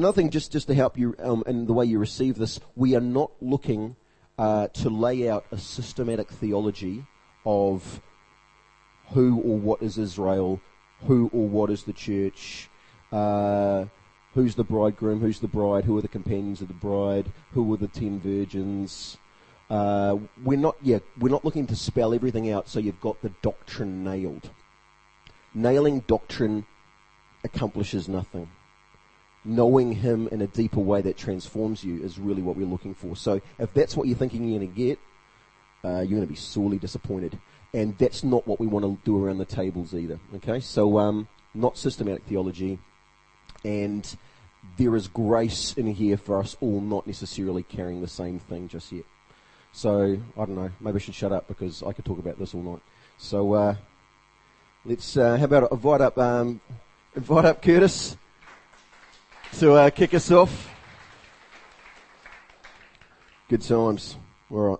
another 0.00 0.14
thing, 0.14 0.30
just 0.30 0.50
just 0.50 0.66
to 0.68 0.74
help 0.74 0.96
you 0.96 1.14
um, 1.18 1.44
in 1.46 1.66
the 1.66 1.74
way 1.74 1.84
you 1.84 1.98
receive 1.98 2.36
this, 2.36 2.58
we 2.74 2.96
are 2.96 3.02
not 3.02 3.30
looking 3.42 3.96
uh, 4.38 4.68
to 4.68 4.88
lay 4.88 5.28
out 5.28 5.44
a 5.52 5.58
systematic 5.58 6.30
theology 6.30 7.04
of 7.44 8.00
who 9.10 9.40
or 9.42 9.58
what 9.58 9.82
is 9.82 9.98
Israel, 9.98 10.58
who 11.06 11.30
or 11.34 11.46
what 11.46 11.68
is 11.68 11.82
the 11.84 11.92
church, 11.92 12.70
uh, 13.12 13.84
who's 14.32 14.54
the 14.54 14.64
bridegroom, 14.64 15.20
who's 15.20 15.40
the 15.40 15.48
bride, 15.48 15.84
who 15.84 15.98
are 15.98 16.02
the 16.02 16.08
companions 16.08 16.62
of 16.62 16.68
the 16.68 16.74
bride, 16.74 17.30
who 17.52 17.72
are 17.74 17.76
the 17.76 17.88
ten 17.88 18.18
virgins. 18.18 19.18
Uh, 19.68 20.16
we're 20.42 20.58
not, 20.58 20.76
yeah, 20.82 20.98
we're 21.18 21.28
not 21.28 21.44
looking 21.44 21.66
to 21.66 21.76
spell 21.76 22.14
everything 22.14 22.50
out 22.50 22.68
so 22.68 22.80
you've 22.80 23.00
got 23.00 23.20
the 23.20 23.32
doctrine 23.42 24.02
nailed. 24.02 24.48
Nailing 25.52 26.00
doctrine 26.00 26.64
accomplishes 27.44 28.08
nothing. 28.08 28.48
Knowing 29.44 29.92
Him 29.92 30.28
in 30.28 30.42
a 30.42 30.46
deeper 30.46 30.80
way 30.80 31.00
that 31.02 31.16
transforms 31.16 31.82
you 31.82 32.02
is 32.02 32.18
really 32.18 32.42
what 32.42 32.56
we're 32.56 32.66
looking 32.66 32.94
for. 32.94 33.16
So 33.16 33.40
if 33.58 33.72
that's 33.72 33.96
what 33.96 34.06
you're 34.06 34.16
thinking 34.16 34.44
you're 34.44 34.58
going 34.58 34.72
to 34.72 34.76
get, 34.76 34.98
uh, 35.84 36.00
you're 36.00 36.18
going 36.18 36.22
to 36.22 36.26
be 36.26 36.34
sorely 36.34 36.78
disappointed. 36.78 37.38
And 37.72 37.96
that's 37.98 38.24
not 38.24 38.46
what 38.46 38.60
we 38.60 38.66
want 38.66 38.84
to 38.84 38.98
do 39.04 39.22
around 39.22 39.38
the 39.38 39.44
tables 39.44 39.94
either. 39.94 40.18
Okay, 40.36 40.60
so 40.60 40.98
um, 40.98 41.28
not 41.54 41.78
systematic 41.78 42.24
theology, 42.24 42.78
and 43.64 44.16
there 44.76 44.94
is 44.96 45.08
grace 45.08 45.74
in 45.74 45.86
here 45.86 46.16
for 46.16 46.38
us 46.38 46.56
all, 46.60 46.80
not 46.80 47.06
necessarily 47.06 47.62
carrying 47.62 48.00
the 48.00 48.08
same 48.08 48.38
thing 48.38 48.68
just 48.68 48.92
yet. 48.92 49.04
So 49.72 50.18
I 50.36 50.44
don't 50.44 50.56
know. 50.56 50.70
Maybe 50.80 50.96
I 50.96 50.98
should 50.98 51.14
shut 51.14 51.32
up 51.32 51.46
because 51.48 51.82
I 51.82 51.92
could 51.92 52.04
talk 52.04 52.18
about 52.18 52.38
this 52.38 52.54
all 52.54 52.62
night. 52.62 52.82
So 53.18 53.52
uh, 53.52 53.74
let's 54.84 55.16
uh, 55.16 55.36
how 55.36 55.44
about 55.44 55.70
invite 55.70 56.00
up 56.00 56.18
um, 56.18 56.60
invite 57.14 57.44
up 57.44 57.62
Curtis 57.62 58.16
to 59.58 59.72
uh, 59.72 59.90
kick 59.90 60.14
us 60.14 60.30
off. 60.30 60.68
Good 63.48 63.62
times. 63.62 64.16
All 64.50 64.58
right. 64.58 64.78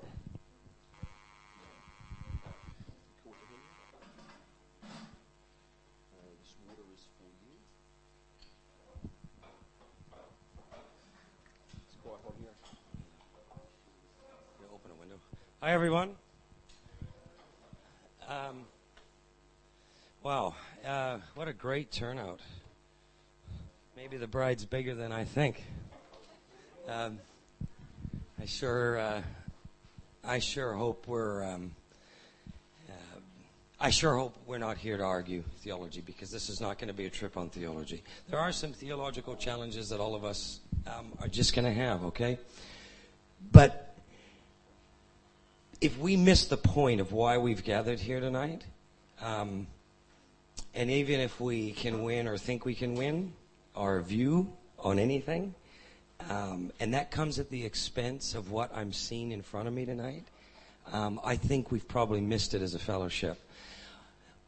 Hi, 15.63 15.73
everyone. 15.73 16.17
Um, 18.27 18.65
wow, 20.23 20.55
uh, 20.87 21.19
what 21.35 21.49
a 21.49 21.53
great 21.53 21.91
turnout. 21.91 22.41
Maybe 24.01 24.17
the 24.17 24.27
bride's 24.27 24.65
bigger 24.65 24.95
than 24.95 25.13
I 25.13 25.25
think. 25.25 25.63
Um, 26.89 27.19
I 28.41 28.47
sure, 28.47 28.99
uh, 28.99 29.23
I 30.25 30.39
sure 30.39 30.73
hope 30.73 31.07
we're. 31.07 31.45
Um, 31.45 31.73
uh, 32.89 32.93
I 33.79 33.91
sure 33.91 34.17
hope 34.17 34.35
we're 34.47 34.57
not 34.57 34.79
here 34.79 34.97
to 34.97 35.03
argue 35.03 35.45
theology 35.59 36.01
because 36.01 36.31
this 36.31 36.49
is 36.49 36.63
not 36.63 36.79
going 36.79 36.89
to 36.89 36.95
be 36.95 37.05
a 37.05 37.11
trip 37.11 37.37
on 37.37 37.51
theology. 37.51 38.03
There 38.31 38.39
are 38.39 38.53
some 38.53 38.73
theological 38.73 39.37
challenges 39.37 39.91
that 39.91 40.01
all 40.01 40.15
of 40.15 40.25
us 40.25 40.61
um, 40.87 41.13
are 41.21 41.29
just 41.29 41.55
going 41.55 41.67
to 41.67 41.75
have, 41.75 42.03
okay? 42.05 42.39
But 43.53 43.95
if 45.83 45.99
we 45.99 46.17
miss 46.17 46.47
the 46.47 46.57
point 46.57 47.03
of 47.03 47.13
why 47.13 47.37
we've 47.37 47.63
gathered 47.63 48.01
here 48.01 48.21
tonight, 48.21 48.65
um, 49.21 49.67
and 50.75 50.91
even 50.91 51.21
if 51.21 51.39
we 51.39 51.73
can 51.73 52.03
win 52.03 52.27
or 52.27 52.39
think 52.39 52.65
we 52.65 52.75
can 52.75 52.95
win 52.95 53.35
our 53.81 54.01
view 54.01 54.53
on 54.79 54.99
anything, 54.99 55.55
um, 56.29 56.71
and 56.81 56.93
that 56.95 57.11
comes 57.11 57.39
at 57.39 57.51
the 57.51 57.65
expense 57.65 58.35
of 58.35 58.51
what 58.51 58.71
I'm 58.77 58.93
seeing 58.93 59.33
in 59.33 59.43
front 59.43 59.69
of 59.69 59.75
me 59.75 59.87
tonight, 59.87 60.25
um, 60.93 61.21
I 61.25 61.37
think 61.37 61.71
we've 61.71 61.89
probably 61.89 62.21
missed 62.21 62.55
it 62.55 62.63
as 62.63 62.75
a 62.75 62.79
fellowship. 62.79 63.41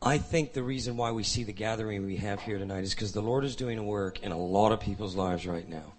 I 0.03 0.19
think 0.19 0.53
the 0.53 0.63
reason 0.63 0.97
why 0.97 1.13
we 1.13 1.23
see 1.23 1.45
the 1.45 1.53
gathering 1.53 2.05
we 2.05 2.17
have 2.17 2.41
here 2.41 2.59
tonight 2.59 2.83
is 2.83 2.95
because 2.95 3.13
the 3.13 3.23
Lord 3.23 3.45
is 3.45 3.57
doing 3.57 3.79
a 3.79 3.85
work 3.85 4.21
in 4.23 4.33
a 4.33 4.39
lot 4.39 4.73
of 4.73 4.81
people's 4.81 5.15
lives 5.15 5.47
right 5.47 5.69
now. 5.69 5.93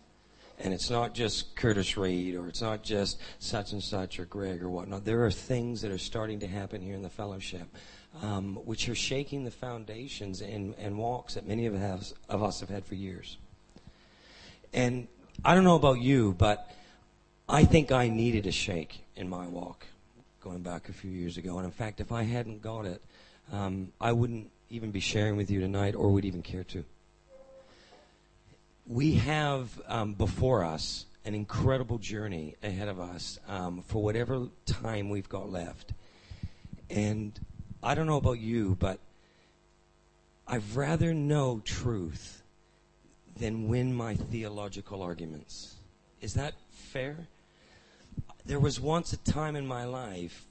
And 0.59 0.73
it's 0.73 0.89
not 0.89 1.13
just 1.13 1.55
Curtis 1.55 1.97
Reid 1.97 2.35
or 2.35 2.47
it's 2.47 2.61
not 2.61 2.83
just 2.83 3.19
such 3.39 3.71
and 3.71 3.81
such 3.81 4.19
or 4.19 4.25
Greg 4.25 4.61
or 4.61 4.69
whatnot. 4.69 5.05
There 5.05 5.25
are 5.25 5.31
things 5.31 5.81
that 5.81 5.91
are 5.91 5.97
starting 5.97 6.39
to 6.41 6.47
happen 6.47 6.81
here 6.81 6.95
in 6.95 7.01
the 7.01 7.09
fellowship, 7.09 7.67
um, 8.21 8.55
which 8.65 8.87
are 8.89 8.95
shaking 8.95 9.43
the 9.43 9.51
foundations 9.51 10.41
and, 10.41 10.75
and 10.77 10.97
walks 10.97 11.33
that 11.33 11.47
many 11.47 11.65
of 11.65 11.75
us, 11.75 12.13
of 12.29 12.43
us 12.43 12.59
have 12.59 12.69
had 12.69 12.85
for 12.85 12.95
years. 12.95 13.37
And 14.73 15.07
I 15.43 15.55
don't 15.55 15.63
know 15.63 15.75
about 15.75 15.99
you, 15.99 16.33
but 16.37 16.71
I 17.49 17.65
think 17.65 17.91
I 17.91 18.09
needed 18.09 18.47
a 18.47 18.51
shake 18.51 19.03
in 19.15 19.29
my 19.29 19.47
walk 19.47 19.87
going 20.41 20.61
back 20.61 20.89
a 20.89 20.93
few 20.93 21.11
years 21.11 21.37
ago. 21.37 21.57
And 21.57 21.65
in 21.65 21.71
fact, 21.71 21.99
if 21.99 22.11
I 22.11 22.23
hadn't 22.23 22.61
got 22.61 22.85
it, 22.85 23.01
um, 23.51 23.91
I 23.99 24.11
wouldn't 24.11 24.49
even 24.69 24.91
be 24.91 24.99
sharing 24.99 25.37
with 25.37 25.51
you 25.51 25.59
tonight 25.59 25.95
or 25.95 26.11
would 26.11 26.25
even 26.25 26.41
care 26.41 26.63
to 26.65 26.83
we 28.85 29.13
have 29.13 29.81
um, 29.87 30.13
before 30.13 30.63
us 30.63 31.05
an 31.25 31.33
incredible 31.33 31.97
journey 31.97 32.55
ahead 32.61 32.89
of 32.89 32.99
us 32.99 33.39
um, 33.47 33.81
for 33.81 34.03
whatever 34.03 34.47
time 34.65 35.09
we've 35.09 35.29
got 35.29 35.49
left. 35.49 35.93
And 36.89 37.39
I 37.83 37.95
don't 37.95 38.07
know 38.07 38.17
about 38.17 38.39
you, 38.39 38.77
but 38.79 38.99
I'd 40.47 40.63
rather 40.73 41.13
know 41.13 41.61
truth 41.63 42.41
than 43.37 43.67
win 43.67 43.93
my 43.93 44.15
theological 44.15 45.01
arguments. 45.01 45.75
Is 46.21 46.33
that 46.35 46.53
fair? 46.71 47.27
There 48.45 48.59
was 48.59 48.79
once 48.79 49.13
a 49.13 49.17
time 49.17 49.55
in 49.55 49.67
my 49.67 49.85
life 49.85 50.45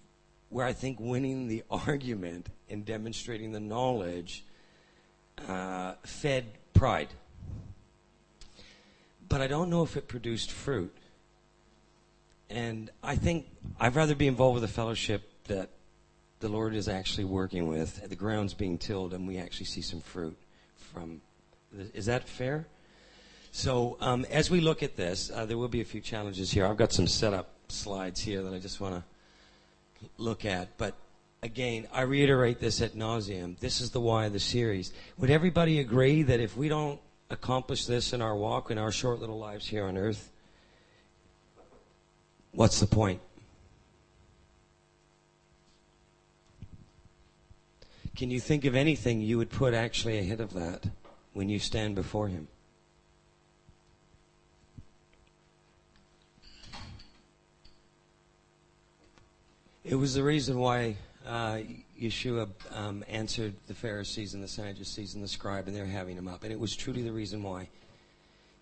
where 0.48 0.66
I 0.66 0.72
think 0.72 0.98
winning 1.00 1.48
the 1.48 1.62
argument 1.70 2.48
and 2.68 2.84
demonstrating 2.84 3.52
the 3.52 3.60
knowledge 3.60 4.44
uh, 5.48 5.94
fed 6.04 6.46
pride 6.74 7.08
but 9.32 9.40
I 9.40 9.46
don't 9.46 9.70
know 9.70 9.82
if 9.82 9.96
it 9.96 10.08
produced 10.08 10.50
fruit. 10.50 10.94
And 12.50 12.90
I 13.02 13.16
think 13.16 13.46
I'd 13.80 13.96
rather 13.96 14.14
be 14.14 14.26
involved 14.26 14.56
with 14.56 14.64
a 14.64 14.68
fellowship 14.68 15.22
that 15.46 15.70
the 16.42 16.48
Lord 16.48 16.74
is 16.74 16.88
actually 16.88 17.24
working 17.24 17.68
with. 17.68 18.06
The 18.08 18.16
ground's 18.16 18.52
being 18.52 18.76
tilled, 18.76 19.14
and 19.14 19.26
we 19.26 19.38
actually 19.38 19.66
see 19.66 19.80
some 19.80 20.00
fruit 20.00 20.36
from. 20.92 21.22
Is 21.94 22.06
that 22.06 22.28
fair? 22.28 22.66
So 23.52 23.96
um, 24.00 24.26
as 24.30 24.50
we 24.50 24.60
look 24.60 24.82
at 24.82 24.96
this, 24.96 25.30
uh, 25.34 25.46
there 25.46 25.56
will 25.56 25.68
be 25.68 25.80
a 25.80 25.84
few 25.84 26.00
challenges 26.00 26.50
here. 26.50 26.66
I've 26.66 26.76
got 26.76 26.92
some 26.92 27.06
setup 27.06 27.48
slides 27.68 28.20
here 28.20 28.42
that 28.42 28.52
I 28.52 28.58
just 28.58 28.80
want 28.80 28.96
to 28.96 30.08
look 30.18 30.44
at, 30.44 30.76
but 30.76 30.94
again, 31.42 31.86
I 31.92 32.02
reiterate 32.02 32.58
this 32.60 32.80
at 32.80 32.94
nauseum. 32.94 33.58
This 33.58 33.80
is 33.80 33.90
the 33.90 34.00
why 34.00 34.26
of 34.26 34.32
the 34.32 34.40
series. 34.40 34.92
Would 35.18 35.30
everybody 35.30 35.78
agree 35.78 36.22
that 36.24 36.40
if 36.40 36.56
we 36.56 36.68
don't 36.68 37.00
accomplish 37.30 37.86
this 37.86 38.12
in 38.12 38.20
our 38.20 38.34
walk, 38.34 38.70
in 38.70 38.78
our 38.78 38.90
short 38.90 39.20
little 39.20 39.38
lives 39.38 39.66
here 39.66 39.84
on 39.84 39.96
earth, 39.96 40.30
what's 42.52 42.80
the 42.80 42.86
point? 42.86 43.20
Can 48.16 48.30
you 48.30 48.40
think 48.40 48.64
of 48.64 48.74
anything 48.74 49.20
you 49.20 49.38
would 49.38 49.50
put 49.50 49.72
actually 49.74 50.18
ahead 50.18 50.40
of 50.40 50.52
that 50.52 50.84
when 51.32 51.48
you 51.48 51.58
stand 51.58 51.94
before 51.94 52.28
Him? 52.28 52.48
It 59.84 59.96
was 59.96 60.14
the 60.14 60.22
reason 60.22 60.58
why 60.58 60.96
uh, 61.26 61.58
Yeshua 62.00 62.48
um, 62.72 63.04
answered 63.08 63.54
the 63.66 63.74
Pharisees 63.74 64.34
and 64.34 64.42
the 64.42 64.48
Sadducees 64.48 65.14
and 65.14 65.24
the 65.24 65.28
scribe, 65.28 65.66
and 65.66 65.76
they're 65.76 65.86
having 65.86 66.16
him 66.16 66.28
up. 66.28 66.44
And 66.44 66.52
it 66.52 66.60
was 66.60 66.76
truly 66.76 67.02
the 67.02 67.12
reason 67.12 67.42
why. 67.42 67.68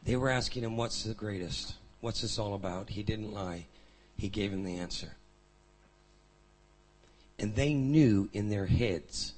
They 0.02 0.16
were 0.16 0.30
asking 0.30 0.64
him, 0.64 0.76
What's 0.76 1.04
the 1.04 1.12
greatest? 1.12 1.74
What's 2.00 2.22
this 2.22 2.38
all 2.38 2.54
about? 2.54 2.88
He 2.88 3.02
didn't 3.02 3.32
lie, 3.32 3.66
he 4.16 4.28
gave 4.28 4.52
him 4.52 4.64
the 4.64 4.78
answer. 4.78 5.16
And 7.38 7.54
they 7.54 7.74
knew 7.74 8.28
in 8.32 8.48
their 8.48 8.66
heads 8.66 9.34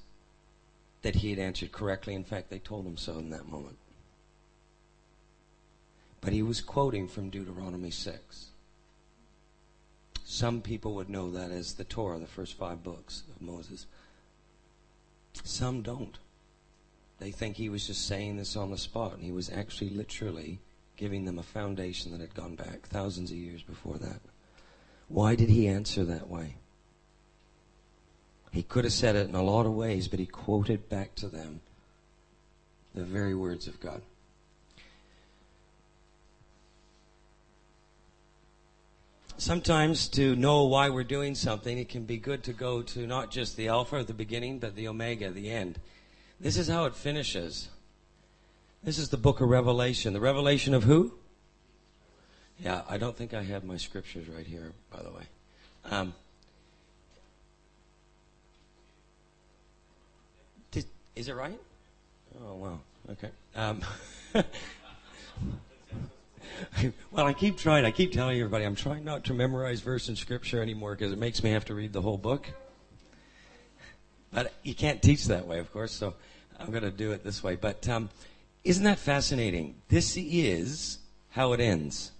that 1.02 1.16
he 1.16 1.30
had 1.30 1.38
answered 1.38 1.72
correctly. 1.72 2.14
In 2.14 2.24
fact, 2.24 2.50
they 2.50 2.58
told 2.58 2.86
him 2.86 2.96
so 2.96 3.18
in 3.18 3.30
that 3.30 3.48
moment. 3.48 3.76
But 6.20 6.32
he 6.32 6.42
was 6.42 6.60
quoting 6.60 7.08
from 7.08 7.30
Deuteronomy 7.30 7.90
6. 7.90 8.46
Some 10.24 10.62
people 10.62 10.94
would 10.94 11.10
know 11.10 11.30
that 11.32 11.50
as 11.50 11.74
the 11.74 11.84
Torah, 11.84 12.18
the 12.18 12.26
first 12.26 12.56
five 12.56 12.82
books 12.82 13.24
of 13.34 13.42
Moses. 13.42 13.86
Some 15.44 15.82
don't. 15.82 16.16
They 17.18 17.32
think 17.32 17.56
he 17.56 17.68
was 17.68 17.86
just 17.86 18.06
saying 18.06 18.36
this 18.36 18.56
on 18.56 18.70
the 18.70 18.78
spot, 18.78 19.14
and 19.14 19.22
he 19.22 19.32
was 19.32 19.50
actually 19.50 19.90
literally 19.90 20.60
giving 20.96 21.24
them 21.24 21.38
a 21.38 21.42
foundation 21.42 22.12
that 22.12 22.20
had 22.20 22.34
gone 22.34 22.54
back 22.54 22.86
thousands 22.88 23.30
of 23.30 23.36
years 23.36 23.62
before 23.62 23.98
that. 23.98 24.20
Why 25.08 25.34
did 25.34 25.48
he 25.48 25.66
answer 25.66 26.04
that 26.04 26.28
way? 26.28 26.56
He 28.52 28.62
could 28.62 28.84
have 28.84 28.92
said 28.92 29.16
it 29.16 29.28
in 29.28 29.34
a 29.34 29.42
lot 29.42 29.64
of 29.64 29.72
ways, 29.72 30.08
but 30.08 30.20
he 30.20 30.26
quoted 30.26 30.88
back 30.88 31.14
to 31.16 31.28
them 31.28 31.60
the 32.94 33.02
very 33.02 33.34
words 33.34 33.66
of 33.66 33.80
God. 33.80 34.02
Sometimes 39.38 40.06
to 40.10 40.36
know 40.36 40.64
why 40.64 40.90
we're 40.90 41.02
doing 41.02 41.34
something, 41.34 41.76
it 41.78 41.88
can 41.88 42.04
be 42.04 42.18
good 42.18 42.44
to 42.44 42.52
go 42.52 42.82
to 42.82 43.06
not 43.06 43.30
just 43.30 43.56
the 43.56 43.68
Alpha 43.68 43.96
at 43.96 44.06
the 44.06 44.14
beginning, 44.14 44.58
but 44.58 44.76
the 44.76 44.86
Omega, 44.86 45.30
the 45.30 45.50
end. 45.50 45.80
This 46.38 46.56
is 46.56 46.68
how 46.68 46.84
it 46.84 46.94
finishes. 46.94 47.68
This 48.84 48.98
is 48.98 49.08
the 49.08 49.16
book 49.16 49.40
of 49.40 49.48
Revelation. 49.48 50.12
The 50.12 50.20
revelation 50.20 50.74
of 50.74 50.84
who? 50.84 51.14
Yeah, 52.62 52.82
I 52.88 52.98
don't 52.98 53.16
think 53.16 53.32
I 53.32 53.42
have 53.42 53.64
my 53.64 53.78
scriptures 53.78 54.28
right 54.28 54.46
here, 54.46 54.72
by 54.92 55.02
the 55.02 55.10
way. 55.10 55.24
Um, 55.86 56.14
is 61.16 61.28
it 61.28 61.34
right? 61.34 61.58
Oh, 62.40 62.54
wow. 62.54 62.80
Okay. 63.10 63.30
Um, 63.54 63.82
well, 67.10 67.26
I 67.26 67.32
keep 67.32 67.58
trying. 67.58 67.84
I 67.84 67.90
keep 67.90 68.12
telling 68.12 68.38
everybody 68.38 68.64
I'm 68.64 68.74
trying 68.74 69.04
not 69.04 69.24
to 69.24 69.34
memorize 69.34 69.80
verse 69.80 70.08
in 70.08 70.16
scripture 70.16 70.62
anymore 70.62 70.92
because 70.92 71.12
it 71.12 71.18
makes 71.18 71.42
me 71.42 71.50
have 71.50 71.64
to 71.66 71.74
read 71.74 71.92
the 71.92 72.00
whole 72.00 72.18
book. 72.18 72.46
But 74.32 74.54
you 74.62 74.74
can't 74.74 75.02
teach 75.02 75.26
that 75.26 75.46
way, 75.46 75.58
of 75.58 75.70
course, 75.72 75.92
so 75.92 76.14
I'm 76.58 76.70
going 76.70 76.84
to 76.84 76.90
do 76.90 77.12
it 77.12 77.22
this 77.22 77.42
way. 77.42 77.56
But 77.56 77.86
um, 77.88 78.08
isn't 78.64 78.84
that 78.84 78.98
fascinating? 78.98 79.74
This 79.88 80.16
is 80.16 80.98
how 81.30 81.52
it 81.52 81.60
ends. 81.60 82.12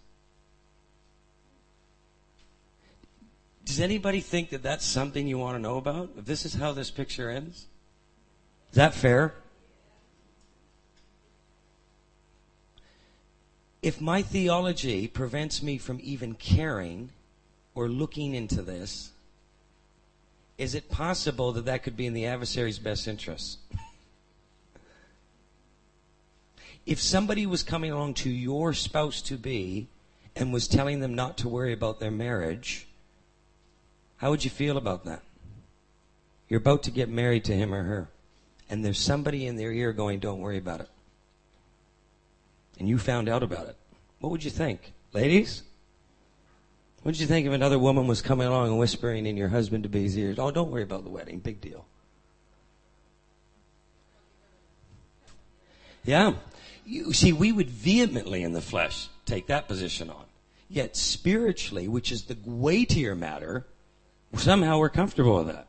Does 3.64 3.80
anybody 3.80 4.20
think 4.20 4.50
that 4.50 4.62
that's 4.62 4.84
something 4.84 5.26
you 5.26 5.38
want 5.38 5.56
to 5.56 5.62
know 5.62 5.78
about? 5.78 6.10
If 6.18 6.26
this 6.26 6.44
is 6.44 6.54
how 6.54 6.72
this 6.72 6.90
picture 6.90 7.30
ends? 7.30 7.66
Is 8.72 8.76
that 8.76 8.94
fair? 8.94 9.34
If 13.82 14.00
my 14.00 14.22
theology 14.22 15.06
prevents 15.06 15.62
me 15.62 15.76
from 15.76 16.00
even 16.02 16.34
caring 16.34 17.10
or 17.74 17.88
looking 17.88 18.34
into 18.34 18.62
this, 18.62 19.10
is 20.56 20.74
it 20.74 20.90
possible 20.90 21.52
that 21.52 21.66
that 21.66 21.82
could 21.82 21.96
be 21.96 22.06
in 22.06 22.14
the 22.14 22.26
adversary's 22.26 22.78
best 22.78 23.06
interest? 23.06 23.58
if 26.86 27.00
somebody 27.00 27.46
was 27.46 27.62
coming 27.62 27.90
along 27.90 28.14
to 28.14 28.30
your 28.30 28.72
spouse 28.72 29.22
to 29.22 29.36
be 29.36 29.86
and 30.34 30.52
was 30.52 30.66
telling 30.66 31.00
them 31.00 31.14
not 31.14 31.36
to 31.38 31.48
worry 31.48 31.72
about 31.72 32.00
their 32.00 32.10
marriage, 32.10 32.86
how 34.16 34.30
would 34.30 34.44
you 34.44 34.50
feel 34.50 34.76
about 34.76 35.04
that? 35.04 35.22
You're 36.48 36.58
about 36.58 36.82
to 36.84 36.90
get 36.90 37.08
married 37.08 37.44
to 37.44 37.54
him 37.54 37.72
or 37.72 37.82
her, 37.82 38.08
and 38.72 38.84
there's 38.84 38.98
somebody 38.98 39.46
in 39.46 39.54
their 39.54 39.70
ear 39.70 39.92
going, 39.92 40.19
Don't 40.19 40.40
worry 40.40 40.58
about 40.58 40.80
it 40.80 40.88
and 42.82 42.88
you 42.88 42.98
found 42.98 43.28
out 43.28 43.44
about 43.44 43.69
it, 43.69 43.76
what 44.19 44.30
would 44.30 44.42
you 44.42 44.50
think? 44.50 44.92
Ladies? 45.12 45.62
What'd 47.04 47.20
you 47.20 47.28
think 47.28 47.46
if 47.46 47.52
another 47.52 47.78
woman 47.78 48.08
was 48.08 48.20
coming 48.22 48.48
along 48.48 48.70
and 48.70 48.78
whispering 48.78 49.24
in 49.24 49.36
your 49.36 49.48
husband 49.48 49.84
to 49.84 49.88
be's 49.88 50.19
ears, 50.19 50.36
Oh, 50.36 50.50
don't 50.50 50.70
worry 50.70 50.82
about 50.82 51.04
the 51.04 51.10
wedding, 51.10 51.38
big 51.38 51.60
deal. 51.60 51.84
Yeah. 56.04 56.34
You 56.84 57.12
see, 57.12 57.32
we 57.32 57.52
would 57.52 57.70
vehemently 57.70 58.42
in 58.42 58.52
the 58.52 58.60
flesh 58.60 59.08
take 59.26 59.46
that 59.46 59.69
position 59.69 60.10
on. 60.10 60.24
Yet 60.69 60.96
spiritually, 60.96 61.86
which 61.86 62.10
is 62.10 62.24
the 62.24 62.36
weightier 62.44 63.14
matter, 63.14 63.66
somehow 64.34 64.78
we're 64.78 64.88
comfortable 64.88 65.36
with 65.36 65.54
that. 65.54 65.69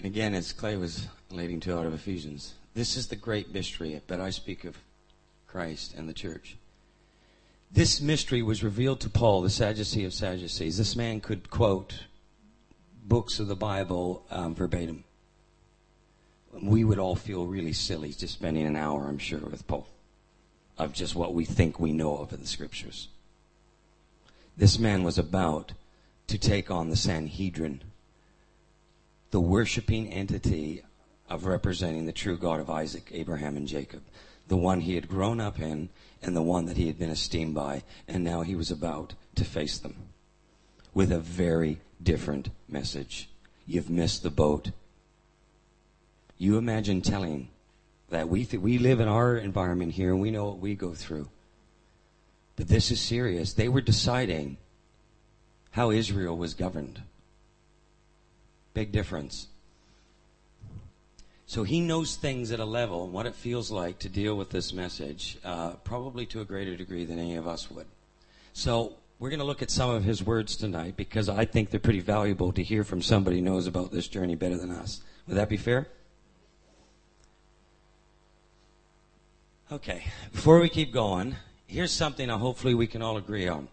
And 0.00 0.06
again, 0.06 0.32
as 0.32 0.54
Clay 0.54 0.78
was 0.78 1.08
leading 1.30 1.60
to 1.60 1.78
out 1.78 1.84
of 1.84 1.92
Ephesians, 1.92 2.54
this 2.72 2.96
is 2.96 3.08
the 3.08 3.16
great 3.16 3.52
mystery, 3.52 4.00
but 4.06 4.18
I 4.18 4.30
speak 4.30 4.64
of 4.64 4.78
Christ 5.46 5.92
and 5.94 6.08
the 6.08 6.14
church. 6.14 6.56
This 7.70 8.00
mystery 8.00 8.40
was 8.40 8.64
revealed 8.64 9.00
to 9.00 9.10
Paul, 9.10 9.42
the 9.42 9.50
Sadducee 9.50 10.06
of 10.06 10.14
Sadducees. 10.14 10.78
This 10.78 10.96
man 10.96 11.20
could 11.20 11.50
quote 11.50 12.04
books 13.04 13.40
of 13.40 13.48
the 13.48 13.54
Bible 13.54 14.24
um, 14.30 14.54
verbatim. 14.54 15.04
We 16.62 16.82
would 16.82 16.98
all 16.98 17.14
feel 17.14 17.44
really 17.44 17.74
silly 17.74 18.14
just 18.14 18.32
spending 18.32 18.66
an 18.66 18.76
hour, 18.76 19.06
I'm 19.06 19.18
sure, 19.18 19.40
with 19.40 19.66
Paul 19.66 19.86
of 20.78 20.94
just 20.94 21.14
what 21.14 21.34
we 21.34 21.44
think 21.44 21.78
we 21.78 21.92
know 21.92 22.16
of 22.16 22.32
in 22.32 22.40
the 22.40 22.46
scriptures. 22.46 23.08
This 24.56 24.78
man 24.78 25.02
was 25.02 25.18
about 25.18 25.72
to 26.28 26.38
take 26.38 26.70
on 26.70 26.88
the 26.88 26.96
Sanhedrin 26.96 27.82
the 29.30 29.40
worshiping 29.40 30.12
entity 30.12 30.82
of 31.28 31.46
representing 31.46 32.06
the 32.06 32.12
true 32.12 32.36
God 32.36 32.60
of 32.60 32.68
Isaac, 32.68 33.08
Abraham, 33.12 33.56
and 33.56 33.68
Jacob, 33.68 34.02
the 34.48 34.56
one 34.56 34.80
he 34.80 34.96
had 34.96 35.08
grown 35.08 35.40
up 35.40 35.60
in 35.60 35.88
and 36.22 36.36
the 36.36 36.42
one 36.42 36.66
that 36.66 36.76
he 36.76 36.88
had 36.88 36.98
been 36.98 37.10
esteemed 37.10 37.54
by, 37.54 37.82
and 38.08 38.24
now 38.24 38.42
he 38.42 38.54
was 38.54 38.70
about 38.70 39.14
to 39.36 39.44
face 39.44 39.78
them 39.78 39.94
with 40.92 41.12
a 41.12 41.20
very 41.20 41.80
different 42.02 42.50
message. 42.68 43.30
You've 43.66 43.88
missed 43.88 44.22
the 44.22 44.30
boat. 44.30 44.70
You 46.36 46.58
imagine 46.58 47.00
telling 47.00 47.48
that 48.08 48.28
we 48.28 48.44
th- 48.44 48.60
we 48.60 48.78
live 48.78 48.98
in 48.98 49.06
our 49.06 49.36
environment 49.36 49.92
here 49.92 50.10
and 50.10 50.20
we 50.20 50.32
know 50.32 50.46
what 50.46 50.58
we 50.58 50.74
go 50.74 50.94
through. 50.94 51.28
But 52.56 52.68
this 52.68 52.90
is 52.90 53.00
serious. 53.00 53.52
They 53.52 53.68
were 53.68 53.80
deciding 53.80 54.56
how 55.70 55.90
Israel 55.90 56.36
was 56.36 56.54
governed. 56.54 57.02
Big 58.74 58.92
difference. 58.92 59.48
So 61.46 61.64
he 61.64 61.80
knows 61.80 62.14
things 62.14 62.52
at 62.52 62.60
a 62.60 62.64
level, 62.64 63.04
and 63.04 63.12
what 63.12 63.26
it 63.26 63.34
feels 63.34 63.72
like 63.72 63.98
to 64.00 64.08
deal 64.08 64.36
with 64.36 64.50
this 64.50 64.72
message, 64.72 65.36
uh, 65.44 65.72
probably 65.82 66.24
to 66.26 66.40
a 66.40 66.44
greater 66.44 66.76
degree 66.76 67.04
than 67.04 67.18
any 67.18 67.34
of 67.34 67.48
us 67.48 67.68
would. 67.70 67.86
So 68.52 68.94
we're 69.18 69.30
going 69.30 69.40
to 69.40 69.44
look 69.44 69.60
at 69.60 69.70
some 69.70 69.90
of 69.90 70.04
his 70.04 70.24
words 70.24 70.56
tonight 70.56 70.96
because 70.96 71.28
I 71.28 71.44
think 71.44 71.70
they're 71.70 71.80
pretty 71.80 72.00
valuable 72.00 72.52
to 72.52 72.62
hear 72.62 72.84
from 72.84 73.02
somebody 73.02 73.38
who 73.38 73.42
knows 73.42 73.66
about 73.66 73.90
this 73.90 74.08
journey 74.08 74.34
better 74.34 74.56
than 74.56 74.70
us. 74.70 75.02
Would 75.26 75.36
that 75.36 75.48
be 75.48 75.56
fair? 75.56 75.88
Okay, 79.72 80.04
before 80.32 80.58
we 80.58 80.68
keep 80.68 80.92
going, 80.92 81.36
here's 81.66 81.92
something 81.92 82.28
hopefully 82.28 82.74
we 82.74 82.86
can 82.88 83.02
all 83.02 83.16
agree 83.16 83.46
on. 83.46 83.68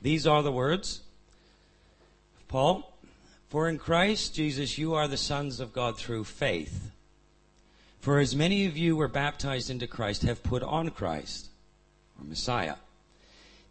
These 0.00 0.26
are 0.26 0.42
the 0.42 0.52
words 0.52 1.02
of 2.38 2.48
Paul. 2.48 2.93
For 3.48 3.68
in 3.68 3.78
Christ 3.78 4.34
Jesus 4.34 4.78
you 4.78 4.94
are 4.94 5.08
the 5.08 5.16
sons 5.16 5.60
of 5.60 5.72
God 5.72 5.96
through 5.96 6.24
faith. 6.24 6.90
For 8.00 8.18
as 8.18 8.36
many 8.36 8.66
of 8.66 8.76
you 8.76 8.96
were 8.96 9.08
baptized 9.08 9.70
into 9.70 9.86
Christ 9.86 10.22
have 10.22 10.42
put 10.42 10.62
on 10.62 10.90
Christ, 10.90 11.48
or 12.18 12.24
Messiah. 12.26 12.76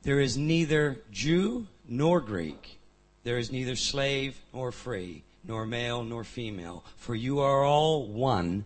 There 0.01 0.19
is 0.19 0.37
neither 0.37 1.01
Jew 1.11 1.67
nor 1.87 2.19
Greek. 2.19 2.79
There 3.23 3.37
is 3.37 3.51
neither 3.51 3.75
slave 3.75 4.39
nor 4.53 4.71
free, 4.71 5.23
nor 5.43 5.65
male 5.65 6.03
nor 6.03 6.23
female, 6.23 6.83
for 6.97 7.15
you 7.15 7.39
are 7.39 7.63
all 7.63 8.07
one 8.07 8.65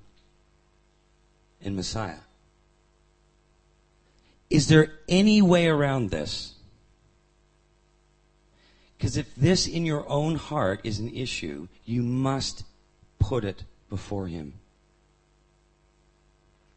in 1.61 1.75
Messiah. 1.75 2.19
Is 4.49 4.67
there 4.67 4.93
any 5.09 5.41
way 5.41 5.67
around 5.67 6.09
this? 6.09 6.53
Because 8.97 9.17
if 9.17 9.33
this 9.35 9.67
in 9.67 9.85
your 9.85 10.07
own 10.09 10.35
heart 10.35 10.81
is 10.83 10.99
an 10.99 11.13
issue, 11.13 11.67
you 11.85 12.01
must 12.01 12.63
put 13.19 13.43
it 13.43 13.63
before 13.89 14.27
Him. 14.27 14.53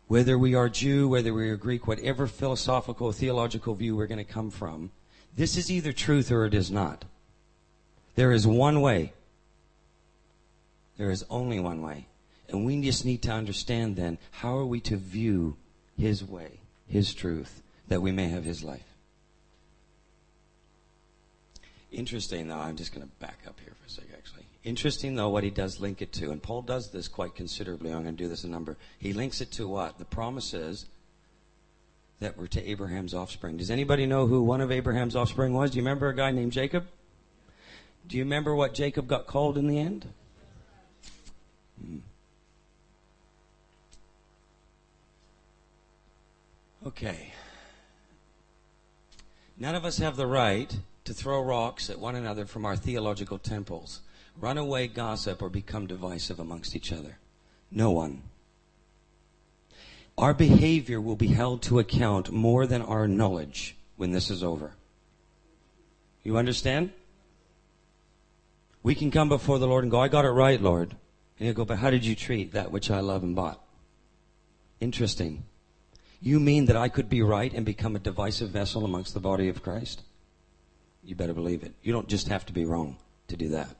Whether 0.06 0.36
we 0.36 0.54
are 0.54 0.68
Jew, 0.68 1.08
whether 1.08 1.32
we 1.32 1.48
are 1.48 1.56
Greek, 1.56 1.86
whatever 1.86 2.26
philosophical, 2.26 3.12
theological 3.12 3.74
view 3.74 3.96
we're 3.96 4.06
going 4.06 4.18
to 4.18 4.24
come 4.24 4.50
from, 4.50 4.90
this 5.36 5.56
is 5.56 5.70
either 5.70 5.92
truth 5.92 6.30
or 6.30 6.44
it 6.44 6.54
is 6.54 6.70
not. 6.70 7.04
There 8.16 8.32
is 8.32 8.46
one 8.46 8.80
way. 8.80 9.12
There 10.98 11.10
is 11.10 11.24
only 11.30 11.60
one 11.60 11.80
way. 11.80 12.06
And 12.48 12.66
we 12.66 12.82
just 12.82 13.04
need 13.04 13.22
to 13.22 13.30
understand 13.30 13.96
then 13.96 14.18
how 14.32 14.58
are 14.58 14.66
we 14.66 14.80
to 14.80 14.96
view 14.96 15.56
His 15.96 16.24
way, 16.24 16.58
His 16.88 17.14
truth, 17.14 17.62
that 17.88 18.02
we 18.02 18.10
may 18.10 18.28
have 18.28 18.44
His 18.44 18.64
life. 18.64 18.89
Interesting, 21.92 22.48
though, 22.48 22.58
I'm 22.58 22.76
just 22.76 22.94
going 22.94 23.06
to 23.06 23.12
back 23.18 23.38
up 23.46 23.58
here 23.64 23.74
for 23.80 23.86
a 23.86 23.90
second, 23.90 24.14
actually. 24.16 24.44
Interesting, 24.62 25.16
though, 25.16 25.28
what 25.28 25.42
he 25.42 25.50
does 25.50 25.80
link 25.80 26.02
it 26.02 26.12
to, 26.14 26.30
and 26.30 26.42
Paul 26.42 26.62
does 26.62 26.90
this 26.90 27.08
quite 27.08 27.34
considerably. 27.34 27.92
I'm 27.92 28.02
going 28.02 28.16
to 28.16 28.22
do 28.22 28.28
this 28.28 28.44
a 28.44 28.48
number. 28.48 28.76
He 28.98 29.12
links 29.12 29.40
it 29.40 29.50
to 29.52 29.66
what? 29.66 29.98
The 29.98 30.04
promises 30.04 30.86
that 32.20 32.36
were 32.36 32.46
to 32.46 32.70
Abraham's 32.70 33.14
offspring. 33.14 33.56
Does 33.56 33.70
anybody 33.70 34.06
know 34.06 34.26
who 34.26 34.42
one 34.42 34.60
of 34.60 34.70
Abraham's 34.70 35.16
offspring 35.16 35.52
was? 35.52 35.70
Do 35.70 35.78
you 35.78 35.82
remember 35.82 36.08
a 36.08 36.14
guy 36.14 36.30
named 36.30 36.52
Jacob? 36.52 36.86
Do 38.06 38.16
you 38.16 38.24
remember 38.24 38.54
what 38.54 38.74
Jacob 38.74 39.08
got 39.08 39.26
called 39.26 39.56
in 39.58 39.66
the 39.66 39.78
end? 39.78 40.06
Hmm. 41.82 41.98
Okay. 46.86 47.32
None 49.58 49.74
of 49.74 49.84
us 49.84 49.98
have 49.98 50.16
the 50.16 50.26
right 50.26 50.78
to 51.04 51.14
throw 51.14 51.42
rocks 51.42 51.90
at 51.90 51.98
one 51.98 52.14
another 52.14 52.46
from 52.46 52.64
our 52.64 52.76
theological 52.76 53.38
temples, 53.38 54.00
run 54.38 54.58
away, 54.58 54.86
gossip, 54.86 55.42
or 55.42 55.48
become 55.48 55.86
divisive 55.86 56.38
amongst 56.38 56.76
each 56.76 56.92
other. 56.92 57.18
No 57.70 57.90
one. 57.90 58.22
Our 60.18 60.34
behavior 60.34 61.00
will 61.00 61.16
be 61.16 61.28
held 61.28 61.62
to 61.62 61.78
account 61.78 62.30
more 62.30 62.66
than 62.66 62.82
our 62.82 63.08
knowledge 63.08 63.76
when 63.96 64.12
this 64.12 64.30
is 64.30 64.44
over. 64.44 64.72
You 66.22 66.36
understand? 66.36 66.90
We 68.82 68.94
can 68.94 69.10
come 69.10 69.28
before 69.28 69.58
the 69.58 69.66
Lord 69.66 69.84
and 69.84 69.90
go, 69.90 70.00
I 70.00 70.08
got 70.08 70.24
it 70.24 70.30
right, 70.30 70.60
Lord. 70.60 70.90
And 71.38 71.46
he'll 71.46 71.54
go, 71.54 71.64
but 71.64 71.78
how 71.78 71.90
did 71.90 72.04
you 72.04 72.14
treat 72.14 72.52
that 72.52 72.70
which 72.70 72.90
I 72.90 73.00
love 73.00 73.22
and 73.22 73.34
bought? 73.34 73.62
Interesting. 74.80 75.44
You 76.20 76.38
mean 76.38 76.66
that 76.66 76.76
I 76.76 76.88
could 76.88 77.08
be 77.08 77.22
right 77.22 77.52
and 77.52 77.64
become 77.64 77.96
a 77.96 78.00
divisive 78.00 78.50
vessel 78.50 78.84
amongst 78.84 79.14
the 79.14 79.20
body 79.20 79.48
of 79.48 79.62
Christ? 79.62 80.02
You 81.10 81.16
better 81.16 81.34
believe 81.34 81.64
it. 81.64 81.74
You 81.82 81.92
don't 81.92 82.06
just 82.06 82.28
have 82.28 82.46
to 82.46 82.52
be 82.52 82.64
wrong 82.64 82.96
to 83.26 83.36
do 83.36 83.48
that. 83.48 83.74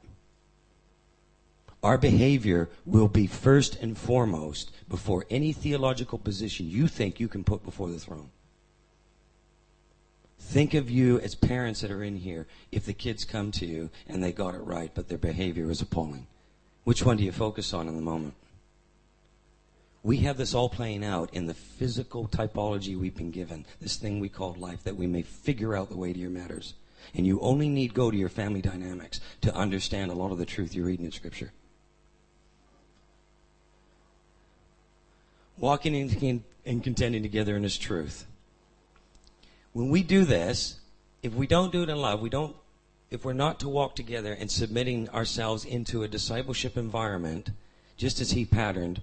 Our 1.81 1.97
behavior 1.97 2.69
will 2.85 3.07
be 3.07 3.25
first 3.25 3.77
and 3.77 3.97
foremost 3.97 4.69
before 4.89 5.25
any 5.29 5.53
theological 5.53 6.17
position 6.17 6.69
you 6.69 6.89
think 6.89 7.21
you 7.21 7.29
can 7.29 7.45
put 7.45 7.63
before 7.63 7.89
the 7.89 7.99
throne. 7.99 8.31
Think 10.39 10.73
of 10.73 10.91
you 10.91 11.21
as 11.21 11.33
parents 11.33 11.79
that 11.79 11.89
are 11.89 12.03
in 12.03 12.17
here 12.17 12.47
if 12.69 12.85
the 12.85 12.91
kids 12.91 13.23
come 13.23 13.51
to 13.53 13.65
you 13.65 13.89
and 14.09 14.21
they 14.21 14.33
got 14.33 14.53
it 14.53 14.65
right, 14.65 14.91
but 14.93 15.07
their 15.07 15.17
behavior 15.17 15.71
is 15.71 15.81
appalling. 15.81 16.27
Which 16.83 17.05
one 17.05 17.15
do 17.15 17.23
you 17.23 17.31
focus 17.31 17.73
on 17.73 17.87
in 17.87 17.95
the 17.95 18.01
moment? 18.01 18.33
We 20.03 20.17
have 20.17 20.35
this 20.35 20.53
all 20.53 20.67
playing 20.67 21.05
out 21.05 21.33
in 21.33 21.45
the 21.45 21.53
physical 21.53 22.27
typology 22.27 22.99
we've 22.99 23.15
been 23.15 23.31
given, 23.31 23.65
this 23.79 23.95
thing 23.95 24.19
we 24.19 24.27
call 24.27 24.53
life, 24.59 24.83
that 24.83 24.97
we 24.97 25.07
may 25.07 25.21
figure 25.21 25.77
out 25.77 25.89
the 25.89 25.97
way 25.97 26.11
to 26.11 26.19
your 26.19 26.29
matters. 26.29 26.73
And 27.15 27.27
you 27.27 27.39
only 27.41 27.69
need 27.69 27.93
go 27.93 28.11
to 28.11 28.17
your 28.17 28.29
family 28.29 28.61
dynamics 28.61 29.19
to 29.41 29.53
understand 29.55 30.11
a 30.11 30.15
lot 30.15 30.31
of 30.31 30.37
the 30.37 30.45
truth 30.45 30.73
you're 30.73 30.85
reading 30.85 31.05
in 31.05 31.11
Scripture. 31.11 31.51
Walking 35.57 36.43
and 36.65 36.83
contending 36.83 37.21
together 37.21 37.55
in 37.55 37.63
His 37.63 37.77
truth. 37.77 38.25
When 39.73 39.89
we 39.89 40.03
do 40.03 40.25
this, 40.25 40.79
if 41.23 41.33
we 41.33 41.47
don't 41.47 41.71
do 41.71 41.83
it 41.83 41.89
in 41.89 41.97
love, 41.97 42.21
we 42.21 42.29
don't, 42.29 42.55
if 43.09 43.23
we're 43.23 43.33
not 43.33 43.59
to 43.59 43.69
walk 43.69 43.95
together 43.95 44.33
and 44.33 44.49
submitting 44.49 45.09
ourselves 45.09 45.65
into 45.65 46.03
a 46.03 46.07
discipleship 46.07 46.77
environment, 46.77 47.51
just 47.97 48.19
as 48.19 48.31
He 48.31 48.45
patterned, 48.45 49.01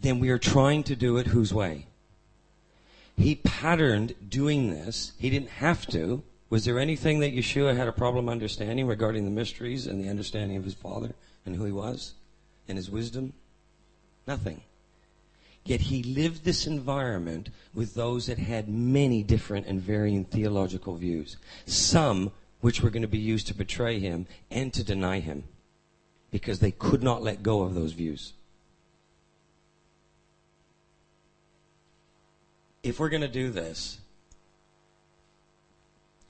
then 0.00 0.18
we 0.18 0.30
are 0.30 0.38
trying 0.38 0.82
to 0.84 0.96
do 0.96 1.16
it 1.16 1.28
whose 1.28 1.52
way? 1.52 1.86
He 3.16 3.34
patterned 3.34 4.14
doing 4.28 4.70
this. 4.70 5.12
He 5.18 5.30
didn't 5.30 5.48
have 5.48 5.86
to. 5.88 6.22
Was 6.48 6.64
there 6.64 6.78
anything 6.78 7.20
that 7.20 7.34
Yeshua 7.34 7.76
had 7.76 7.88
a 7.88 7.92
problem 7.92 8.28
understanding 8.28 8.86
regarding 8.86 9.24
the 9.24 9.30
mysteries 9.30 9.86
and 9.86 10.02
the 10.02 10.08
understanding 10.08 10.56
of 10.56 10.64
his 10.64 10.74
Father 10.74 11.14
and 11.44 11.56
who 11.56 11.64
he 11.64 11.72
was 11.72 12.14
and 12.68 12.78
his 12.78 12.90
wisdom? 12.90 13.32
Nothing. 14.26 14.60
Yet 15.64 15.80
he 15.80 16.04
lived 16.04 16.44
this 16.44 16.66
environment 16.66 17.48
with 17.74 17.94
those 17.94 18.26
that 18.26 18.38
had 18.38 18.68
many 18.68 19.24
different 19.24 19.66
and 19.66 19.80
varying 19.80 20.24
theological 20.24 20.94
views. 20.94 21.36
Some 21.66 22.30
which 22.60 22.80
were 22.80 22.90
going 22.90 23.02
to 23.02 23.08
be 23.08 23.18
used 23.18 23.48
to 23.48 23.54
betray 23.54 23.98
him 23.98 24.26
and 24.48 24.72
to 24.74 24.84
deny 24.84 25.18
him 25.18 25.44
because 26.30 26.60
they 26.60 26.70
could 26.70 27.02
not 27.02 27.22
let 27.22 27.42
go 27.42 27.62
of 27.62 27.74
those 27.74 27.92
views. 27.92 28.32
If 32.84 33.00
we're 33.00 33.08
going 33.08 33.22
to 33.22 33.28
do 33.28 33.50
this, 33.50 33.98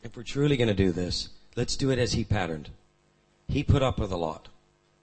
if 0.03 0.17
we're 0.17 0.23
truly 0.23 0.57
going 0.57 0.69
to 0.69 0.75
do 0.75 0.93
this, 0.93 1.31
let's 1.57 1.77
do 1.77 1.91
it 1.91 1.99
as 1.99 2.13
he 2.13 2.25
patterned. 2.25 2.71
He 3.49 3.63
put 3.63 3.83
up 3.83 3.99
with 3.99 4.13
a 4.13 4.17
lot. 4.17 4.49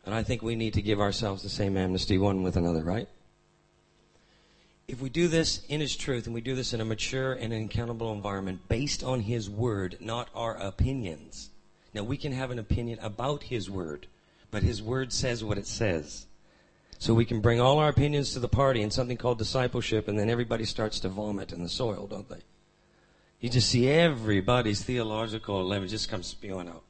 And 0.06 0.14
I 0.14 0.24
think 0.24 0.42
we 0.42 0.56
need 0.56 0.74
to 0.74 0.82
give 0.82 1.00
ourselves 1.00 1.44
the 1.44 1.50
same 1.50 1.78
amnesty 1.78 2.18
one 2.18 2.44
with 2.44 2.58
another, 2.58 2.84
right? 2.84 3.08
If 4.88 5.02
we 5.02 5.10
do 5.10 5.30
this 5.30 5.64
in 5.70 5.80
His 5.80 5.96
truth 5.96 6.26
and 6.26 6.36
we 6.36 6.42
do 6.42 6.56
this 6.56 6.74
in 6.74 6.82
a 6.82 6.86
mature 6.86 7.34
and 7.34 7.54
an 7.54 7.66
accountable 7.66 8.12
environment 8.12 8.68
based 8.68 9.02
on 9.02 9.22
His 9.22 9.50
Word, 9.50 9.98
not 10.02 10.30
our 10.36 10.58
opinions. 10.58 11.50
Now, 11.94 12.04
we 12.04 12.18
can 12.18 12.34
have 12.34 12.52
an 12.52 12.60
opinion 12.60 13.00
about 13.02 13.44
His 13.44 13.70
Word, 13.70 14.08
but 14.52 14.64
His 14.64 14.82
Word 14.82 15.14
says 15.14 15.44
what 15.44 15.58
it 15.58 15.68
says. 15.68 16.28
So 17.00 17.14
we 17.14 17.26
can 17.26 17.40
bring 17.40 17.62
all 17.62 17.80
our 17.80 17.90
opinions 17.90 18.34
to 18.34 18.40
the 18.40 18.50
party 18.50 18.82
in 18.82 18.92
something 18.92 19.18
called 19.18 19.38
discipleship, 19.38 20.08
and 20.08 20.20
then 20.20 20.30
everybody 20.30 20.66
starts 20.66 21.00
to 21.02 21.10
vomit 21.10 21.54
in 21.54 21.64
the 21.64 21.70
soil, 21.70 22.08
don't 22.08 22.28
they? 22.28 22.42
You 23.44 23.50
just 23.50 23.68
see 23.68 23.90
everybody's 23.90 24.82
theological 24.86 25.66
level 25.66 25.86
just 25.86 26.08
comes 26.08 26.28
spewing 26.28 26.70
out. 26.70 26.84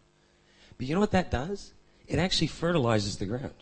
But 0.77 0.85
you 0.85 0.93
know 0.93 0.99
what 0.99 1.09
that 1.09 1.31
does? 1.31 1.73
It 2.07 2.19
actually 2.19 2.45
fertilizes 2.45 3.17
the 3.17 3.25
ground. 3.25 3.55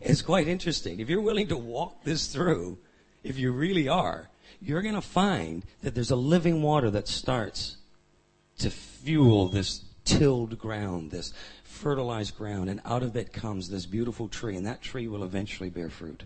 It's 0.00 0.22
quite 0.22 0.48
interesting. 0.48 0.98
If 0.98 1.10
you're 1.10 1.20
willing 1.20 1.48
to 1.48 1.58
walk 1.58 2.04
this 2.04 2.28
through, 2.28 2.78
if 3.22 3.38
you 3.38 3.52
really 3.52 3.86
are, 3.86 4.30
you're 4.62 4.80
going 4.80 4.94
to 4.94 5.02
find 5.02 5.66
that 5.82 5.94
there's 5.94 6.10
a 6.10 6.16
living 6.16 6.62
water 6.62 6.90
that 6.90 7.06
starts 7.06 7.76
to 8.60 8.70
fuel 8.70 9.48
this 9.48 9.84
tilled 10.06 10.58
ground, 10.58 11.10
this 11.10 11.34
fertilized 11.64 12.34
ground, 12.34 12.70
and 12.70 12.80
out 12.86 13.02
of 13.02 13.14
it 13.14 13.34
comes 13.34 13.68
this 13.68 13.84
beautiful 13.84 14.26
tree, 14.26 14.56
and 14.56 14.64
that 14.64 14.80
tree 14.80 15.06
will 15.06 15.22
eventually 15.22 15.68
bear 15.68 15.90
fruit. 15.90 16.22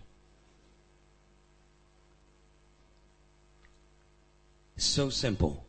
So 4.77 5.09
simple. 5.09 5.65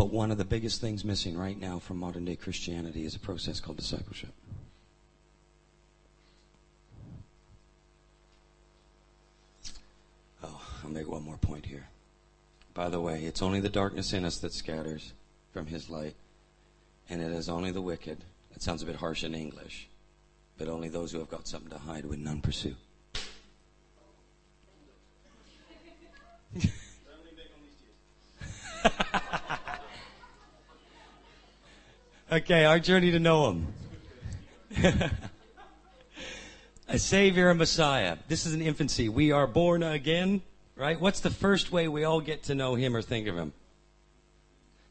But 0.00 0.08
one 0.10 0.30
of 0.30 0.38
the 0.38 0.46
biggest 0.46 0.80
things 0.80 1.04
missing 1.04 1.36
right 1.36 1.60
now 1.60 1.78
from 1.78 1.98
modern 1.98 2.24
day 2.24 2.34
Christianity 2.34 3.04
is 3.04 3.14
a 3.14 3.18
process 3.18 3.60
called 3.60 3.76
discipleship. 3.76 4.32
Oh, 10.42 10.62
I'll 10.82 10.88
make 10.90 11.06
one 11.06 11.22
more 11.22 11.36
point 11.36 11.66
here. 11.66 11.88
By 12.72 12.88
the 12.88 12.98
way, 12.98 13.24
it's 13.24 13.42
only 13.42 13.60
the 13.60 13.68
darkness 13.68 14.14
in 14.14 14.24
us 14.24 14.38
that 14.38 14.54
scatters 14.54 15.12
from 15.52 15.66
his 15.66 15.90
light, 15.90 16.14
and 17.10 17.20
it 17.20 17.32
is 17.32 17.50
only 17.50 17.70
the 17.70 17.82
wicked. 17.82 18.24
That 18.54 18.62
sounds 18.62 18.82
a 18.82 18.86
bit 18.86 18.96
harsh 18.96 19.22
in 19.22 19.34
English, 19.34 19.86
but 20.56 20.68
only 20.68 20.88
those 20.88 21.12
who 21.12 21.18
have 21.18 21.28
got 21.28 21.46
something 21.46 21.72
to 21.72 21.78
hide 21.78 22.06
would 22.06 22.20
none 22.20 22.40
pursue. 22.40 22.74
Okay, 32.32 32.64
our 32.64 32.78
journey 32.78 33.10
to 33.10 33.18
know 33.18 33.50
Him. 33.50 33.66
a 36.88 36.96
Savior, 36.96 37.50
a 37.50 37.56
Messiah. 37.56 38.18
This 38.28 38.46
is 38.46 38.54
an 38.54 38.62
infancy. 38.62 39.08
We 39.08 39.32
are 39.32 39.48
born 39.48 39.82
again, 39.82 40.40
right? 40.76 41.00
What's 41.00 41.18
the 41.18 41.30
first 41.30 41.72
way 41.72 41.88
we 41.88 42.04
all 42.04 42.20
get 42.20 42.44
to 42.44 42.54
know 42.54 42.76
Him 42.76 42.94
or 42.94 43.02
think 43.02 43.26
of 43.26 43.36
Him? 43.36 43.52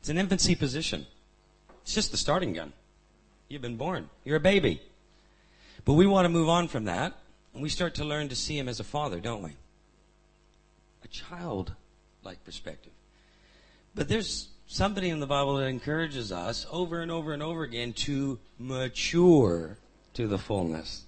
It's 0.01 0.09
an 0.09 0.17
infancy 0.17 0.53
position. 0.53 1.07
It's 1.83 1.95
just 1.95 2.11
the 2.11 2.17
starting 2.17 2.51
gun. 2.51 2.73
You've 3.47 3.61
been 3.61 3.77
born. 3.77 4.09
You're 4.25 4.35
a 4.35 4.41
baby. 4.41 4.81
But 5.85 5.93
we 5.93 6.05
want 6.05 6.25
to 6.25 6.29
move 6.29 6.49
on 6.49 6.67
from 6.67 6.83
that, 6.85 7.13
and 7.53 7.63
we 7.63 7.69
start 7.69 7.95
to 7.95 8.03
learn 8.03 8.27
to 8.27 8.35
see 8.35 8.57
Him 8.57 8.67
as 8.67 8.81
a 8.81 8.83
father, 8.83 9.21
don't 9.21 9.43
we? 9.43 9.51
A 11.05 11.07
child 11.07 11.71
like 12.21 12.43
perspective. 12.43 12.91
But 13.95 14.09
there's 14.09 14.49
somebody 14.69 15.09
in 15.09 15.19
the 15.19 15.25
Bible 15.25 15.57
that 15.57 15.65
encourages 15.65 16.31
us 16.31 16.67
over 16.71 17.01
and 17.01 17.11
over 17.11 17.33
and 17.33 17.41
over 17.41 17.63
again 17.63 17.91
to 17.91 18.37
mature 18.59 19.77
to 20.13 20.27
the 20.27 20.37
fullness. 20.37 21.05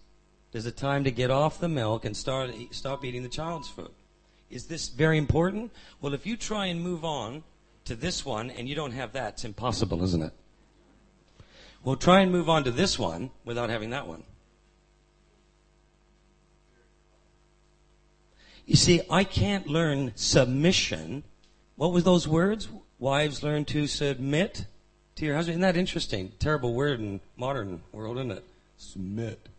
There's 0.52 0.66
a 0.66 0.72
time 0.72 1.04
to 1.04 1.12
get 1.12 1.30
off 1.30 1.60
the 1.60 1.70
milk 1.70 2.04
and 2.04 2.18
start 2.18 2.52
stop 2.72 3.06
eating 3.06 3.24
the 3.24 3.30
child's 3.30 3.70
food. 3.70 3.92
Is 4.50 4.66
this 4.66 4.90
very 4.90 5.18
important? 5.18 5.72
Well, 6.02 6.14
if 6.14 6.26
you 6.26 6.36
try 6.36 6.66
and 6.66 6.82
move 6.82 7.06
on 7.06 7.44
to 7.86 7.96
this 7.96 8.26
one 8.26 8.50
and 8.50 8.68
you 8.68 8.76
don't 8.76 8.92
have 8.92 9.14
that, 9.14 9.34
it's 9.34 9.46
impossible, 9.46 10.04
isn't 10.04 10.24
it? 10.24 10.34
Well, 11.84 11.96
try 11.96 12.22
and 12.22 12.32
move 12.32 12.50
on 12.50 12.64
to 12.64 12.72
this 12.72 12.98
one 12.98 13.30
without 13.46 13.70
having 13.70 13.92
that 13.92 14.08
one. 14.08 14.24
You 18.66 18.76
see, 18.76 19.02
I 19.10 19.24
can't 19.24 19.68
learn 19.68 20.14
submission. 20.16 21.24
What 21.76 21.94
were 21.94 22.02
those 22.02 22.28
words? 22.28 22.68
Wives 23.02 23.42
learn 23.42 23.66
to 23.66 23.88
submit 23.88 24.68
to 25.16 25.26
your 25.26 25.36
husband. 25.36 25.56
Isn't 25.56 25.62
that 25.62 25.76
interesting? 25.76 26.34
Terrible 26.38 26.76
word 26.76 27.00
in 27.00 27.20
modern 27.36 27.82
world, 27.92 28.18
isn't 28.18 28.30
it? 28.30 28.44
Submit. 28.78 29.50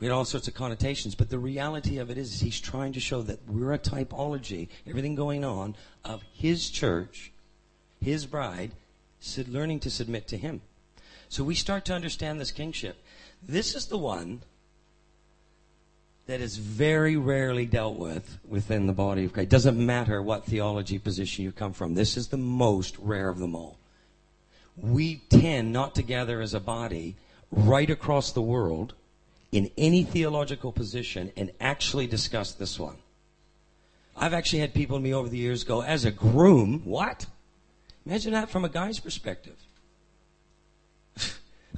We 0.00 0.08
had 0.08 0.12
all 0.12 0.24
sorts 0.24 0.48
of 0.48 0.54
connotations, 0.54 1.14
but 1.14 1.30
the 1.30 1.38
reality 1.38 1.98
of 1.98 2.10
it 2.10 2.18
is, 2.18 2.34
is 2.34 2.40
he's 2.40 2.60
trying 2.60 2.94
to 2.94 3.00
show 3.00 3.22
that 3.22 3.48
we're 3.48 3.72
a 3.72 3.78
typology, 3.78 4.66
everything 4.88 5.14
going 5.14 5.44
on 5.44 5.76
of 6.04 6.24
his 6.34 6.68
church, 6.68 7.30
his 8.02 8.26
bride, 8.26 8.72
learning 9.46 9.78
to 9.80 9.90
submit 9.90 10.26
to 10.26 10.36
him. 10.36 10.62
So 11.28 11.44
we 11.44 11.54
start 11.54 11.84
to 11.84 11.94
understand 11.94 12.40
this 12.40 12.50
kingship. 12.50 12.96
This 13.40 13.76
is 13.76 13.86
the 13.86 13.98
one 13.98 14.42
that 16.26 16.40
is 16.40 16.56
very 16.56 17.16
rarely 17.16 17.66
dealt 17.66 17.96
with 17.96 18.38
within 18.46 18.86
the 18.86 18.92
body 18.92 19.24
of 19.24 19.32
Christ. 19.32 19.46
It 19.46 19.50
doesn't 19.50 19.86
matter 19.86 20.20
what 20.20 20.44
theology 20.44 20.98
position 20.98 21.44
you 21.44 21.52
come 21.52 21.72
from. 21.72 21.94
This 21.94 22.16
is 22.16 22.28
the 22.28 22.36
most 22.36 22.96
rare 22.98 23.28
of 23.28 23.38
them 23.38 23.54
all. 23.54 23.78
We 24.76 25.22
tend 25.30 25.72
not 25.72 25.94
to 25.94 26.02
gather 26.02 26.40
as 26.40 26.52
a 26.52 26.60
body 26.60 27.16
right 27.50 27.88
across 27.88 28.32
the 28.32 28.42
world 28.42 28.94
in 29.52 29.70
any 29.78 30.02
theological 30.02 30.72
position 30.72 31.32
and 31.36 31.52
actually 31.60 32.08
discuss 32.08 32.52
this 32.52 32.78
one. 32.78 32.96
I've 34.16 34.34
actually 34.34 34.60
had 34.60 34.74
people 34.74 34.98
to 34.98 35.02
me 35.02 35.14
over 35.14 35.28
the 35.28 35.38
years 35.38 35.62
go, 35.62 35.82
as 35.82 36.04
a 36.04 36.10
groom, 36.10 36.82
what? 36.84 37.26
Imagine 38.04 38.32
that 38.32 38.50
from 38.50 38.64
a 38.64 38.68
guy's 38.68 38.98
perspective. 38.98 39.56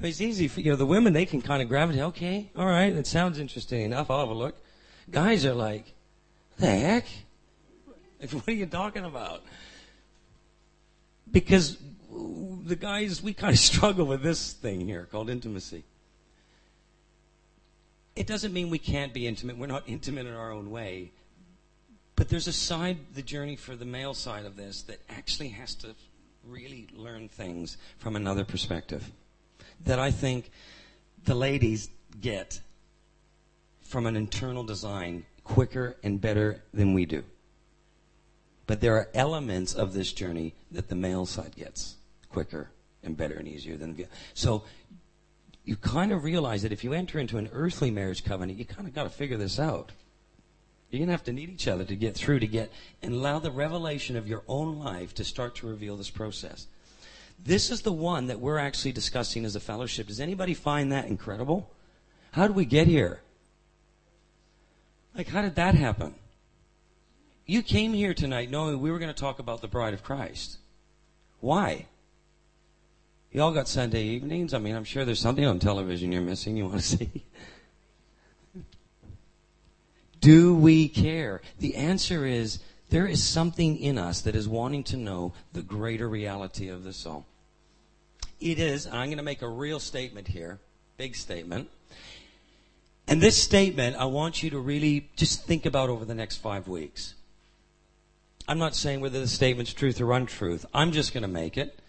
It's 0.03 0.21
easy 0.21 0.47
for, 0.47 0.61
you 0.61 0.71
know, 0.71 0.75
the 0.75 0.85
women, 0.85 1.13
they 1.13 1.25
can 1.25 1.41
kind 1.41 1.61
of 1.61 1.67
gravitate, 1.67 2.01
okay, 2.01 2.51
all 2.55 2.65
right, 2.65 2.93
it 2.93 3.07
sounds 3.07 3.39
interesting 3.39 3.81
enough, 3.81 4.09
I'll 4.09 4.19
have 4.19 4.29
a 4.29 4.33
look. 4.33 4.55
Guys 5.09 5.45
are 5.45 5.53
like, 5.53 5.93
the 6.57 6.67
heck? 6.67 7.05
What 8.31 8.49
are 8.49 8.51
you 8.51 8.65
talking 8.65 9.05
about? 9.05 9.43
Because 11.31 11.77
the 12.65 12.75
guys, 12.75 13.23
we 13.23 13.33
kind 13.33 13.53
of 13.53 13.59
struggle 13.71 14.05
with 14.05 14.21
this 14.21 14.53
thing 14.53 14.81
here 14.81 15.07
called 15.09 15.29
intimacy. 15.29 15.83
It 18.15 18.27
doesn't 18.27 18.51
mean 18.51 18.69
we 18.69 18.79
can't 18.79 19.13
be 19.13 19.25
intimate. 19.25 19.57
We're 19.57 19.67
not 19.67 19.83
intimate 19.87 20.27
in 20.27 20.33
our 20.33 20.51
own 20.51 20.71
way. 20.71 21.11
But 22.15 22.27
there's 22.27 22.47
a 22.47 22.53
side, 22.53 22.97
the 23.15 23.21
journey 23.21 23.55
for 23.55 23.77
the 23.77 23.85
male 23.85 24.13
side 24.13 24.45
of 24.45 24.57
this, 24.57 24.81
that 24.83 24.99
actually 25.09 25.49
has 25.49 25.73
to 25.75 25.95
really 26.45 26.87
learn 26.93 27.29
things 27.29 27.77
from 27.97 28.17
another 28.17 28.43
perspective. 28.43 29.09
That 29.85 29.99
I 29.99 30.11
think 30.11 30.51
the 31.25 31.35
ladies 31.35 31.89
get 32.19 32.59
from 33.81 34.05
an 34.05 34.15
internal 34.15 34.63
design 34.63 35.25
quicker 35.43 35.97
and 36.03 36.21
better 36.21 36.63
than 36.73 36.93
we 36.93 37.05
do. 37.05 37.23
But 38.67 38.81
there 38.81 38.95
are 38.95 39.09
elements 39.13 39.73
of 39.73 39.93
this 39.93 40.13
journey 40.13 40.53
that 40.71 40.89
the 40.89 40.95
male 40.95 41.25
side 41.25 41.55
gets 41.55 41.95
quicker 42.29 42.69
and 43.03 43.17
better 43.17 43.35
and 43.35 43.47
easier 43.47 43.77
than 43.77 43.95
the 43.95 44.05
so 44.33 44.63
you 45.63 45.75
kind 45.75 46.11
of 46.11 46.23
realize 46.23 46.63
that 46.63 46.71
if 46.71 46.83
you 46.83 46.93
enter 46.93 47.19
into 47.19 47.37
an 47.37 47.49
earthly 47.53 47.91
marriage 47.91 48.23
covenant, 48.23 48.57
you 48.57 48.65
kind 48.65 48.87
of 48.87 48.93
got 48.95 49.03
to 49.03 49.09
figure 49.09 49.37
this 49.37 49.59
out. 49.59 49.91
You're 50.89 50.99
going 50.99 51.09
to 51.09 51.13
have 51.13 51.25
to 51.25 51.33
need 51.33 51.49
each 51.49 51.67
other 51.67 51.85
to 51.85 51.95
get 51.95 52.15
through 52.15 52.39
to 52.39 52.47
get 52.47 52.71
and 53.03 53.13
allow 53.13 53.37
the 53.37 53.51
revelation 53.51 54.15
of 54.15 54.27
your 54.27 54.41
own 54.47 54.79
life 54.79 55.13
to 55.15 55.23
start 55.23 55.55
to 55.57 55.67
reveal 55.67 55.95
this 55.95 56.09
process. 56.09 56.65
This 57.43 57.71
is 57.71 57.81
the 57.81 57.91
one 57.91 58.27
that 58.27 58.39
we're 58.39 58.57
actually 58.57 58.91
discussing 58.91 59.45
as 59.45 59.55
a 59.55 59.59
fellowship. 59.59 60.07
Does 60.07 60.19
anybody 60.19 60.53
find 60.53 60.91
that 60.91 61.05
incredible? 61.05 61.71
How 62.31 62.47
did 62.47 62.55
we 62.55 62.65
get 62.65 62.87
here? 62.87 63.21
Like, 65.15 65.27
how 65.27 65.41
did 65.41 65.55
that 65.55 65.75
happen? 65.75 66.15
You 67.45 67.63
came 67.63 67.93
here 67.93 68.13
tonight 68.13 68.51
knowing 68.51 68.79
we 68.79 68.91
were 68.91 68.99
going 68.99 69.13
to 69.13 69.19
talk 69.19 69.39
about 69.39 69.61
the 69.61 69.67
bride 69.67 69.93
of 69.93 70.03
Christ. 70.03 70.59
Why? 71.39 71.87
You 73.31 73.41
all 73.41 73.51
got 73.51 73.67
Sunday 73.67 74.03
evenings. 74.03 74.53
I 74.53 74.59
mean, 74.59 74.75
I'm 74.75 74.83
sure 74.83 75.05
there's 75.05 75.19
something 75.19 75.45
on 75.45 75.59
television 75.59 76.11
you're 76.11 76.21
missing 76.21 76.57
you 76.57 76.65
want 76.65 76.81
to 76.81 76.81
see. 76.97 77.25
Do 80.19 80.53
we 80.53 80.89
care? 80.89 81.41
The 81.59 81.75
answer 81.75 82.25
is 82.25 82.59
there 82.89 83.05
is 83.05 83.23
something 83.23 83.77
in 83.77 83.97
us 83.97 84.21
that 84.21 84.35
is 84.35 84.47
wanting 84.47 84.83
to 84.85 84.97
know 84.97 85.33
the 85.53 85.61
greater 85.61 86.09
reality 86.09 86.69
of 86.69 86.83
the 86.83 86.93
soul. 86.93 87.25
It 88.39 88.57
is, 88.59 88.85
and 88.85 88.95
I'm 88.95 89.07
going 89.07 89.17
to 89.17 89.23
make 89.23 89.41
a 89.41 89.49
real 89.49 89.79
statement 89.79 90.27
here, 90.27 90.59
big 90.97 91.15
statement. 91.15 91.69
And 93.07 93.21
this 93.21 93.41
statement, 93.41 93.95
I 93.97 94.05
want 94.05 94.43
you 94.43 94.49
to 94.51 94.59
really 94.59 95.09
just 95.15 95.45
think 95.45 95.65
about 95.65 95.89
over 95.89 96.05
the 96.05 96.15
next 96.15 96.37
five 96.37 96.67
weeks. 96.67 97.15
I'm 98.47 98.59
not 98.59 98.75
saying 98.75 99.01
whether 99.01 99.19
the 99.19 99.27
statement's 99.27 99.73
truth 99.73 100.01
or 100.01 100.11
untruth. 100.11 100.65
I'm 100.73 100.91
just 100.91 101.13
going 101.13 101.23
to 101.23 101.27
make 101.27 101.57
it. 101.57 101.79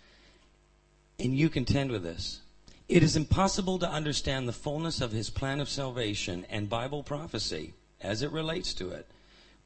And 1.19 1.35
you 1.35 1.49
contend 1.49 1.90
with 1.90 2.02
this. 2.02 2.40
It 2.88 3.02
is 3.02 3.16
impossible 3.16 3.78
to 3.78 3.88
understand 3.88 4.49
the 4.49 4.52
fullness 4.52 5.00
of 5.00 5.12
his 5.12 5.30
plan 5.30 5.61
of 5.61 5.69
salvation 5.69 6.45
and 6.50 6.69
Bible 6.69 7.02
prophecy 7.02 7.75
as 8.00 8.23
it 8.23 8.33
relates 8.33 8.75
to 8.75 8.90
it 8.90 9.07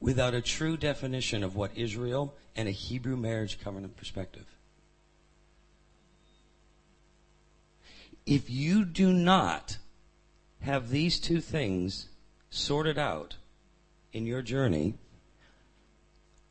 without 0.00 0.34
a 0.34 0.40
true 0.40 0.76
definition 0.76 1.42
of 1.42 1.56
what 1.56 1.76
Israel 1.76 2.34
and 2.56 2.68
a 2.68 2.72
Hebrew 2.72 3.16
marriage 3.16 3.60
covenant 3.62 3.96
perspective. 3.96 4.46
If 8.26 8.48
you 8.48 8.84
do 8.84 9.12
not 9.12 9.78
have 10.60 10.90
these 10.90 11.20
two 11.20 11.40
things 11.40 12.08
sorted 12.48 12.98
out 12.98 13.36
in 14.12 14.26
your 14.26 14.40
journey, 14.40 14.94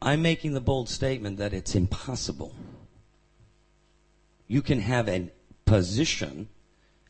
I'm 0.01 0.21
making 0.21 0.53
the 0.53 0.61
bold 0.61 0.89
statement 0.89 1.37
that 1.37 1.53
it's 1.53 1.75
impossible. 1.75 2.53
You 4.47 4.61
can 4.61 4.79
have 4.79 5.07
a 5.07 5.31
position 5.65 6.49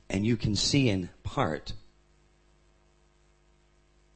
and 0.09 0.25
you 0.25 0.37
can 0.37 0.55
see 0.55 0.89
in 0.89 1.09
part. 1.23 1.73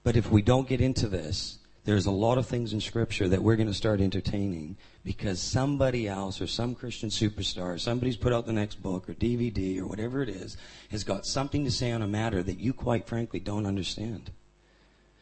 But 0.03 0.15
if 0.15 0.29
we 0.29 0.41
don't 0.41 0.69
get 0.69 0.79
into 0.79 1.07
this, 1.07 1.56
there's 1.87 2.05
a 2.05 2.11
lot 2.11 2.37
of 2.37 2.45
things 2.45 2.73
in 2.73 2.81
Scripture 2.81 3.29
that 3.29 3.41
we're 3.41 3.55
going 3.55 3.69
to 3.69 3.73
start 3.73 4.01
entertaining 4.01 4.75
because 5.05 5.41
somebody 5.41 6.05
else 6.05 6.41
or 6.41 6.45
some 6.45 6.75
Christian 6.75 7.07
superstar, 7.07 7.79
somebody's 7.79 8.17
put 8.17 8.33
out 8.33 8.45
the 8.45 8.51
next 8.51 8.83
book 8.83 9.07
or 9.07 9.13
DVD 9.13 9.79
or 9.79 9.87
whatever 9.87 10.21
it 10.21 10.27
is, 10.27 10.57
has 10.91 11.05
got 11.05 11.25
something 11.25 11.63
to 11.63 11.71
say 11.71 11.93
on 11.93 12.01
a 12.01 12.07
matter 12.07 12.43
that 12.43 12.59
you 12.59 12.73
quite 12.73 13.07
frankly 13.07 13.39
don't 13.39 13.65
understand. 13.65 14.31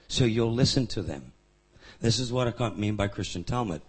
So 0.08 0.26
you'll 0.26 0.52
listen 0.52 0.88
to 0.88 1.04
them. 1.04 1.34
This 2.02 2.18
is 2.18 2.34
what 2.34 2.60
I 2.60 2.70
mean 2.72 2.96
by 2.96 3.10
Christian 3.10 3.44
Talmud. 3.44 3.84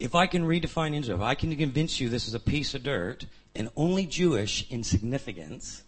If 0.00 0.16
I 0.16 0.26
can 0.26 0.48
redefine 0.48 0.98
Israel, 0.98 1.18
if 1.18 1.24
I 1.24 1.36
can 1.36 1.54
convince 1.54 2.00
you 2.00 2.08
this 2.08 2.26
is 2.26 2.34
a 2.34 2.40
piece 2.40 2.74
of 2.74 2.82
dirt 2.82 3.26
and 3.54 3.70
only 3.76 4.04
Jewish 4.04 4.68
in 4.68 4.82
significance, 4.82 5.83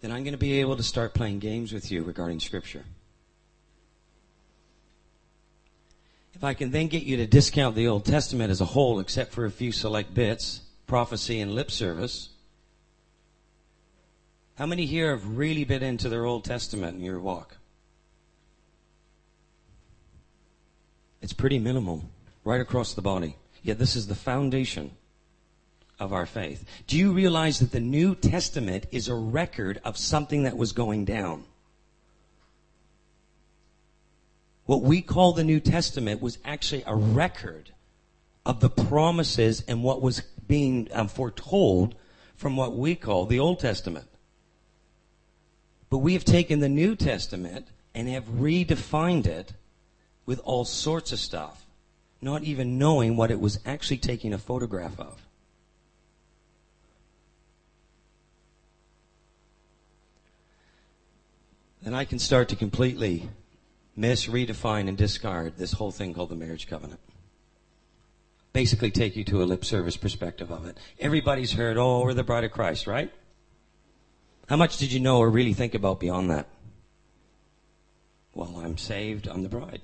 then 0.00 0.12
I'm 0.12 0.22
going 0.22 0.32
to 0.32 0.38
be 0.38 0.60
able 0.60 0.76
to 0.76 0.82
start 0.82 1.14
playing 1.14 1.40
games 1.40 1.72
with 1.72 1.90
you 1.90 2.02
regarding 2.02 2.40
Scripture. 2.40 2.84
If 6.34 6.44
I 6.44 6.54
can 6.54 6.70
then 6.70 6.86
get 6.86 7.02
you 7.02 7.16
to 7.16 7.26
discount 7.26 7.74
the 7.74 7.88
Old 7.88 8.04
Testament 8.04 8.50
as 8.50 8.60
a 8.60 8.66
whole, 8.66 9.00
except 9.00 9.32
for 9.32 9.44
a 9.44 9.50
few 9.50 9.72
select 9.72 10.14
bits, 10.14 10.60
prophecy 10.86 11.40
and 11.40 11.52
lip 11.52 11.70
service, 11.70 12.28
how 14.54 14.66
many 14.66 14.86
here 14.86 15.10
have 15.10 15.36
really 15.36 15.64
been 15.64 15.82
into 15.82 16.08
their 16.08 16.24
Old 16.24 16.44
Testament 16.44 16.96
in 16.96 17.04
your 17.04 17.18
walk? 17.18 17.56
It's 21.20 21.32
pretty 21.32 21.58
minimal, 21.58 22.04
right 22.44 22.60
across 22.60 22.94
the 22.94 23.02
body. 23.02 23.36
Yet 23.62 23.78
this 23.78 23.96
is 23.96 24.06
the 24.06 24.14
foundation 24.14 24.92
of 25.98 26.12
our 26.12 26.26
faith. 26.26 26.64
Do 26.86 26.96
you 26.96 27.12
realize 27.12 27.58
that 27.58 27.72
the 27.72 27.80
New 27.80 28.14
Testament 28.14 28.86
is 28.90 29.08
a 29.08 29.14
record 29.14 29.80
of 29.84 29.96
something 29.96 30.44
that 30.44 30.56
was 30.56 30.72
going 30.72 31.04
down? 31.04 31.44
What 34.66 34.82
we 34.82 35.00
call 35.00 35.32
the 35.32 35.44
New 35.44 35.60
Testament 35.60 36.20
was 36.20 36.38
actually 36.44 36.84
a 36.86 36.94
record 36.94 37.70
of 38.44 38.60
the 38.60 38.70
promises 38.70 39.64
and 39.66 39.82
what 39.82 40.02
was 40.02 40.20
being 40.46 40.88
um, 40.92 41.08
foretold 41.08 41.94
from 42.36 42.56
what 42.56 42.76
we 42.76 42.94
call 42.94 43.26
the 43.26 43.40
Old 43.40 43.60
Testament. 43.60 44.06
But 45.90 45.98
we 45.98 46.12
have 46.12 46.24
taken 46.24 46.60
the 46.60 46.68
New 46.68 46.96
Testament 46.96 47.68
and 47.94 48.08
have 48.08 48.24
redefined 48.26 49.26
it 49.26 49.54
with 50.26 50.38
all 50.44 50.64
sorts 50.64 51.12
of 51.12 51.18
stuff, 51.18 51.64
not 52.20 52.44
even 52.44 52.78
knowing 52.78 53.16
what 53.16 53.30
it 53.30 53.40
was 53.40 53.58
actually 53.64 53.96
taking 53.96 54.34
a 54.34 54.38
photograph 54.38 55.00
of. 55.00 55.27
Then 61.82 61.94
I 61.94 62.04
can 62.04 62.18
start 62.18 62.48
to 62.48 62.56
completely 62.56 63.28
miss, 63.96 64.26
redefine, 64.26 64.88
and 64.88 64.96
discard 64.96 65.56
this 65.56 65.72
whole 65.72 65.90
thing 65.90 66.14
called 66.14 66.30
the 66.30 66.36
marriage 66.36 66.68
covenant. 66.68 67.00
Basically, 68.52 68.90
take 68.90 69.14
you 69.14 69.24
to 69.24 69.42
a 69.42 69.44
lip 69.44 69.64
service 69.64 69.96
perspective 69.96 70.50
of 70.50 70.66
it. 70.66 70.78
Everybody's 70.98 71.52
heard, 71.52 71.76
oh, 71.76 72.02
we're 72.02 72.14
the 72.14 72.24
bride 72.24 72.44
of 72.44 72.50
Christ, 72.50 72.86
right? 72.86 73.12
How 74.48 74.56
much 74.56 74.78
did 74.78 74.92
you 74.92 75.00
know 75.00 75.18
or 75.18 75.28
really 75.28 75.52
think 75.52 75.74
about 75.74 76.00
beyond 76.00 76.30
that? 76.30 76.48
Well, 78.34 78.56
I'm 78.56 78.78
saved, 78.78 79.28
I'm 79.28 79.42
the 79.42 79.48
bride. 79.48 79.82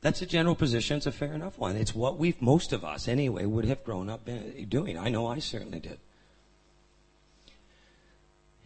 That's 0.00 0.22
a 0.22 0.26
general 0.26 0.54
position. 0.54 0.98
It's 0.98 1.06
a 1.06 1.12
fair 1.12 1.32
enough 1.32 1.58
one. 1.58 1.76
It's 1.76 1.94
what 1.94 2.18
we, 2.18 2.36
most 2.40 2.72
of 2.72 2.84
us 2.84 3.08
anyway, 3.08 3.46
would 3.46 3.64
have 3.64 3.82
grown 3.82 4.08
up 4.08 4.28
uh, 4.28 4.62
doing. 4.68 4.96
I 4.96 5.08
know 5.08 5.26
I 5.26 5.40
certainly 5.40 5.80
did. 5.80 5.98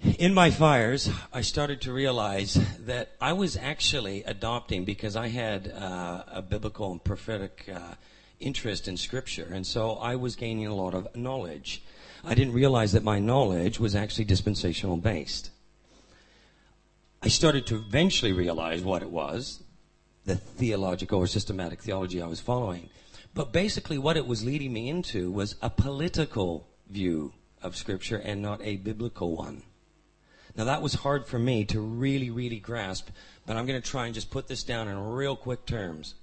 In 0.03 0.35
my 0.35 0.51
fires, 0.51 1.09
I 1.33 1.43
started 1.43 1.83
to 1.83 1.93
realize 1.93 2.55
that 2.81 3.13
I 3.21 3.35
was 3.35 3.57
actually 3.57 4.25
adopting 4.25 4.85
because 4.85 5.15
I 5.15 5.29
had 5.29 5.69
uh, 5.69 6.25
a 6.27 6.43
biblical 6.43 6.91
and 6.91 7.03
prophetic 7.03 7.71
uh, 7.73 7.95
interest 8.41 8.89
in 8.89 8.97
Scripture, 8.97 9.49
and 9.53 9.65
so 9.65 9.93
I 9.93 10.17
was 10.17 10.35
gaining 10.35 10.67
a 10.67 10.75
lot 10.75 10.95
of 10.95 11.15
knowledge. 11.15 11.85
I 12.25 12.35
didn't 12.35 12.53
realize 12.53 12.91
that 12.93 13.05
my 13.05 13.21
knowledge 13.21 13.79
was 13.79 13.95
actually 13.95 14.25
dispensational 14.25 14.97
based. 14.97 15.51
I 17.23 17.29
started 17.29 17.65
to 17.69 17.77
eventually 17.77 18.33
realize 18.33 18.83
what 18.83 19.03
it 19.03 19.11
was, 19.11 19.63
the 20.25 20.35
theological 20.35 21.21
or 21.21 21.29
systematic 21.29 21.81
theology 21.81 22.21
I 22.21 22.27
was 22.27 22.41
following. 22.41 22.91
But 23.35 23.53
basically, 23.53 23.99
what 23.99 24.17
it 24.17 24.27
was 24.27 24.45
leading 24.45 24.73
me 24.73 24.89
into 24.89 25.31
was 25.31 25.55
a 25.63 25.71
political 25.71 26.67
view 26.91 27.35
of 27.63 27.77
Scripture 27.77 28.19
and 28.19 28.43
not 28.43 28.61
a 28.63 28.79
biblical 28.79 29.37
one. 29.37 29.63
Now 30.57 30.65
that 30.65 30.83
was 30.83 30.95
hard 30.95 31.27
for 31.27 31.39
me 31.39 31.65
to 31.67 31.81
really, 31.81 32.31
really 32.31 32.59
grasp, 32.59 33.09
but 33.47 33.57
I'm 33.57 33.67
going 33.67 33.81
to 33.81 33.91
try 33.91 34.07
and 34.07 34.15
just 34.15 34.31
put 34.31 34.49
this 34.49 34.63
down 34.63 34.89
in 34.89 34.99
real 34.99 35.37
quick 35.37 35.67
terms. 35.67 36.15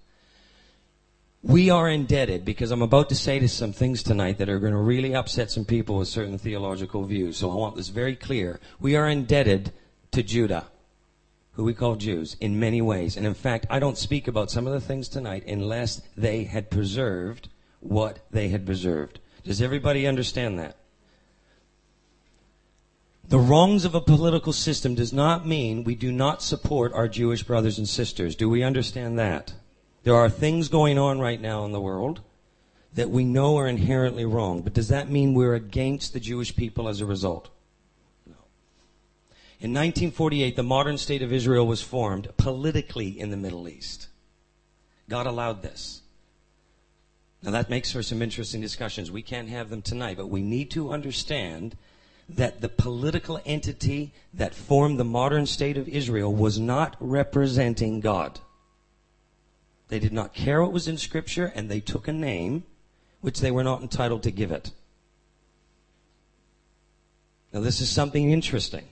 We 1.41 1.69
are 1.69 1.89
indebted 1.89 2.43
because 2.43 2.69
I'm 2.69 2.81
about 2.81 3.09
to 3.09 3.15
say 3.15 3.39
to 3.39 3.47
some 3.47 3.71
things 3.71 4.03
tonight 4.03 4.39
that 4.39 4.49
are 4.49 4.59
going 4.59 4.73
to 4.73 4.79
really 4.79 5.15
upset 5.15 5.49
some 5.49 5.63
people 5.63 5.97
with 5.97 6.09
certain 6.09 6.37
theological 6.37 7.05
views. 7.05 7.37
So 7.37 7.49
I 7.49 7.55
want 7.55 7.77
this 7.77 7.87
very 7.87 8.15
clear. 8.15 8.59
We 8.79 8.97
are 8.97 9.07
indebted 9.07 9.71
to 10.11 10.21
Judah, 10.21 10.65
who 11.53 11.63
we 11.63 11.73
call 11.73 11.95
Jews, 11.95 12.35
in 12.41 12.59
many 12.59 12.81
ways. 12.81 13.15
And 13.15 13.25
in 13.25 13.33
fact, 13.33 13.65
I 13.69 13.79
don't 13.79 13.97
speak 13.97 14.27
about 14.27 14.51
some 14.51 14.67
of 14.67 14.73
the 14.73 14.81
things 14.81 15.07
tonight 15.07 15.47
unless 15.47 16.01
they 16.17 16.43
had 16.43 16.69
preserved 16.69 17.47
what 17.79 18.19
they 18.31 18.49
had 18.49 18.65
preserved. 18.65 19.21
Does 19.45 19.61
everybody 19.61 20.05
understand 20.05 20.59
that? 20.59 20.75
The 23.29 23.37
wrongs 23.37 23.85
of 23.85 23.93
a 23.93 24.01
political 24.01 24.53
system 24.53 24.95
does 24.95 25.13
not 25.13 25.45
mean 25.45 25.83
we 25.83 25.93
do 25.93 26.11
not 26.11 26.41
support 26.41 26.91
our 26.93 27.07
Jewish 27.07 27.43
brothers 27.43 27.77
and 27.77 27.87
sisters. 27.87 28.35
Do 28.35 28.49
we 28.49 28.63
understand 28.63 29.19
that? 29.19 29.53
There 30.01 30.15
are 30.15 30.31
things 30.31 30.67
going 30.67 30.97
on 30.97 31.19
right 31.19 31.39
now 31.39 31.63
in 31.63 31.71
the 31.71 31.79
world 31.79 32.21
that 32.95 33.11
we 33.11 33.23
know 33.23 33.55
are 33.57 33.67
inherently 33.67 34.25
wrong, 34.25 34.63
but 34.63 34.73
does 34.73 34.87
that 34.87 35.11
mean 35.11 35.35
we're 35.35 35.53
against 35.53 36.11
the 36.13 36.19
Jewish 36.19 36.55
people 36.55 36.87
as 36.87 37.01
a 37.01 37.05
result? 37.05 37.49
No. 38.25 38.33
In 39.59 39.73
1948, 39.73 40.55
the 40.55 40.63
modern 40.63 40.97
state 40.97 41.21
of 41.21 41.31
Israel 41.31 41.67
was 41.67 41.83
formed 41.83 42.35
politically 42.35 43.19
in 43.19 43.29
the 43.29 43.37
Middle 43.37 43.69
East. 43.69 44.07
God 45.07 45.27
allowed 45.27 45.61
this. 45.61 46.01
Now 47.43 47.51
that 47.51 47.69
makes 47.69 47.91
for 47.91 48.01
some 48.01 48.23
interesting 48.23 48.59
discussions. 48.59 49.11
We 49.11 49.21
can't 49.21 49.49
have 49.49 49.69
them 49.69 49.83
tonight, 49.83 50.17
but 50.17 50.31
we 50.31 50.41
need 50.41 50.71
to 50.71 50.91
understand 50.91 51.77
that 52.29 52.61
the 52.61 52.69
political 52.69 53.41
entity 53.45 54.13
that 54.33 54.53
formed 54.53 54.99
the 54.99 55.03
modern 55.03 55.45
state 55.45 55.77
of 55.77 55.87
Israel 55.87 56.33
was 56.33 56.59
not 56.59 56.95
representing 56.99 57.99
God. 57.99 58.39
They 59.87 59.99
did 59.99 60.13
not 60.13 60.33
care 60.33 60.61
what 60.61 60.71
was 60.71 60.87
in 60.87 60.97
Scripture, 60.97 61.51
and 61.55 61.69
they 61.69 61.79
took 61.79 62.07
a 62.07 62.13
name 62.13 62.63
which 63.21 63.39
they 63.39 63.51
were 63.51 63.63
not 63.63 63.81
entitled 63.81 64.23
to 64.23 64.31
give 64.31 64.51
it. 64.51 64.71
Now, 67.51 67.61
this 67.61 67.81
is 67.81 67.89
something 67.89 68.31
interesting. 68.31 68.87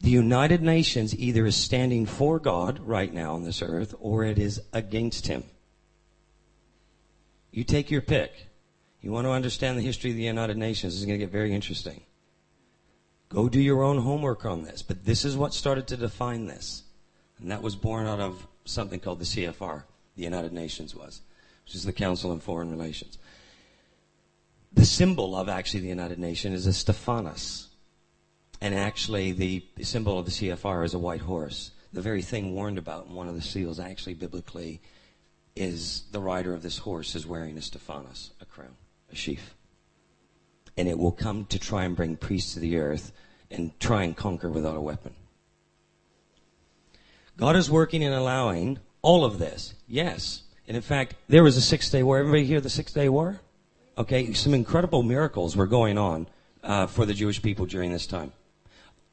The 0.00 0.10
United 0.10 0.60
Nations 0.60 1.16
either 1.16 1.46
is 1.46 1.54
standing 1.54 2.04
for 2.04 2.40
God 2.40 2.80
right 2.80 3.12
now 3.12 3.34
on 3.34 3.44
this 3.44 3.62
earth, 3.62 3.94
or 4.00 4.24
it 4.24 4.38
is 4.38 4.60
against 4.72 5.28
Him. 5.28 5.44
You 7.52 7.62
take 7.62 7.90
your 7.90 8.02
pick. 8.02 8.32
You 9.00 9.12
want 9.12 9.26
to 9.26 9.30
understand 9.30 9.78
the 9.78 9.82
history 9.82 10.10
of 10.10 10.16
the 10.16 10.24
United 10.24 10.56
Nations, 10.56 10.96
it's 10.96 11.04
going 11.04 11.18
to 11.18 11.24
get 11.24 11.32
very 11.32 11.54
interesting. 11.54 12.02
Go 13.34 13.48
do 13.48 13.60
your 13.60 13.82
own 13.82 13.98
homework 13.98 14.44
on 14.44 14.62
this. 14.62 14.80
But 14.80 15.04
this 15.04 15.24
is 15.24 15.36
what 15.36 15.52
started 15.52 15.88
to 15.88 15.96
define 15.96 16.46
this. 16.46 16.84
And 17.40 17.50
that 17.50 17.62
was 17.62 17.74
born 17.74 18.06
out 18.06 18.20
of 18.20 18.46
something 18.64 19.00
called 19.00 19.18
the 19.18 19.24
CFR 19.24 19.82
the 20.16 20.22
United 20.22 20.52
Nations 20.52 20.94
was, 20.94 21.20
which 21.64 21.74
is 21.74 21.84
the 21.84 21.92
Council 21.92 22.30
on 22.30 22.38
Foreign 22.38 22.70
Relations. 22.70 23.18
The 24.72 24.84
symbol 24.84 25.34
of 25.34 25.48
actually 25.48 25.80
the 25.80 25.88
United 25.88 26.20
Nations 26.20 26.60
is 26.60 26.66
a 26.68 26.72
Stephanos. 26.72 27.70
And 28.60 28.72
actually, 28.72 29.32
the 29.32 29.64
symbol 29.82 30.16
of 30.16 30.26
the 30.26 30.30
CFR 30.30 30.84
is 30.84 30.94
a 30.94 30.98
white 30.98 31.20
horse. 31.22 31.72
The 31.92 32.00
very 32.00 32.22
thing 32.22 32.54
warned 32.54 32.78
about 32.78 33.06
in 33.06 33.14
one 33.14 33.28
of 33.28 33.34
the 33.34 33.42
seals, 33.42 33.80
actually, 33.80 34.14
biblically, 34.14 34.80
is 35.56 36.04
the 36.12 36.20
rider 36.20 36.54
of 36.54 36.62
this 36.62 36.78
horse 36.78 37.16
is 37.16 37.26
wearing 37.26 37.58
a 37.58 37.62
Stephanos, 37.62 38.30
a 38.40 38.44
crown, 38.44 38.76
a 39.10 39.16
sheaf. 39.16 39.56
And 40.76 40.88
it 40.88 40.98
will 40.98 41.12
come 41.12 41.46
to 41.46 41.58
try 41.58 41.84
and 41.84 41.96
bring 41.96 42.16
peace 42.16 42.54
to 42.54 42.60
the 42.60 42.78
earth 42.78 43.12
and 43.54 43.78
try 43.80 44.02
and 44.02 44.16
conquer 44.16 44.48
without 44.50 44.76
a 44.76 44.80
weapon. 44.80 45.14
God 47.36 47.56
is 47.56 47.70
working 47.70 48.02
and 48.04 48.14
allowing 48.14 48.78
all 49.02 49.24
of 49.24 49.38
this. 49.38 49.74
Yes. 49.88 50.42
And 50.66 50.76
in 50.76 50.82
fact, 50.82 51.14
there 51.28 51.42
was 51.42 51.56
a 51.56 51.60
six 51.60 51.90
day 51.90 52.02
war. 52.02 52.18
Everybody 52.18 52.44
hear 52.44 52.60
the 52.60 52.70
six 52.70 52.92
day 52.92 53.08
war? 53.08 53.40
Okay. 53.98 54.32
Some 54.32 54.54
incredible 54.54 55.02
miracles 55.02 55.56
were 55.56 55.66
going 55.66 55.98
on 55.98 56.26
uh, 56.62 56.86
for 56.86 57.04
the 57.04 57.14
Jewish 57.14 57.42
people 57.42 57.66
during 57.66 57.92
this 57.92 58.06
time. 58.06 58.32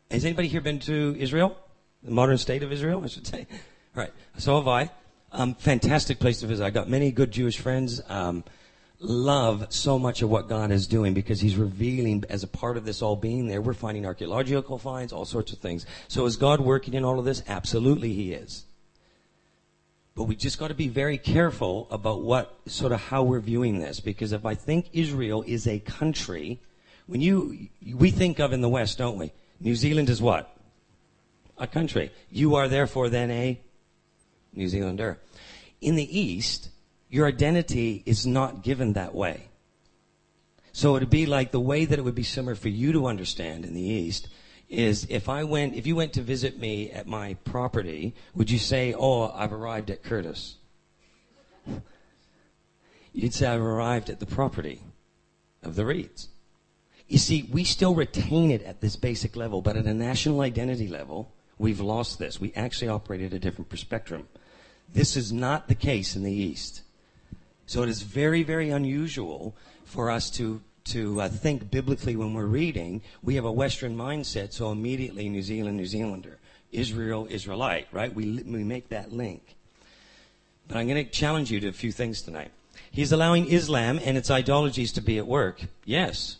Has 0.09 0.25
anybody 0.25 0.47
here 0.47 0.61
been 0.61 0.79
to 0.79 1.15
Israel? 1.19 1.57
The 2.03 2.11
modern 2.11 2.37
state 2.37 2.63
of 2.63 2.71
Israel, 2.71 3.03
I 3.03 3.07
should 3.07 3.27
say. 3.27 3.47
All 3.95 4.03
right. 4.03 4.11
So 4.37 4.57
have 4.57 4.67
I. 4.67 4.89
Um, 5.33 5.55
fantastic 5.55 6.19
place 6.19 6.41
to 6.41 6.47
visit. 6.47 6.65
I 6.65 6.69
got 6.69 6.89
many 6.89 7.11
good 7.11 7.31
Jewish 7.31 7.57
friends. 7.57 8.01
Um, 8.09 8.43
love 9.01 9.65
so 9.69 9.97
much 9.97 10.21
of 10.21 10.29
what 10.29 10.47
God 10.47 10.71
is 10.71 10.87
doing 10.87 11.13
because 11.13 11.41
He's 11.41 11.55
revealing 11.55 12.23
as 12.29 12.43
a 12.43 12.47
part 12.47 12.77
of 12.77 12.85
this 12.85 13.01
all 13.01 13.15
being 13.15 13.47
there. 13.47 13.61
We're 13.61 13.73
finding 13.73 14.05
archaeological 14.05 14.77
finds, 14.77 15.11
all 15.11 15.25
sorts 15.25 15.51
of 15.51 15.59
things. 15.59 15.85
So 16.07 16.25
is 16.25 16.37
God 16.37 16.61
working 16.61 16.93
in 16.93 17.03
all 17.03 17.19
of 17.19 17.25
this? 17.25 17.43
Absolutely, 17.47 18.13
He 18.13 18.33
is. 18.33 18.65
But 20.13 20.25
we 20.25 20.35
just 20.35 20.59
got 20.59 20.67
to 20.67 20.73
be 20.73 20.87
very 20.87 21.17
careful 21.17 21.87
about 21.89 22.21
what, 22.21 22.59
sort 22.67 22.91
of 22.91 23.01
how 23.01 23.23
we're 23.23 23.39
viewing 23.39 23.79
this. 23.79 23.99
Because 23.99 24.33
if 24.33 24.45
I 24.45 24.55
think 24.55 24.89
Israel 24.93 25.43
is 25.47 25.67
a 25.67 25.79
country, 25.79 26.59
when 27.07 27.21
you, 27.21 27.69
we 27.95 28.11
think 28.11 28.39
of 28.39 28.53
in 28.53 28.61
the 28.61 28.69
West, 28.69 28.97
don't 28.97 29.17
we? 29.17 29.31
New 29.59 29.75
Zealand 29.75 30.09
is 30.09 30.21
what? 30.21 30.55
A 31.57 31.67
country. 31.67 32.11
You 32.29 32.55
are 32.55 32.67
therefore 32.67 33.09
then 33.09 33.31
a 33.31 33.59
New 34.53 34.67
Zealander. 34.67 35.19
In 35.79 35.95
the 35.95 36.19
East, 36.19 36.69
your 37.11 37.27
identity 37.27 38.01
is 38.05 38.25
not 38.25 38.63
given 38.63 38.93
that 38.93 39.13
way. 39.13 39.49
So 40.71 40.95
it'd 40.95 41.09
be 41.09 41.25
like 41.25 41.51
the 41.51 41.59
way 41.59 41.83
that 41.83 41.99
it 41.99 42.03
would 42.03 42.15
be 42.15 42.23
similar 42.23 42.55
for 42.55 42.69
you 42.69 42.93
to 42.93 43.05
understand 43.05 43.65
in 43.65 43.73
the 43.73 43.81
East 43.81 44.29
is 44.69 45.05
if 45.09 45.27
I 45.27 45.43
went, 45.43 45.75
if 45.75 45.85
you 45.85 45.97
went 45.97 46.13
to 46.13 46.21
visit 46.21 46.57
me 46.57 46.89
at 46.89 47.07
my 47.07 47.33
property, 47.43 48.15
would 48.33 48.49
you 48.49 48.57
say, 48.57 48.95
"Oh, 48.97 49.29
I've 49.29 49.51
arrived 49.51 49.91
at 49.91 50.01
Curtis"? 50.01 50.55
You'd 53.13 53.33
say, 53.33 53.47
"I've 53.47 53.59
arrived 53.59 54.09
at 54.09 54.21
the 54.21 54.25
property 54.25 54.81
of 55.61 55.75
the 55.75 55.83
Reids." 55.83 56.27
You 57.09 57.17
see, 57.17 57.43
we 57.51 57.65
still 57.65 57.93
retain 57.93 58.51
it 58.51 58.63
at 58.63 58.79
this 58.79 58.95
basic 58.95 59.35
level, 59.35 59.61
but 59.61 59.75
at 59.75 59.85
a 59.85 59.93
national 59.93 60.39
identity 60.39 60.87
level, 60.87 61.33
we've 61.57 61.81
lost 61.81 62.19
this. 62.19 62.39
We 62.39 62.53
actually 62.53 62.87
operate 62.87 63.21
at 63.21 63.33
a 63.33 63.39
different 63.39 63.77
spectrum. 63.77 64.29
This 64.93 65.17
is 65.17 65.33
not 65.33 65.67
the 65.67 65.75
case 65.75 66.15
in 66.15 66.23
the 66.23 66.31
East. 66.31 66.83
So 67.71 67.83
it 67.83 67.87
is 67.87 68.01
very, 68.01 68.43
very 68.43 68.69
unusual 68.69 69.55
for 69.85 70.11
us 70.11 70.29
to 70.31 70.59
to 70.83 71.21
uh, 71.21 71.29
think 71.29 71.71
biblically 71.71 72.17
when 72.17 72.33
we're 72.33 72.45
reading, 72.45 73.01
we 73.23 73.35
have 73.35 73.45
a 73.45 73.51
Western 73.51 73.95
mindset, 73.95 74.51
so 74.51 74.73
immediately 74.73 75.29
New 75.29 75.41
Zealand, 75.41 75.77
New 75.77 75.85
Zealander, 75.85 76.37
Israel, 76.73 77.27
Israelite, 77.29 77.87
right? 77.93 78.13
We, 78.13 78.43
we 78.43 78.65
make 78.65 78.89
that 78.89 79.13
link. 79.13 79.55
But 80.67 80.75
I'm 80.75 80.87
going 80.89 81.05
to 81.05 81.09
challenge 81.09 81.49
you 81.49 81.61
to 81.61 81.69
a 81.69 81.71
few 81.71 81.93
things 81.93 82.21
tonight. 82.21 82.51
He's 82.91 83.13
allowing 83.13 83.47
Islam 83.47 84.01
and 84.03 84.17
its 84.17 84.29
ideologies 84.29 84.91
to 84.93 85.01
be 85.01 85.17
at 85.17 85.25
work. 85.25 85.61
Yes. 85.85 86.39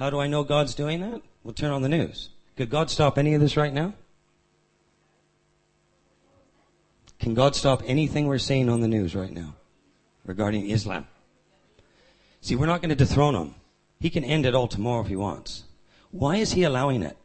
How 0.00 0.10
do 0.10 0.18
I 0.18 0.26
know 0.26 0.42
God's 0.42 0.74
doing 0.74 1.00
that? 1.02 1.22
We'll 1.44 1.54
turn 1.54 1.70
on 1.70 1.82
the 1.82 1.88
news. 1.88 2.30
Could 2.56 2.70
God 2.70 2.90
stop 2.90 3.18
any 3.18 3.34
of 3.34 3.40
this 3.40 3.56
right 3.56 3.72
now? 3.72 3.94
Can 7.20 7.34
God 7.34 7.54
stop 7.54 7.84
anything 7.86 8.26
we're 8.26 8.38
seeing 8.38 8.68
on 8.68 8.80
the 8.80 8.88
news 8.88 9.14
right 9.14 9.30
now 9.30 9.54
regarding 10.24 10.68
Islam? 10.70 11.06
See, 12.40 12.56
we're 12.56 12.66
not 12.66 12.80
going 12.80 12.90
to 12.90 12.94
dethrone 12.94 13.34
him. 13.34 13.54
He 14.00 14.10
can 14.10 14.24
end 14.24 14.46
it 14.46 14.54
all 14.54 14.68
tomorrow 14.68 15.02
if 15.02 15.08
he 15.08 15.16
wants. 15.16 15.64
Why 16.10 16.36
is 16.36 16.52
he 16.52 16.62
allowing 16.62 17.02
it? 17.02 17.16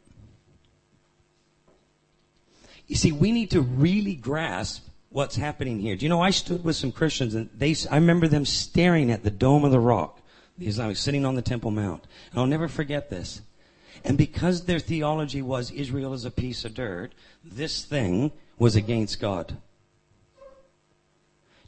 You 2.86 2.96
see, 2.96 3.12
we 3.12 3.32
need 3.32 3.50
to 3.50 3.60
really 3.60 4.14
grasp 4.14 4.86
what's 5.10 5.36
happening 5.36 5.80
here. 5.80 5.96
Do 5.96 6.04
you 6.04 6.08
know, 6.08 6.20
I 6.20 6.30
stood 6.30 6.62
with 6.62 6.76
some 6.76 6.92
Christians 6.92 7.34
and 7.34 7.48
they, 7.56 7.74
I 7.90 7.96
remember 7.96 8.28
them 8.28 8.44
staring 8.44 9.10
at 9.10 9.24
the 9.24 9.30
Dome 9.30 9.64
of 9.64 9.72
the 9.72 9.80
Rock, 9.80 10.20
the 10.58 10.66
Islamic, 10.66 10.96
sitting 10.96 11.24
on 11.24 11.34
the 11.34 11.42
Temple 11.42 11.70
Mount. 11.70 12.04
And 12.30 12.40
I'll 12.40 12.46
never 12.46 12.68
forget 12.68 13.10
this. 13.10 13.40
And 14.04 14.18
because 14.18 14.64
their 14.64 14.78
theology 14.78 15.42
was 15.42 15.70
Israel 15.70 16.12
is 16.12 16.24
a 16.24 16.30
piece 16.30 16.64
of 16.64 16.74
dirt, 16.74 17.12
this 17.42 17.84
thing 17.84 18.30
was 18.58 18.76
against 18.76 19.18
God. 19.18 19.56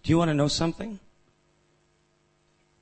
Do 0.03 0.11
you 0.11 0.19
want 0.19 0.29
to 0.29 0.35
know 0.35 0.49
something? 0.49 1.01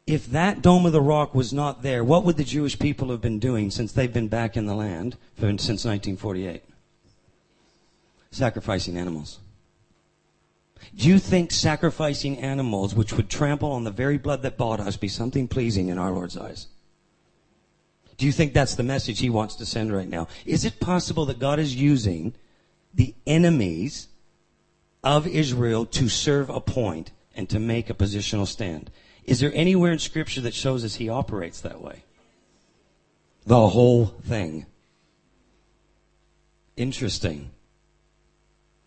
If 0.07 0.27
that 0.31 0.63
Dome 0.63 0.87
of 0.87 0.93
the 0.93 1.01
Rock 1.01 1.35
was 1.35 1.53
not 1.53 1.83
there, 1.83 2.05
what 2.05 2.25
would 2.25 2.37
the 2.37 2.45
Jewish 2.45 2.79
people 2.79 3.11
have 3.11 3.21
been 3.21 3.41
doing 3.41 3.71
since 3.71 3.93
they've 3.93 4.13
been 4.13 4.29
back 4.29 4.57
in 4.57 4.67
the 4.67 4.75
land 4.75 5.17
since 5.39 5.85
1948? 5.85 6.63
Sacrificing 8.31 8.97
animals. 8.97 9.41
Do 10.95 11.09
you 11.09 11.19
think 11.19 11.51
sacrificing 11.51 12.39
animals, 12.39 12.95
which 12.95 13.15
would 13.15 13.29
trample 13.29 13.73
on 13.73 13.83
the 13.83 13.91
very 13.91 14.19
blood 14.19 14.43
that 14.43 14.57
bought 14.57 14.79
us, 14.79 14.97
be 14.97 15.09
something 15.09 15.49
pleasing 15.49 15.89
in 15.89 15.99
our 15.99 16.13
Lord's 16.13 16.37
eyes? 16.37 16.69
Do 18.17 18.27
you 18.27 18.33
think 18.33 18.55
that's 18.55 18.77
the 18.77 18.83
message 18.83 19.19
he 19.19 19.29
wants 19.29 19.57
to 19.57 19.67
send 19.67 19.93
right 19.93 20.09
now? 20.09 20.29
Is 20.45 20.65
it 20.65 20.79
possible 20.79 21.27
that 21.27 21.41
God 21.41 21.59
is 21.59 21.75
using 21.75 22.33
the 22.95 23.15
enemies 23.27 24.09
of 25.03 25.27
Israel 25.27 25.85
to 25.87 26.09
serve 26.09 26.49
a 26.49 26.61
point 26.61 27.11
and 27.35 27.49
to 27.51 27.59
make 27.59 27.91
a 27.91 27.95
positional 27.95 28.47
stand? 28.47 28.91
Is 29.27 29.41
there 29.41 29.53
anywhere 29.55 29.91
in 29.91 29.99
Scripture 29.99 30.41
that 30.43 30.55
shows 30.55 30.85
us 30.85 30.95
he 30.95 31.09
operates 31.09 31.61
that 31.61 31.83
way? 31.83 32.05
The 33.45 33.69
whole 33.69 34.07
thing. 34.07 34.67
Interesting. 36.77 37.51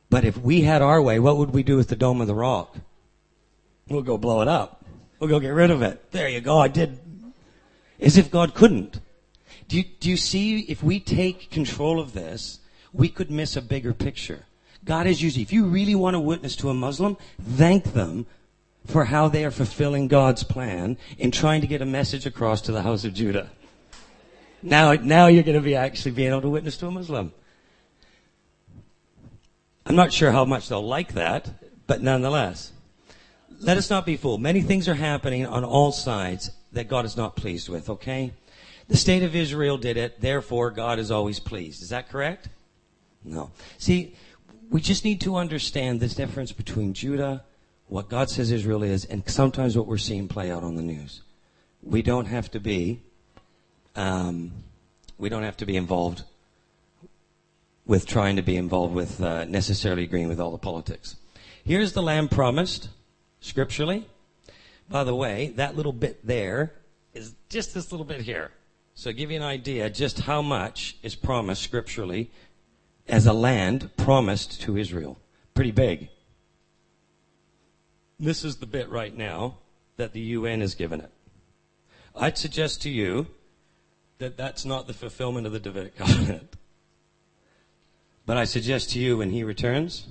But 0.10 0.23
if 0.23 0.38
we 0.38 0.62
had 0.62 0.82
our 0.82 1.02
way, 1.02 1.19
what 1.19 1.38
would 1.38 1.52
we 1.52 1.63
do 1.63 1.75
with 1.75 1.89
the 1.89 1.95
Dome 1.95 2.21
of 2.21 2.28
the 2.28 2.36
Rock? 2.36 2.78
We'll 3.89 4.02
go 4.02 4.17
blow 4.17 4.41
it 4.41 4.47
up. 4.47 4.86
We'll 5.19 5.30
go 5.30 5.39
get 5.39 5.49
rid 5.49 5.71
of 5.71 5.82
it. 5.82 6.12
There 6.12 6.30
you 6.30 6.39
go. 6.39 6.58
I 6.58 6.69
did. 6.69 6.99
As 7.99 8.17
if 8.17 8.32
God 8.32 8.56
couldn't. 8.56 9.02
Do 9.67 9.78
you, 9.78 9.84
do 9.99 10.10
you 10.10 10.17
see 10.17 10.62
if 10.62 10.82
we 10.82 10.99
take 10.99 11.52
control 11.52 11.99
of 11.99 12.13
this, 12.13 12.60
we 12.93 13.10
could 13.10 13.30
miss 13.30 13.56
a 13.56 13.62
bigger 13.62 13.93
picture. 13.93 14.45
God 14.86 15.06
is 15.06 15.21
using, 15.21 15.41
if 15.41 15.52
you 15.52 15.65
really 15.65 15.95
want 15.95 16.15
to 16.15 16.19
witness 16.19 16.56
to 16.58 16.69
a 16.69 16.73
Muslim, 16.73 17.17
thank 17.41 17.93
them 17.93 18.25
for 18.89 19.06
how 19.06 19.28
they 19.28 19.45
are 19.45 19.52
fulfilling 19.52 20.08
God's 20.08 20.43
plan 20.43 20.97
in 21.17 21.30
trying 21.30 21.62
to 21.62 21.67
get 21.67 21.82
a 21.82 21.86
message 21.86 22.25
across 22.25 22.62
to 22.62 22.71
the 22.71 22.82
house 22.82 23.06
of 23.06 23.13
Judah. 23.13 23.52
Now, 24.63 24.93
now 24.93 25.28
you're 25.28 25.43
going 25.43 25.58
to 25.58 25.63
be 25.63 25.75
actually 25.75 26.12
being 26.12 26.32
able 26.32 26.41
to 26.41 26.49
witness 26.49 26.75
to 26.78 26.88
a 26.88 26.91
Muslim. 26.91 27.32
I'm 29.86 29.95
not 29.95 30.12
sure 30.12 30.32
how 30.32 30.43
much 30.43 30.69
they'll 30.69 30.86
like 30.86 31.13
that, 31.13 31.49
but 31.86 32.02
nonetheless. 32.02 32.71
Let 33.60 33.78
us 33.78 33.89
not 33.89 34.08
be 34.08 34.17
fooled. 34.17 34.41
Many 34.41 34.62
things 34.62 34.88
are 34.88 34.95
happening 34.95 35.45
on 35.45 35.63
all 35.63 35.91
sides 35.91 36.52
that 36.71 36.88
God 36.88 37.06
is 37.06 37.15
not 37.15 37.36
pleased 37.36 37.69
with, 37.69 37.89
okay? 37.89 38.34
The 38.88 38.97
state 38.97 39.21
of 39.21 39.36
Israel 39.36 39.78
did 39.78 39.97
it, 39.97 40.19
therefore 40.19 40.71
God 40.71 40.97
is 40.97 41.12
always 41.12 41.39
pleased. 41.39 41.84
Is 41.84 41.89
that 41.89 42.10
correct? 42.10 42.49
No. 43.23 43.52
See, 43.78 44.15
we 44.71 44.82
just 44.82 45.06
need 45.06 45.21
to 45.21 45.36
understand 45.36 45.99
this 45.99 46.15
difference 46.15 46.52
between 46.52 46.93
Judah, 46.93 47.43
what 47.89 48.08
God 48.08 48.30
says 48.30 48.52
Israel 48.52 48.84
is, 48.84 49.04
and 49.06 49.28
sometimes 49.28 49.75
what 49.75 49.88
we're 49.88 49.97
seeing 49.97 50.28
play 50.28 50.52
out 50.52 50.63
on 50.63 50.75
the 50.75 50.82
news. 50.82 51.23
We 51.82 52.02
don't 52.04 52.25
have 52.25 52.52
to 52.52 52.60
be, 52.60 53.02
um, 53.95 54.52
we 55.17 55.28
don't 55.28 55.43
have 55.43 55.58
to 55.58 55.65
be 55.65 55.75
involved 55.75 56.23
with 57.88 58.06
trying 58.06 58.36
to 58.36 58.43
be 58.43 58.56
involved 58.56 58.93
with 58.93 59.19
uh, 59.21 59.45
necessarily 59.45 60.04
agreeing 60.04 60.28
with 60.28 60.39
all 60.39 60.52
the 60.52 60.60
politics. 60.60 61.15
Here's 61.65 61.93
the 61.93 62.04
lamb 62.04 62.28
promised 62.28 62.89
scripturally. 63.41 64.08
By 64.88 65.04
the 65.04 65.15
way, 65.15 65.54
that 65.56 65.75
little 65.75 65.93
bit 65.93 66.25
there 66.25 66.73
is 67.15 67.34
just 67.49 67.73
this 67.73 67.91
little 67.91 68.06
bit 68.06 68.21
here. 68.21 68.52
So 68.93 69.12
give 69.12 69.32
you 69.32 69.38
an 69.38 69.43
idea 69.43 69.89
just 69.89 70.19
how 70.19 70.43
much 70.43 70.97
is 71.02 71.15
promised 71.15 71.63
scripturally 71.63 72.30
as 73.08 73.25
a 73.25 73.34
land 73.34 73.89
promised 73.97 74.62
to 74.62 74.78
Israel. 74.78 75.17
Pretty 75.56 75.71
big. 75.71 76.10
This 78.20 78.44
is 78.44 78.58
the 78.58 78.66
bit 78.66 78.90
right 78.90 79.16
now 79.16 79.60
that 79.98 80.14
the 80.14 80.20
UN 80.20 80.62
has 80.62 80.76
given 80.76 81.00
it. 81.00 81.12
I'd 82.16 82.38
suggest 82.38 82.82
to 82.82 82.90
you 82.90 83.28
that 84.18 84.36
that's 84.36 84.66
not 84.66 84.88
the 84.88 84.94
fulfillment 84.94 85.48
of 85.48 85.54
the 85.54 85.60
Davidic 85.60 85.96
covenant. 85.98 86.56
But 88.26 88.38
I 88.38 88.44
suggest 88.44 88.92
to 88.92 89.00
you 89.00 89.18
when 89.18 89.32
he 89.32 89.44
returns, 89.44 90.08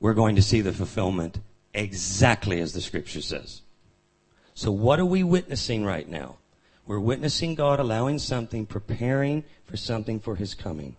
we're 0.00 0.14
going 0.14 0.36
to 0.36 0.42
see 0.42 0.62
the 0.62 0.72
fulfillment 0.72 1.38
exactly 1.74 2.60
as 2.60 2.72
the 2.72 2.80
scripture 2.80 3.22
says. 3.22 3.62
So 4.54 4.70
what 4.70 4.98
are 4.98 5.04
we 5.04 5.22
witnessing 5.22 5.84
right 5.84 6.08
now? 6.08 6.36
We're 6.86 7.00
witnessing 7.00 7.54
God 7.54 7.80
allowing 7.80 8.18
something, 8.18 8.66
preparing 8.66 9.44
for 9.64 9.76
something 9.76 10.20
for 10.20 10.36
his 10.36 10.54
coming. 10.54 10.96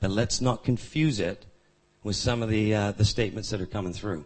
But 0.00 0.10
let's 0.10 0.40
not 0.40 0.64
confuse 0.64 1.20
it 1.20 1.46
with 2.04 2.14
some 2.14 2.42
of 2.42 2.48
the, 2.48 2.72
uh, 2.72 2.92
the 2.92 3.04
statements 3.04 3.50
that 3.50 3.60
are 3.60 3.66
coming 3.66 3.92
through. 3.92 4.24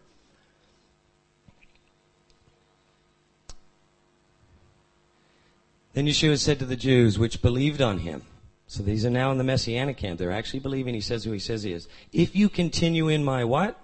Then 5.94 6.06
Yeshua 6.06 6.38
said 6.38 6.58
to 6.58 6.66
the 6.66 6.76
Jews 6.76 7.18
which 7.18 7.40
believed 7.40 7.80
on 7.80 7.98
him, 7.98 8.22
so 8.66 8.82
these 8.82 9.06
are 9.06 9.10
now 9.10 9.32
in 9.32 9.38
the 9.38 9.44
Messianic 9.44 9.96
camp. 9.96 10.18
They're 10.18 10.30
actually 10.30 10.60
believing 10.60 10.94
he 10.94 11.00
says 11.00 11.24
who 11.24 11.32
he 11.32 11.38
says 11.38 11.62
he 11.62 11.72
is. 11.72 11.88
If 12.12 12.36
you 12.36 12.50
continue 12.50 13.08
in 13.08 13.24
my 13.24 13.42
what? 13.44 13.82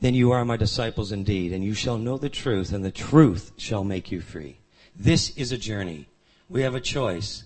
Then 0.00 0.14
you 0.14 0.32
are 0.32 0.44
my 0.44 0.56
disciples 0.56 1.12
indeed, 1.12 1.52
and 1.52 1.62
you 1.62 1.74
shall 1.74 1.98
know 1.98 2.16
the 2.16 2.30
truth, 2.30 2.72
and 2.72 2.84
the 2.84 2.90
truth 2.90 3.52
shall 3.58 3.84
make 3.84 4.10
you 4.10 4.20
free. 4.20 4.58
This 4.96 5.36
is 5.36 5.52
a 5.52 5.58
journey. 5.58 6.08
We 6.48 6.62
have 6.62 6.74
a 6.74 6.80
choice. 6.80 7.44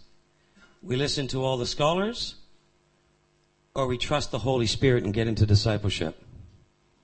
We 0.83 0.97
listen 0.97 1.27
to 1.29 1.45
all 1.45 1.57
the 1.57 1.67
scholars, 1.67 2.37
or 3.79 3.87
we 3.87 3.97
trust 3.97 4.33
the 4.33 4.41
Holy 4.41 4.67
Spirit 4.67 5.05
and 5.05 5.15
get 5.15 5.29
into 5.29 5.47
discipleship. 5.47 6.21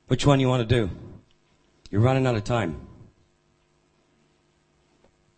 Which 0.09 0.27
one 0.27 0.41
you 0.41 0.49
want 0.49 0.69
to 0.69 0.75
do? 0.75 0.91
You're 1.91 2.01
running 2.01 2.27
out 2.27 2.35
of 2.35 2.43
time. 2.43 2.89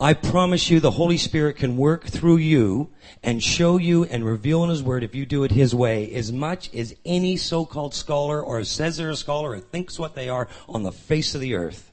I 0.00 0.14
promise 0.14 0.70
you 0.70 0.80
the 0.80 0.92
Holy 0.92 1.18
Spirit 1.18 1.56
can 1.56 1.76
work 1.76 2.04
through 2.04 2.38
you 2.38 2.90
and 3.22 3.42
show 3.42 3.76
you 3.76 4.04
and 4.04 4.24
reveal 4.24 4.64
in 4.64 4.70
His 4.70 4.82
Word 4.82 5.04
if 5.04 5.14
you 5.14 5.24
do 5.26 5.44
it 5.44 5.50
His 5.50 5.74
way 5.74 6.12
as 6.14 6.32
much 6.32 6.72
as 6.74 6.94
any 7.04 7.36
so-called 7.36 7.94
scholar 7.94 8.42
or 8.42 8.62
says 8.64 8.96
they're 8.96 9.10
a 9.10 9.16
scholar 9.16 9.50
or 9.50 9.60
thinks 9.60 9.98
what 9.98 10.14
they 10.14 10.28
are 10.28 10.48
on 10.68 10.82
the 10.82 10.92
face 10.92 11.34
of 11.34 11.40
the 11.40 11.54
earth. 11.54 11.92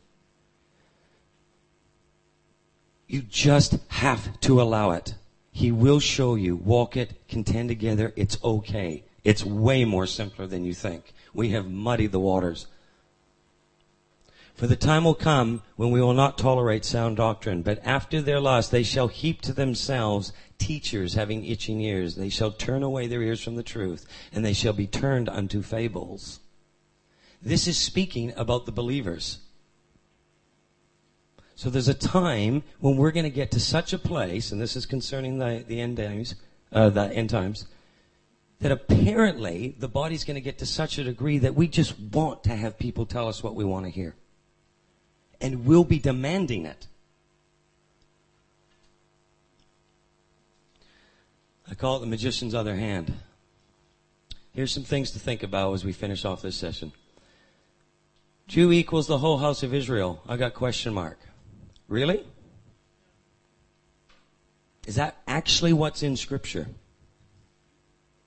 You 3.07 3.21
just 3.21 3.77
have 3.89 4.39
to 4.41 4.61
allow 4.61 4.91
it. 4.91 5.15
He 5.51 5.71
will 5.71 5.99
show 5.99 6.35
you. 6.35 6.55
Walk 6.55 6.97
it, 6.97 7.27
contend 7.27 7.69
together. 7.69 8.11
It's 8.15 8.37
okay. 8.43 9.03
It's 9.23 9.45
way 9.45 9.85
more 9.85 10.05
simpler 10.05 10.47
than 10.47 10.65
you 10.65 10.73
think. 10.73 11.13
We 11.33 11.49
have 11.49 11.69
muddied 11.69 12.11
the 12.11 12.19
waters. 12.19 12.67
For 14.55 14.67
the 14.67 14.75
time 14.75 15.03
will 15.03 15.15
come 15.15 15.63
when 15.77 15.89
we 15.89 16.01
will 16.01 16.13
not 16.13 16.37
tolerate 16.37 16.85
sound 16.85 17.17
doctrine, 17.17 17.63
but 17.63 17.81
after 17.83 18.21
their 18.21 18.39
lust 18.39 18.69
they 18.69 18.83
shall 18.83 19.07
heap 19.07 19.41
to 19.41 19.53
themselves 19.53 20.31
teachers 20.59 21.15
having 21.15 21.43
itching 21.43 21.81
ears. 21.81 22.15
They 22.15 22.29
shall 22.29 22.51
turn 22.51 22.83
away 22.83 23.07
their 23.07 23.21
ears 23.23 23.43
from 23.43 23.55
the 23.55 23.63
truth, 23.63 24.05
and 24.31 24.45
they 24.45 24.53
shall 24.53 24.73
be 24.73 24.85
turned 24.85 25.27
unto 25.27 25.61
fables. 25.63 26.39
This 27.41 27.67
is 27.67 27.77
speaking 27.77 28.31
about 28.37 28.65
the 28.65 28.71
believers. 28.71 29.39
So 31.55 31.69
there's 31.69 31.87
a 31.87 31.93
time 31.93 32.63
when 32.79 32.97
we're 32.97 33.11
going 33.11 33.25
to 33.25 33.29
get 33.29 33.51
to 33.51 33.59
such 33.59 33.91
a 33.91 33.97
place, 33.99 34.51
and 34.51 34.61
this 34.61 34.75
is 34.75 34.85
concerning 34.85 35.39
the, 35.39 35.63
the 35.67 35.81
end 35.81 35.97
times, 35.97 36.35
uh, 36.71 36.89
the 36.89 37.11
end 37.11 37.29
times, 37.29 37.65
that 38.63 38.71
apparently 38.71 39.75
the 39.77 39.89
body's 39.89 40.23
going 40.23 40.35
to 40.35 40.41
get 40.41 40.59
to 40.59 40.65
such 40.65 40.97
a 40.97 41.03
degree 41.03 41.37
that 41.37 41.53
we 41.53 41.67
just 41.67 41.99
want 41.99 42.45
to 42.45 42.55
have 42.55 42.79
people 42.79 43.05
tell 43.05 43.27
us 43.27 43.43
what 43.43 43.55
we 43.55 43.65
want 43.65 43.85
to 43.85 43.91
hear 43.91 44.15
and 45.41 45.65
we'll 45.65 45.83
be 45.83 45.99
demanding 45.99 46.65
it. 46.65 46.87
I 51.69 51.75
call 51.75 51.97
it 51.97 51.99
the 51.99 52.05
magician's 52.05 52.55
other 52.55 52.75
hand. 52.75 53.13
Here's 54.53 54.71
some 54.71 54.83
things 54.83 55.11
to 55.11 55.19
think 55.19 55.43
about 55.43 55.73
as 55.73 55.83
we 55.83 55.91
finish 55.91 56.23
off 56.23 56.41
this 56.41 56.55
session. 56.55 56.93
Jew 58.47 58.71
equals 58.71 59.07
the 59.07 59.17
whole 59.17 59.39
house 59.39 59.63
of 59.63 59.73
Israel. 59.73 60.21
I 60.25 60.37
got 60.37 60.53
question 60.53 60.93
mark. 60.93 61.19
Really? 61.89 62.25
Is 64.87 64.95
that 64.95 65.17
actually 65.27 65.73
what's 65.73 66.01
in 66.01 66.15
scripture? 66.15 66.67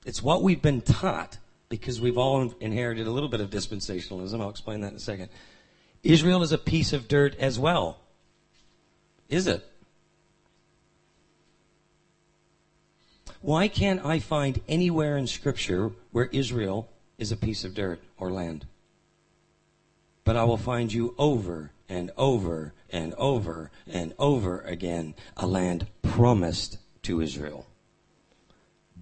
It's 0.07 0.23
what 0.23 0.41
we've 0.41 0.63
been 0.63 0.83
taught 0.83 1.37
because 1.69 2.01
we've 2.01 2.17
all 2.17 2.55
inherited 2.61 3.09
a 3.09 3.11
little 3.11 3.29
bit 3.29 3.41
of 3.41 3.51
dispensationalism. 3.51 4.41
I'll 4.41 4.51
explain 4.51 4.83
that 4.83 4.93
in 4.93 4.97
a 4.97 5.01
second. 5.01 5.31
Israel 6.05 6.45
is 6.45 6.53
a 6.53 6.59
piece 6.59 6.93
of 6.93 7.09
dirt 7.09 7.35
as 7.41 7.59
well. 7.59 7.99
Is 9.29 9.49
it? 9.49 9.69
Why 13.41 13.67
can't 13.67 14.05
I 14.07 14.21
find 14.21 14.61
anywhere 14.69 15.17
in 15.17 15.27
Scripture 15.27 15.91
where 16.13 16.27
Israel 16.27 16.89
is 17.19 17.33
a 17.33 17.37
piece 17.37 17.65
of 17.65 17.75
dirt 17.75 18.01
or 18.17 18.31
land? 18.31 18.65
But 20.23 20.37
I 20.37 20.45
will 20.45 20.57
find 20.57 20.93
you 20.93 21.17
over 21.19 21.73
and 21.89 22.13
over 22.17 22.75
and 22.91 23.13
over 23.15 23.73
and 23.89 24.15
over 24.21 24.61
again 24.61 25.15
a 25.37 25.49
land 25.49 25.89
promised 26.03 26.79
to 27.03 27.21
Israel. 27.21 27.67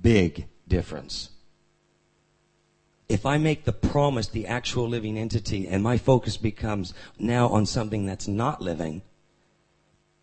Big 0.00 0.46
difference 0.68 1.30
if 3.08 3.26
I 3.26 3.38
make 3.38 3.64
the 3.64 3.72
promise 3.72 4.28
the 4.28 4.46
actual 4.46 4.88
living 4.88 5.18
entity 5.18 5.68
and 5.68 5.82
my 5.82 5.98
focus 5.98 6.36
becomes 6.36 6.94
now 7.18 7.48
on 7.48 7.66
something 7.66 8.06
that's 8.06 8.26
not 8.26 8.62
living, 8.62 9.02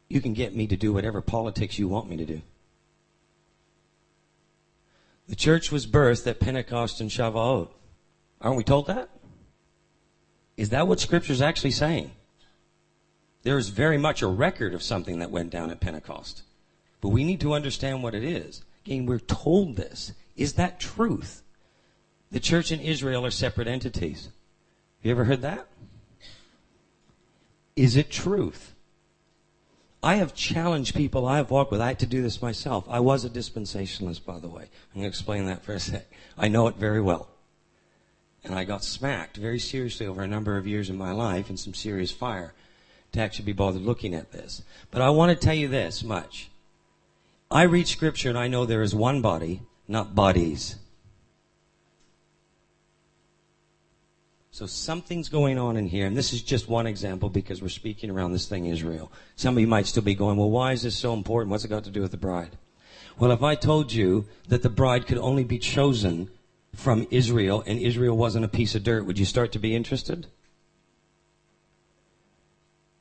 you 0.09 0.19
can 0.19 0.33
get 0.33 0.55
me 0.55 0.67
to 0.67 0.75
do 0.75 0.91
whatever 0.91 1.21
politics 1.21 1.77
you 1.77 1.87
want 1.87 2.09
me 2.09 2.17
to 2.17 2.25
do. 2.25 2.41
The 5.27 5.35
church 5.35 5.71
was 5.71 5.87
birthed 5.87 6.27
at 6.27 6.39
Pentecost 6.39 6.99
and 6.99 7.09
Shavuot. 7.09 7.69
Aren't 8.41 8.57
we 8.57 8.63
told 8.63 8.87
that? 8.87 9.09
Is 10.57 10.69
that 10.69 10.87
what 10.87 10.99
Scripture 10.99 11.33
is 11.33 11.41
actually 11.41 11.71
saying? 11.71 12.11
There 13.43 13.57
is 13.57 13.69
very 13.69 13.97
much 13.97 14.21
a 14.21 14.27
record 14.27 14.73
of 14.73 14.83
something 14.83 15.19
that 15.19 15.31
went 15.31 15.51
down 15.51 15.71
at 15.71 15.79
Pentecost. 15.79 16.43
But 16.99 17.09
we 17.09 17.23
need 17.23 17.39
to 17.41 17.53
understand 17.53 18.03
what 18.03 18.13
it 18.13 18.23
is. 18.23 18.63
Again, 18.85 19.05
we're 19.05 19.19
told 19.19 19.75
this. 19.75 20.11
Is 20.35 20.53
that 20.53 20.79
truth? 20.79 21.43
The 22.31 22.39
church 22.39 22.71
and 22.71 22.81
Israel 22.81 23.25
are 23.25 23.31
separate 23.31 23.67
entities. 23.67 24.25
Have 24.25 25.05
You 25.05 25.11
ever 25.11 25.25
heard 25.25 25.41
that? 25.41 25.67
Is 27.75 27.95
it 27.95 28.09
truth? 28.09 28.73
I 30.03 30.15
have 30.15 30.33
challenged 30.33 30.95
people 30.95 31.27
I 31.27 31.37
have 31.37 31.51
walked 31.51 31.71
with. 31.71 31.81
I 31.81 31.89
had 31.89 31.99
to 31.99 32.07
do 32.07 32.21
this 32.21 32.41
myself. 32.41 32.85
I 32.89 32.99
was 32.99 33.23
a 33.23 33.29
dispensationalist, 33.29 34.25
by 34.25 34.39
the 34.39 34.47
way. 34.47 34.63
I'm 34.63 35.01
going 35.01 35.03
to 35.03 35.07
explain 35.07 35.45
that 35.45 35.63
for 35.63 35.73
a 35.73 35.79
sec. 35.79 36.07
I 36.37 36.47
know 36.47 36.67
it 36.67 36.75
very 36.75 37.01
well. 37.01 37.27
And 38.43 38.55
I 38.55 38.63
got 38.63 38.83
smacked 38.83 39.37
very 39.37 39.59
seriously 39.59 40.07
over 40.07 40.23
a 40.23 40.27
number 40.27 40.57
of 40.57 40.65
years 40.65 40.89
in 40.89 40.97
my 40.97 41.11
life 41.11 41.49
in 41.49 41.57
some 41.57 41.75
serious 41.75 42.11
fire 42.11 42.53
to 43.11 43.19
actually 43.19 43.45
be 43.45 43.53
bothered 43.53 43.83
looking 43.83 44.15
at 44.15 44.31
this. 44.31 44.63
But 44.89 45.01
I 45.01 45.11
want 45.11 45.29
to 45.29 45.45
tell 45.45 45.53
you 45.53 45.67
this 45.67 46.03
much. 46.03 46.49
I 47.51 47.63
read 47.63 47.87
scripture 47.87 48.29
and 48.29 48.37
I 48.37 48.47
know 48.47 48.65
there 48.65 48.81
is 48.81 48.95
one 48.95 49.21
body, 49.21 49.61
not 49.91 50.15
bodies. 50.15 50.77
So 54.51 54.65
something's 54.65 55.29
going 55.29 55.57
on 55.57 55.77
in 55.77 55.87
here, 55.87 56.05
and 56.05 56.15
this 56.15 56.33
is 56.33 56.41
just 56.41 56.67
one 56.67 56.85
example 56.85 57.29
because 57.29 57.61
we're 57.61 57.69
speaking 57.69 58.09
around 58.09 58.31
this 58.31 58.47
thing 58.47 58.65
Israel. 58.65 59.11
Some 59.35 59.55
of 59.55 59.61
you 59.61 59.67
might 59.67 59.87
still 59.87 60.03
be 60.03 60.15
going, 60.15 60.37
well, 60.37 60.49
why 60.49 60.71
is 60.73 60.83
this 60.83 60.95
so 60.95 61.13
important? 61.13 61.51
What's 61.51 61.65
it 61.65 61.69
got 61.69 61.83
to 61.85 61.89
do 61.89 62.01
with 62.01 62.11
the 62.11 62.17
bride? 62.17 62.57
Well, 63.17 63.31
if 63.31 63.43
I 63.43 63.55
told 63.55 63.93
you 63.93 64.27
that 64.47 64.61
the 64.61 64.69
bride 64.69 65.07
could 65.07 65.17
only 65.17 65.43
be 65.43 65.57
chosen 65.57 66.29
from 66.75 67.07
Israel 67.11 67.63
and 67.65 67.79
Israel 67.79 68.17
wasn't 68.17 68.45
a 68.45 68.49
piece 68.49 68.75
of 68.75 68.83
dirt, 68.83 69.05
would 69.05 69.19
you 69.19 69.25
start 69.25 69.51
to 69.53 69.59
be 69.59 69.75
interested? 69.75 70.27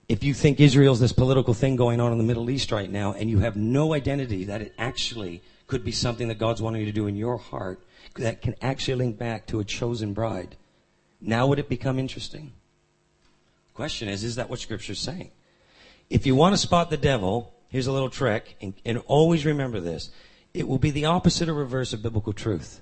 If 0.08 0.24
you 0.24 0.34
think 0.34 0.58
Israel's 0.58 0.98
this 0.98 1.12
political 1.12 1.54
thing 1.54 1.76
going 1.76 2.00
on 2.00 2.10
in 2.10 2.18
the 2.18 2.24
Middle 2.24 2.50
East 2.50 2.72
right 2.72 2.90
now 2.90 3.12
and 3.12 3.30
you 3.30 3.38
have 3.40 3.56
no 3.56 3.94
identity 3.94 4.44
that 4.44 4.60
it 4.60 4.74
actually 4.76 5.42
could 5.70 5.84
be 5.84 5.92
something 5.92 6.26
that 6.28 6.38
God's 6.38 6.60
wanting 6.60 6.80
you 6.80 6.86
to 6.86 6.92
do 6.92 7.06
in 7.06 7.16
your 7.16 7.38
heart 7.38 7.80
that 8.16 8.42
can 8.42 8.56
actually 8.60 8.96
link 8.96 9.16
back 9.16 9.46
to 9.46 9.60
a 9.60 9.64
chosen 9.64 10.12
bride, 10.12 10.56
now 11.20 11.46
would 11.46 11.60
it 11.60 11.68
become 11.68 11.96
interesting? 11.98 12.52
Question 13.72 14.08
is, 14.08 14.24
is 14.24 14.34
that 14.34 14.50
what 14.50 14.58
Scripture's 14.58 14.98
saying? 14.98 15.30
If 16.10 16.26
you 16.26 16.34
want 16.34 16.54
to 16.54 16.58
spot 16.58 16.90
the 16.90 16.96
devil, 16.96 17.54
here's 17.68 17.86
a 17.86 17.92
little 17.92 18.10
trick, 18.10 18.56
and, 18.60 18.74
and 18.84 18.98
always 19.06 19.46
remember 19.46 19.78
this. 19.78 20.10
It 20.52 20.66
will 20.66 20.78
be 20.78 20.90
the 20.90 21.04
opposite 21.04 21.48
or 21.48 21.54
reverse 21.54 21.92
of 21.92 22.02
biblical 22.02 22.32
truth. 22.32 22.80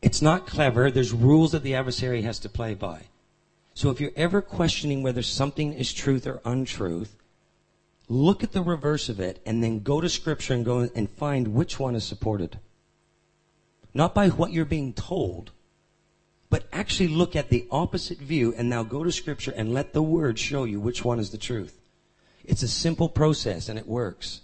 It's 0.00 0.22
not 0.22 0.46
clever. 0.46 0.92
There's 0.92 1.12
rules 1.12 1.50
that 1.52 1.64
the 1.64 1.74
adversary 1.74 2.22
has 2.22 2.38
to 2.40 2.48
play 2.48 2.74
by. 2.74 3.02
So 3.74 3.90
if 3.90 4.00
you're 4.00 4.12
ever 4.14 4.40
questioning 4.42 5.02
whether 5.02 5.22
something 5.22 5.72
is 5.72 5.92
truth 5.92 6.24
or 6.24 6.40
untruth, 6.44 7.16
look 8.12 8.44
at 8.44 8.52
the 8.52 8.62
reverse 8.62 9.08
of 9.08 9.20
it 9.20 9.40
and 9.46 9.64
then 9.64 9.80
go 9.80 10.00
to 10.00 10.08
scripture 10.08 10.52
and 10.52 10.66
go 10.66 10.80
and 10.94 11.08
find 11.08 11.48
which 11.48 11.80
one 11.80 11.94
is 11.94 12.04
supported. 12.04 12.58
Not 13.94 14.14
by 14.14 14.28
what 14.28 14.52
you're 14.52 14.66
being 14.66 14.92
told, 14.92 15.50
but 16.50 16.68
actually 16.72 17.08
look 17.08 17.34
at 17.34 17.48
the 17.48 17.66
opposite 17.70 18.18
view 18.18 18.54
and 18.54 18.68
now 18.68 18.82
go 18.82 19.02
to 19.02 19.10
scripture 19.10 19.54
and 19.56 19.72
let 19.72 19.94
the 19.94 20.02
word 20.02 20.38
show 20.38 20.64
you 20.64 20.78
which 20.78 21.02
one 21.02 21.18
is 21.18 21.30
the 21.30 21.38
truth. 21.38 21.80
It's 22.44 22.62
a 22.62 22.68
simple 22.68 23.08
process 23.08 23.70
and 23.70 23.78
it 23.78 23.86
works. 23.86 24.42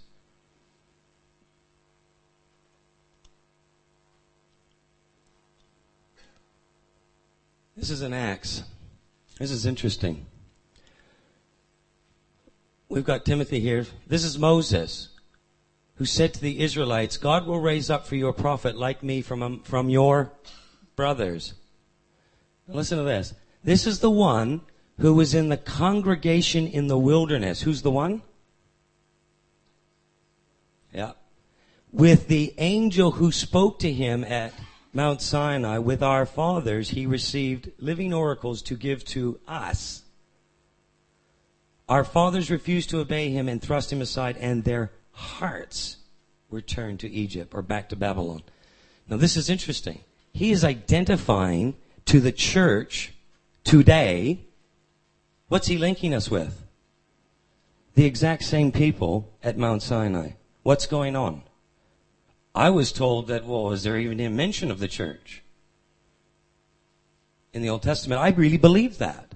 This 7.76 7.90
is 7.90 8.00
an 8.00 8.14
Acts. 8.14 8.62
This 9.38 9.50
is 9.50 9.66
interesting. 9.66 10.24
We've 12.90 13.05
got 13.05 13.27
Timothy 13.27 13.61
here. 13.61 13.85
This 14.07 14.24
is 14.24 14.38
Moses, 14.38 15.11
who 15.96 16.07
said 16.07 16.33
to 16.35 16.40
the 16.40 16.61
Israelites, 16.61 17.18
God 17.18 17.46
will 17.46 17.61
raise 17.61 17.90
up 17.90 18.07
for 18.07 18.16
you 18.16 18.29
a 18.29 18.33
prophet 18.33 18.79
like 18.79 19.03
me 19.03 19.20
from, 19.20 19.42
um, 19.42 19.61
from 19.61 19.90
your 19.90 20.33
brothers. 20.96 21.53
Listen 22.66 22.96
to 22.96 23.05
this. 23.05 23.35
This 23.62 23.87
is 23.87 24.01
the 24.01 24.11
one 24.11 24.62
who 25.01 25.12
was 25.12 25.35
in 25.35 25.51
the 25.51 25.59
congregation 25.59 26.66
in 26.66 26.87
the 26.87 26.96
wilderness. 26.96 27.61
Who's 27.61 27.83
the 27.83 27.90
one? 27.90 28.22
Yeah. 30.92 31.12
With 31.92 32.29
the 32.29 32.55
angel 32.57 33.12
who 33.12 33.33
spoke 33.33 33.81
to 33.81 33.92
him 33.92 34.24
at 34.24 34.55
Mount 34.94 35.20
Sinai 35.20 35.77
with 35.77 36.03
our 36.03 36.24
fathers, 36.24 36.88
he 36.88 37.05
received 37.05 37.70
living 37.79 38.14
oracles 38.14 38.62
to 38.62 38.77
give 38.77 39.05
to 39.07 39.38
us. 39.46 40.05
Our 41.88 42.05
fathers 42.05 42.51
refused 42.51 42.90
to 42.90 43.01
obey 43.01 43.31
him 43.31 43.48
and 43.48 43.62
thrust 43.62 43.92
him 43.92 44.01
aside, 44.01 44.37
and 44.37 44.64
their 44.64 44.92
hearts 45.12 45.96
were 46.51 46.61
turned 46.61 47.01
to 47.01 47.11
Egypt 47.11 47.55
or 47.55 47.62
back 47.62 47.88
to 47.88 47.96
Babylon. 47.96 48.42
Now, 49.09 49.16
this 49.16 49.37
is 49.37 49.48
interesting. 49.48 50.01
He 50.33 50.51
is 50.51 50.64
identifying 50.64 51.77
to 52.05 52.20
the 52.20 52.33
church 52.33 53.14
today. 53.64 54.40
What's 55.48 55.68
he 55.68 55.79
linking 55.79 56.12
us 56.12 56.31
with? 56.31 56.62
The 57.94 58.05
exact 58.05 58.44
same 58.44 58.70
people 58.70 59.33
at 59.42 59.57
Mount 59.59 59.83
Sinai. 59.83 60.33
What's 60.62 60.87
going 60.87 61.16
on? 61.16 61.42
I 62.55 62.70
was 62.70 62.92
told 62.92 63.29
that, 63.29 63.46
well, 63.46 63.72
is 63.72 63.83
there 63.83 63.98
even 63.98 64.20
a 64.20 64.29
mention 64.29 64.70
of 64.70 64.79
the 64.79 64.88
church 64.88 65.42
in 67.53 67.62
the 67.62 67.70
Old 67.70 67.83
Testament? 67.83 68.20
I 68.20 68.29
really 68.31 68.59
believed 68.59 68.98
that. 68.98 69.28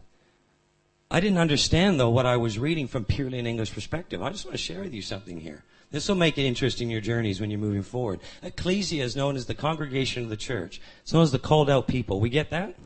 I 1.13 1.21
didn't 1.21 1.39
understand, 1.39 2.01
though, 2.01 2.09
what 2.09 2.25
I 2.25 2.39
was 2.39 2.59
reading 2.59 2.89
from 2.89 3.05
purely 3.05 3.39
an 3.39 3.47
English 3.47 3.75
perspective. 3.75 4.23
I 4.23 4.31
just 4.31 4.47
want 4.47 4.55
to 4.55 4.63
share 4.63 4.81
with 4.81 4.95
you 4.95 5.03
something 5.03 5.39
here. 5.39 5.63
This 5.91 6.09
will 6.09 6.17
make 6.17 6.39
it 6.39 6.47
interesting 6.47 6.89
in 6.89 6.91
your 6.91 7.03
journeys 7.03 7.39
when 7.39 7.51
you're 7.51 7.61
moving 7.61 7.83
forward. 7.83 8.21
Ecclesia 8.43 9.05
is 9.05 9.15
known 9.15 9.37
as 9.37 9.45
the 9.45 9.55
congregation 9.55 10.23
of 10.23 10.31
the 10.31 10.39
church. 10.39 10.81
It's 11.03 11.13
known 11.13 11.23
as 11.23 11.31
the 11.31 11.39
called 11.39 11.69
out 11.69 11.87
people. 11.87 12.19
We 12.19 12.31
get 12.31 12.49
that? 12.49 12.77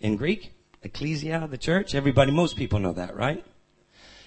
In 0.00 0.16
Greek? 0.16 0.54
Ecclesia, 0.82 1.46
the 1.50 1.58
church? 1.58 1.94
Everybody, 1.94 2.32
most 2.32 2.56
people 2.56 2.78
know 2.78 2.94
that, 2.94 3.14
right? 3.14 3.44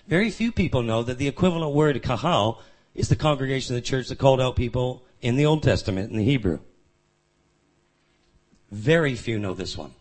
Very 0.07 0.29
few 0.29 0.51
people 0.51 0.83
know 0.83 1.01
that 1.01 1.17
the 1.17 1.27
equivalent 1.27 1.73
word 1.73 1.99
kahal 2.03 2.61
is 2.93 3.09
the 3.09 3.15
congregation 3.15 3.75
of 3.75 3.81
the 3.81 3.87
church, 3.87 4.07
the 4.07 4.15
called 4.15 4.39
out 4.39 4.55
people 4.55 5.03
in 5.19 5.35
the 5.35 5.47
Old 5.47 5.63
Testament, 5.63 6.11
in 6.11 6.17
the 6.17 6.23
Hebrew. 6.23 6.59
Very 8.69 9.15
few 9.15 9.39
know 9.39 9.55
this 9.55 9.75
one. 9.75 9.95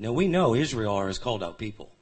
Now 0.00 0.12
we 0.12 0.26
know 0.26 0.54
Israel 0.54 0.94
are 0.94 1.08
his 1.08 1.18
called 1.18 1.42
out 1.42 1.58
people. 1.58 1.92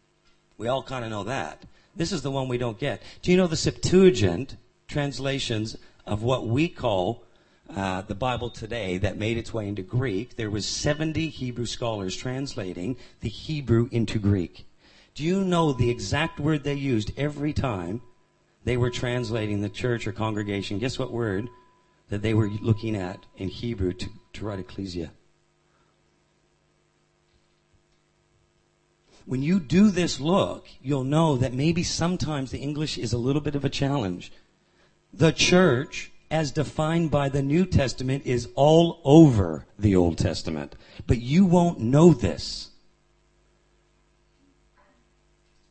We 0.56 0.68
all 0.68 0.84
kind 0.84 1.04
of 1.04 1.10
know 1.10 1.24
that. 1.24 1.64
This 1.96 2.12
is 2.12 2.22
the 2.22 2.30
one 2.30 2.46
we 2.46 2.56
don't 2.56 2.78
get. 2.78 3.02
Do 3.22 3.32
you 3.32 3.36
know 3.36 3.48
the 3.48 3.56
Septuagint 3.56 4.56
translations 4.86 5.76
of 6.06 6.22
what 6.22 6.46
we 6.46 6.68
call 6.68 7.24
uh, 7.68 8.02
the 8.02 8.14
Bible 8.14 8.50
today 8.50 8.98
that 8.98 9.18
made 9.18 9.36
its 9.36 9.52
way 9.52 9.66
into 9.66 9.82
Greek? 9.82 10.36
There 10.36 10.48
was 10.48 10.64
70 10.64 11.28
Hebrew 11.28 11.66
scholars 11.66 12.16
translating 12.16 12.96
the 13.20 13.28
Hebrew 13.28 13.88
into 13.90 14.20
Greek. 14.20 14.64
Do 15.16 15.24
you 15.24 15.42
know 15.42 15.72
the 15.72 15.90
exact 15.90 16.38
word 16.38 16.62
they 16.62 16.74
used 16.74 17.10
every 17.18 17.52
time 17.52 18.00
they 18.64 18.76
were 18.76 18.90
translating 18.90 19.60
the 19.60 19.68
church 19.68 20.06
or 20.06 20.12
congregation. 20.12 20.78
Guess 20.78 20.98
what 20.98 21.10
word 21.10 21.48
that 22.10 22.22
they 22.22 22.34
were 22.34 22.48
looking 22.60 22.94
at 22.94 23.18
in 23.38 23.48
Hebrew 23.48 23.92
to, 23.94 24.08
to 24.34 24.44
write 24.44 24.60
ecclesia? 24.60 25.10
When 29.28 29.42
you 29.42 29.60
do 29.60 29.90
this 29.90 30.20
look, 30.20 30.66
you'll 30.80 31.04
know 31.04 31.36
that 31.36 31.52
maybe 31.52 31.82
sometimes 31.82 32.50
the 32.50 32.60
English 32.60 32.96
is 32.96 33.12
a 33.12 33.18
little 33.18 33.42
bit 33.42 33.54
of 33.54 33.62
a 33.62 33.68
challenge. 33.68 34.32
The 35.12 35.32
church, 35.32 36.10
as 36.30 36.50
defined 36.50 37.10
by 37.10 37.28
the 37.28 37.42
New 37.42 37.66
Testament, 37.66 38.24
is 38.24 38.48
all 38.54 39.02
over 39.04 39.66
the 39.78 39.94
Old 39.96 40.16
Testament. 40.16 40.76
But 41.06 41.20
you 41.20 41.44
won't 41.44 41.78
know 41.78 42.14
this 42.14 42.70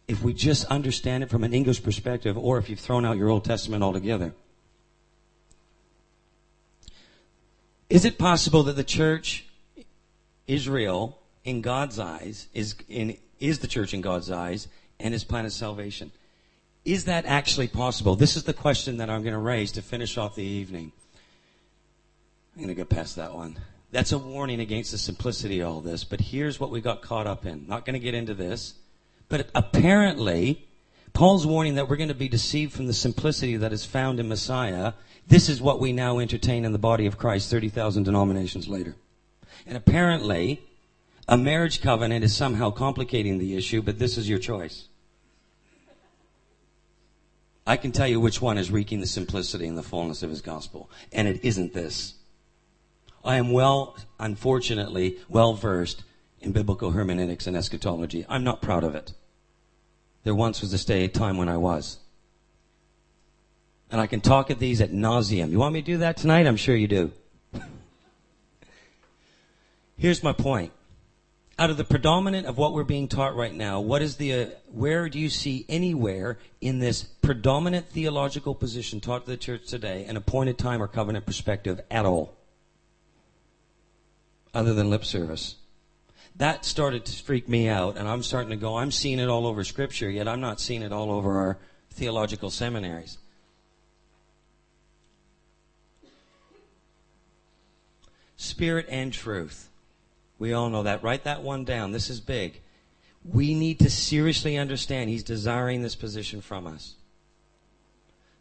if 0.08 0.22
we 0.22 0.36
just 0.36 0.66
understand 0.66 1.24
it 1.24 1.32
from 1.32 1.44
an 1.44 1.52
English 1.52 1.82
perspective 1.82 2.38
or 2.38 2.60
if 2.60 2.70
you've 2.70 2.80
thrown 2.80 3.06
out 3.06 3.18
your 3.18 3.30
Old 3.30 3.44
Testament 3.44 3.82
altogether. 3.82 4.36
Is 7.90 8.06
it 8.06 8.20
possible 8.20 8.62
that 8.64 8.76
the 8.76 8.84
church, 8.84 9.48
Israel, 10.46 11.18
in 11.44 11.62
God's 11.62 11.98
eyes, 11.98 12.50
is, 12.54 12.76
in, 12.88 13.18
is 13.40 13.60
the 13.60 13.68
church 13.68 13.94
in 13.94 14.02
God's 14.02 14.32
eyes 14.32 14.68
and 15.00 15.14
his 15.14 15.24
plan 15.24 15.46
of 15.46 15.54
salvation? 15.54 16.12
Is 16.86 17.06
that 17.06 17.26
actually 17.26 17.68
possible? 17.68 18.16
This 18.16 18.38
is 18.38 18.44
the 18.44 18.54
question 18.54 18.98
that 18.98 19.10
I'm 19.10 19.22
going 19.22 19.34
to 19.34 19.40
raise 19.40 19.74
to 19.74 19.82
finish 19.82 20.18
off 20.18 20.36
the 20.36 20.44
evening. 20.44 20.92
I'm 22.56 22.64
going 22.64 22.74
to 22.74 22.82
go 22.82 22.86
past 22.86 23.18
that 23.18 23.34
one. 23.34 23.58
That's 23.92 24.12
a 24.12 24.18
warning 24.18 24.60
against 24.60 24.92
the 24.92 24.98
simplicity 24.98 25.60
of 25.60 25.70
all 25.70 25.82
this, 25.82 26.04
but 26.04 26.20
here's 26.20 26.60
what 26.60 26.72
we 26.72 26.82
got 26.82 27.02
caught 27.02 27.28
up 27.28 27.46
in. 27.46 27.68
Not 27.68 27.86
going 27.86 27.94
to 27.94 28.00
get 28.00 28.14
into 28.14 28.34
this. 28.34 28.74
But 29.30 29.50
apparently, 29.54 30.66
Paul's 31.14 31.46
warning 31.46 31.76
that 31.76 31.90
we're 31.90 31.98
going 31.98 32.08
to 32.10 32.16
be 32.16 32.30
deceived 32.30 32.74
from 32.74 32.88
the 32.88 32.94
simplicity 32.94 33.58
that 33.58 33.74
is 33.74 33.86
found 33.86 34.20
in 34.20 34.28
Messiah. 34.28 34.94
This 35.28 35.50
is 35.50 35.62
what 35.62 35.80
we 35.80 35.92
now 35.92 36.20
entertain 36.20 36.64
in 36.64 36.72
the 36.72 36.80
body 36.80 37.06
of 37.06 37.18
Christ 37.18 37.50
30,000 37.50 38.04
denominations 38.04 38.68
later. 38.68 38.96
And 39.66 39.76
apparently, 39.78 40.62
a 41.28 41.38
marriage 41.38 41.82
covenant 41.82 42.24
is 42.24 42.36
somehow 42.36 42.72
complicating 42.72 43.38
the 43.38 43.56
issue, 43.56 43.82
but 43.82 44.00
this 44.00 44.18
is 44.18 44.30
your 44.30 44.40
choice. 44.40 44.88
I 47.66 47.76
can 47.76 47.92
tell 47.92 48.08
you 48.08 48.22
which 48.22 48.42
one 48.42 48.58
is 48.58 48.72
wreaking 48.72 49.02
the 49.02 49.08
simplicity 49.08 49.68
and 49.68 49.78
the 49.78 49.84
fullness 49.84 50.24
of 50.24 50.30
his 50.30 50.42
gospel. 50.42 50.90
And 51.12 51.28
it 51.28 51.44
isn't 51.44 51.74
this. 51.74 52.14
I 53.26 53.36
am 53.36 53.52
well, 53.52 53.98
unfortunately, 54.20 55.18
well 55.28 55.54
versed 55.54 56.04
in 56.40 56.54
biblical 56.54 56.92
hermeneutics 56.92 57.46
and 57.46 57.58
eschatology. 57.58 58.26
I'm 58.30 58.46
not 58.46 58.62
proud 58.62 58.86
of 58.86 58.96
it. 58.96 59.14
there 60.24 60.34
once 60.34 60.62
was 60.62 60.74
a 60.74 60.86
day, 60.86 61.10
time 61.10 61.36
when 61.38 61.50
I 61.50 61.58
was. 61.58 62.00
And 63.92 64.00
I 64.00 64.08
can 64.08 64.22
talk 64.22 64.50
at 64.50 64.60
these 64.60 64.80
at 64.80 64.92
nauseum. 64.92 65.52
You 65.52 65.60
want 65.60 65.74
me 65.74 65.82
to 65.82 65.86
do 65.86 65.98
that 65.98 66.16
tonight? 66.16 66.48
I'm 66.48 66.56
sure 66.56 66.76
you 66.76 66.88
do. 66.88 67.12
Here's 69.98 70.24
my 70.24 70.32
point. 70.32 70.72
Out 71.60 71.72
of 71.72 71.78
the 71.78 71.84
predominant 71.84 72.46
of 72.46 72.58
what 72.58 72.74
we're 72.74 72.84
being 72.84 73.08
taught 73.08 73.36
right 73.36 73.54
now, 73.54 73.80
what 73.80 74.04
is 74.04 74.18
the, 74.18 74.34
uh, 74.34 74.46
where 74.72 75.10
do 75.10 75.18
you 75.18 75.28
see 75.30 75.66
anywhere 75.68 76.38
in 76.62 76.78
this 76.78 77.02
predominant 77.02 77.90
theological 77.90 78.54
position 78.54 79.00
taught 79.00 79.26
to 79.26 79.32
the 79.32 79.38
church 79.38 79.66
today 79.66 80.06
an 80.06 80.18
appointed 80.18 80.60
time 80.60 80.84
or 80.84 80.88
covenant 80.88 81.26
perspective 81.26 81.82
at 81.90 82.06
all? 82.06 82.36
Other 84.54 84.76
than 84.76 84.92
lip 84.92 85.04
service. 85.04 85.56
That 86.36 86.64
started 86.64 87.06
to 87.06 87.24
freak 87.24 87.50
me 87.50 87.68
out, 87.68 87.98
and 87.98 88.08
I'm 88.08 88.22
starting 88.22 88.52
to 88.52 88.56
go, 88.56 88.78
I'm 88.78 88.92
seeing 88.92 89.18
it 89.18 89.28
all 89.28 89.48
over 89.48 89.64
Scripture, 89.64 90.12
yet 90.12 90.28
I'm 90.28 90.42
not 90.42 90.62
seeing 90.62 90.84
it 90.84 90.94
all 90.94 91.12
over 91.12 91.40
our 91.40 91.58
theological 91.90 92.52
seminaries. 92.52 93.18
Spirit 98.36 98.86
and 98.90 99.12
truth. 99.12 99.70
We 100.40 100.54
all 100.54 100.70
know 100.70 100.84
that. 100.84 101.04
Write 101.04 101.24
that 101.24 101.42
one 101.42 101.64
down. 101.64 101.92
This 101.92 102.10
is 102.10 102.20
big. 102.20 102.62
We 103.24 103.54
need 103.54 103.80
to 103.80 103.90
seriously 103.90 104.58
understand 104.58 105.10
He's 105.10 105.24
desiring 105.24 105.82
this 105.82 105.96
position 105.96 106.42
from 106.42 106.68
us. 106.68 106.96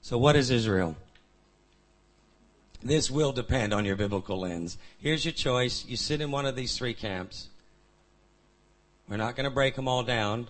So, 0.02 0.18
what 0.18 0.36
is 0.36 0.50
Israel? 0.50 0.96
This 2.82 3.10
will 3.10 3.32
depend 3.32 3.74
on 3.74 3.84
your 3.84 3.96
biblical 3.96 4.38
lens. 4.38 4.78
Here's 4.98 5.24
your 5.24 5.32
choice. 5.32 5.84
You 5.86 5.96
sit 5.96 6.20
in 6.20 6.30
one 6.30 6.46
of 6.46 6.54
these 6.54 6.76
three 6.76 6.94
camps. 6.94 7.48
We're 9.08 9.16
not 9.16 9.34
going 9.34 9.44
to 9.48 9.50
break 9.50 9.74
them 9.74 9.88
all 9.88 10.02
down, 10.02 10.48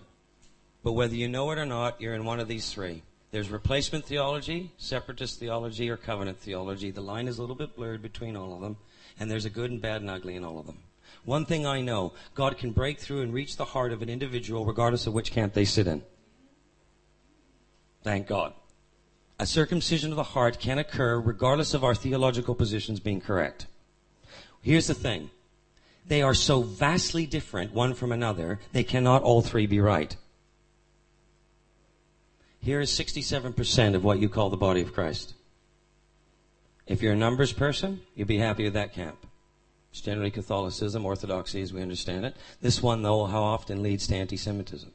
but 0.82 0.92
whether 0.92 1.14
you 1.14 1.28
know 1.28 1.50
it 1.52 1.58
or 1.58 1.64
not, 1.64 2.00
you're 2.00 2.14
in 2.14 2.24
one 2.24 2.40
of 2.40 2.48
these 2.48 2.70
three. 2.70 3.02
There's 3.30 3.50
replacement 3.50 4.04
theology, 4.04 4.72
separatist 4.78 5.38
theology, 5.38 5.90
or 5.90 5.96
covenant 5.96 6.38
theology. 6.38 6.90
The 6.90 7.00
line 7.00 7.28
is 7.28 7.38
a 7.38 7.40
little 7.40 7.56
bit 7.56 7.76
blurred 7.76 8.02
between 8.02 8.36
all 8.36 8.54
of 8.54 8.60
them, 8.60 8.76
and 9.18 9.30
there's 9.30 9.44
a 9.44 9.50
good 9.50 9.70
and 9.70 9.80
bad 9.80 10.00
and 10.00 10.10
ugly 10.10 10.36
in 10.36 10.44
all 10.44 10.58
of 10.58 10.66
them. 10.66 10.78
One 11.26 11.44
thing 11.44 11.66
I 11.66 11.80
know 11.80 12.12
God 12.34 12.56
can 12.56 12.70
break 12.70 13.00
through 13.00 13.20
and 13.20 13.34
reach 13.34 13.56
the 13.56 13.64
heart 13.64 13.92
of 13.92 14.00
an 14.00 14.08
individual 14.08 14.64
regardless 14.64 15.08
of 15.08 15.12
which 15.12 15.32
camp 15.32 15.52
they 15.52 15.64
sit 15.64 15.88
in. 15.88 16.02
Thank 18.02 18.28
God. 18.28 18.54
A 19.40 19.44
circumcision 19.44 20.12
of 20.12 20.16
the 20.16 20.22
heart 20.22 20.60
can 20.60 20.78
occur 20.78 21.20
regardless 21.20 21.74
of 21.74 21.82
our 21.82 21.96
theological 21.96 22.54
positions 22.54 23.00
being 23.00 23.20
correct. 23.20 23.66
Here's 24.62 24.86
the 24.86 24.94
thing. 24.94 25.30
They 26.06 26.22
are 26.22 26.32
so 26.32 26.62
vastly 26.62 27.26
different 27.26 27.74
one 27.74 27.94
from 27.94 28.12
another, 28.12 28.60
they 28.72 28.84
cannot 28.84 29.24
all 29.24 29.42
three 29.42 29.66
be 29.66 29.80
right. 29.80 30.16
Here 32.60 32.80
is 32.80 32.90
67% 32.90 33.96
of 33.96 34.04
what 34.04 34.20
you 34.20 34.28
call 34.28 34.50
the 34.50 34.56
body 34.56 34.80
of 34.80 34.92
Christ. 34.92 35.34
If 36.86 37.02
you're 37.02 37.14
a 37.14 37.16
numbers 37.16 37.52
person, 37.52 38.00
you'll 38.14 38.28
be 38.28 38.38
happy 38.38 38.62
with 38.62 38.74
that 38.74 38.94
camp. 38.94 39.26
It's 39.96 40.04
generally 40.04 40.30
Catholicism, 40.30 41.06
Orthodoxy 41.06 41.62
as 41.62 41.72
we 41.72 41.80
understand 41.80 42.26
it. 42.26 42.36
This 42.60 42.82
one, 42.82 43.00
though, 43.00 43.24
how 43.24 43.42
often 43.42 43.82
leads 43.82 44.06
to 44.08 44.14
anti 44.14 44.36
Semitism, 44.36 44.92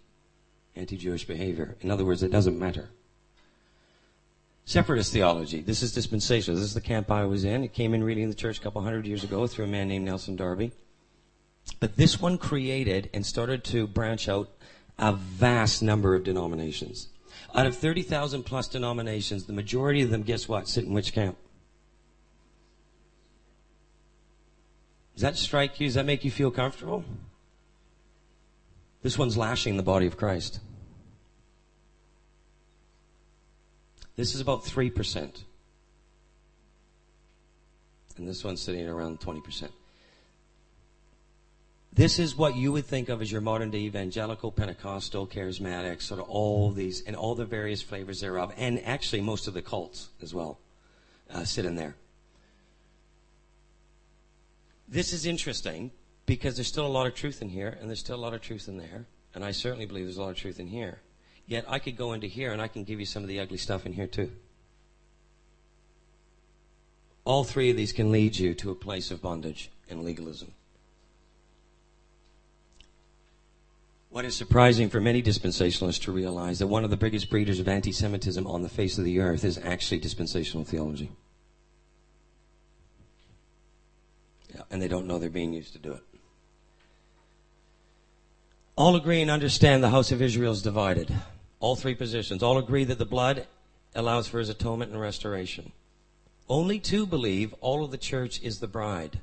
anti 0.75 0.95
Jewish 0.95 1.25
behavior. 1.25 1.75
In 1.81 1.89
other 1.89 2.05
words, 2.05 2.21
it 2.21 2.31
doesn't 2.31 2.59
matter. 2.59 2.91
Separatist 4.63 5.11
theology. 5.11 5.61
This 5.61 5.81
is 5.81 5.91
dispensational. 5.91 6.55
This 6.55 6.67
is 6.67 6.75
the 6.75 6.81
camp 6.81 7.09
I 7.09 7.25
was 7.25 7.43
in. 7.45 7.63
It 7.63 7.73
came 7.73 7.95
in 7.95 8.03
really 8.03 8.21
in 8.21 8.29
the 8.29 8.35
church 8.35 8.59
a 8.59 8.61
couple 8.61 8.83
hundred 8.83 9.07
years 9.07 9.23
ago 9.23 9.47
through 9.47 9.65
a 9.65 9.69
man 9.69 9.87
named 9.87 10.05
Nelson 10.05 10.35
Darby. 10.35 10.71
But 11.79 11.95
this 11.95 12.21
one 12.21 12.37
created 12.37 13.09
and 13.11 13.25
started 13.25 13.63
to 13.65 13.87
branch 13.87 14.29
out 14.29 14.51
a 14.99 15.13
vast 15.13 15.81
number 15.81 16.13
of 16.13 16.23
denominations. 16.23 17.07
Out 17.55 17.65
of 17.65 17.75
30,000 17.75 18.43
plus 18.43 18.67
denominations, 18.67 19.45
the 19.45 19.53
majority 19.53 20.03
of 20.03 20.11
them, 20.11 20.21
guess 20.21 20.47
what, 20.47 20.67
sit 20.67 20.85
in 20.85 20.93
which 20.93 21.11
camp? 21.11 21.37
Does 25.15 25.21
that 25.21 25.37
strike 25.37 25.79
you? 25.79 25.87
Does 25.87 25.95
that 25.95 26.05
make 26.05 26.23
you 26.23 26.31
feel 26.31 26.51
comfortable? 26.51 27.03
This 29.01 29.17
one's 29.17 29.37
lashing 29.37 29.77
the 29.77 29.83
body 29.83 30.05
of 30.05 30.17
Christ. 30.17 30.59
This 34.15 34.35
is 34.35 34.41
about 34.41 34.63
3%. 34.63 35.43
And 38.17 38.27
this 38.27 38.43
one's 38.43 38.61
sitting 38.61 38.87
around 38.87 39.19
20%. 39.19 39.69
This 41.93 42.19
is 42.19 42.37
what 42.37 42.55
you 42.55 42.71
would 42.71 42.85
think 42.85 43.09
of 43.09 43.21
as 43.21 43.31
your 43.31 43.41
modern 43.41 43.69
day 43.69 43.79
evangelical, 43.79 44.51
Pentecostal, 44.51 45.27
charismatic, 45.27 46.01
sort 46.01 46.21
of 46.21 46.29
all 46.29 46.71
these, 46.71 47.01
and 47.01 47.15
all 47.15 47.35
the 47.35 47.45
various 47.45 47.81
flavors 47.81 48.21
thereof, 48.21 48.53
and 48.55 48.79
actually 48.85 49.21
most 49.21 49.47
of 49.47 49.53
the 49.53 49.61
cults 49.61 50.09
as 50.21 50.33
well 50.33 50.59
uh, 51.33 51.43
sit 51.43 51.65
in 51.65 51.75
there. 51.75 51.95
This 54.91 55.13
is 55.13 55.25
interesting 55.25 55.89
because 56.25 56.55
there's 56.55 56.67
still 56.67 56.85
a 56.85 56.87
lot 56.87 57.07
of 57.07 57.15
truth 57.15 57.41
in 57.41 57.49
here, 57.49 57.77
and 57.79 57.89
there's 57.89 58.01
still 58.01 58.17
a 58.17 58.21
lot 58.21 58.33
of 58.33 58.41
truth 58.41 58.67
in 58.67 58.77
there, 58.77 59.05
and 59.33 59.43
I 59.43 59.51
certainly 59.51 59.85
believe 59.85 60.05
there's 60.05 60.17
a 60.17 60.21
lot 60.21 60.31
of 60.31 60.37
truth 60.37 60.59
in 60.59 60.67
here. 60.67 60.99
Yet 61.47 61.65
I 61.67 61.79
could 61.79 61.97
go 61.97 62.13
into 62.13 62.27
here 62.27 62.51
and 62.51 62.61
I 62.61 62.67
can 62.67 62.83
give 62.83 62.99
you 62.99 63.05
some 63.05 63.23
of 63.23 63.29
the 63.29 63.39
ugly 63.39 63.57
stuff 63.57 63.85
in 63.85 63.93
here 63.93 64.07
too. 64.07 64.31
All 67.23 67.43
three 67.43 67.69
of 67.69 67.77
these 67.77 67.93
can 67.93 68.11
lead 68.11 68.37
you 68.37 68.53
to 68.55 68.71
a 68.71 68.75
place 68.75 69.11
of 69.11 69.21
bondage 69.21 69.71
and 69.89 70.03
legalism. 70.03 70.53
What 74.09 74.25
is 74.25 74.35
surprising 74.35 74.89
for 74.89 74.99
many 74.99 75.23
dispensationalists 75.23 76.01
to 76.01 76.11
realize 76.11 76.59
that 76.59 76.67
one 76.67 76.83
of 76.83 76.89
the 76.89 76.97
biggest 76.97 77.29
breeders 77.29 77.59
of 77.59 77.67
anti 77.67 77.93
Semitism 77.93 78.45
on 78.45 78.61
the 78.61 78.69
face 78.69 78.97
of 78.97 79.05
the 79.05 79.19
earth 79.19 79.45
is 79.45 79.57
actually 79.57 79.99
dispensational 79.99 80.65
theology. 80.65 81.11
Yeah, 84.50 84.50
and 84.69 84.81
they 84.81 84.87
don't 84.87 85.07
know 85.07 85.17
they're 85.17 85.29
being 85.29 85.53
used 85.53 85.73
to 85.73 85.79
do 85.79 85.93
it. 85.93 86.03
All 88.75 88.95
agree 88.95 89.21
and 89.21 89.29
understand 89.29 89.83
the 89.83 89.89
house 89.89 90.11
of 90.11 90.21
Israel 90.21 90.53
is 90.53 90.61
divided. 90.61 91.13
All 91.59 91.75
three 91.75 91.95
positions. 91.95 92.41
All 92.41 92.57
agree 92.57 92.83
that 92.85 92.97
the 92.97 93.05
blood 93.05 93.47
allows 93.93 94.27
for 94.27 94.39
his 94.39 94.49
atonement 94.49 94.91
and 94.91 94.99
restoration. 94.99 95.71
Only 96.49 96.79
two 96.79 97.05
believe 97.05 97.53
all 97.61 97.83
of 97.83 97.91
the 97.91 97.97
church 97.97 98.41
is 98.41 98.59
the 98.59 98.67
bride. 98.67 99.19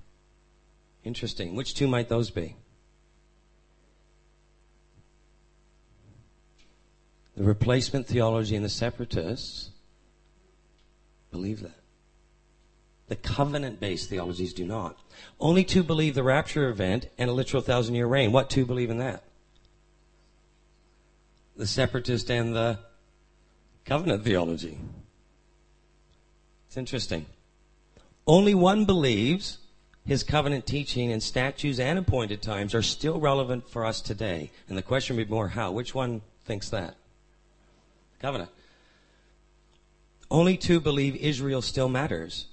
Interesting. 1.04 1.54
Which 1.54 1.74
two 1.74 1.88
might 1.88 2.08
those 2.08 2.30
be? 2.30 2.56
The 7.36 7.44
replacement 7.44 8.06
theology 8.06 8.56
and 8.56 8.64
the 8.64 8.68
separatists 8.68 9.70
believe 11.30 11.60
that. 11.60 11.76
The 13.08 13.16
covenant 13.16 13.80
based 13.80 14.10
theologies 14.10 14.52
do 14.52 14.66
not. 14.66 14.98
Only 15.40 15.64
two 15.64 15.82
believe 15.82 16.14
the 16.14 16.22
rapture 16.22 16.68
event 16.68 17.08
and 17.16 17.30
a 17.30 17.32
literal 17.32 17.62
thousand 17.62 17.94
year 17.94 18.06
reign. 18.06 18.32
What 18.32 18.50
two 18.50 18.66
believe 18.66 18.90
in 18.90 18.98
that? 18.98 19.24
The 21.56 21.66
separatist 21.66 22.30
and 22.30 22.54
the 22.54 22.78
covenant 23.84 24.24
theology. 24.24 24.78
It's 26.66 26.76
interesting. 26.76 27.24
Only 28.26 28.54
one 28.54 28.84
believes 28.84 29.58
his 30.04 30.22
covenant 30.22 30.66
teaching 30.66 31.10
and 31.10 31.22
statutes 31.22 31.78
and 31.78 31.98
appointed 31.98 32.42
times 32.42 32.74
are 32.74 32.82
still 32.82 33.18
relevant 33.18 33.68
for 33.68 33.86
us 33.86 34.02
today. 34.02 34.50
And 34.68 34.76
the 34.76 34.82
question 34.82 35.16
would 35.16 35.28
be 35.28 35.34
more 35.34 35.48
how? 35.48 35.72
Which 35.72 35.94
one 35.94 36.20
thinks 36.44 36.68
that? 36.70 36.94
Covenant. 38.20 38.50
Only 40.30 40.58
two 40.58 40.78
believe 40.78 41.16
Israel 41.16 41.62
still 41.62 41.88
matters. 41.88 42.46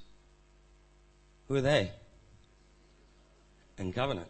Who 1.47 1.55
are 1.55 1.61
they? 1.61 1.91
And 3.77 3.93
covenant. 3.93 4.29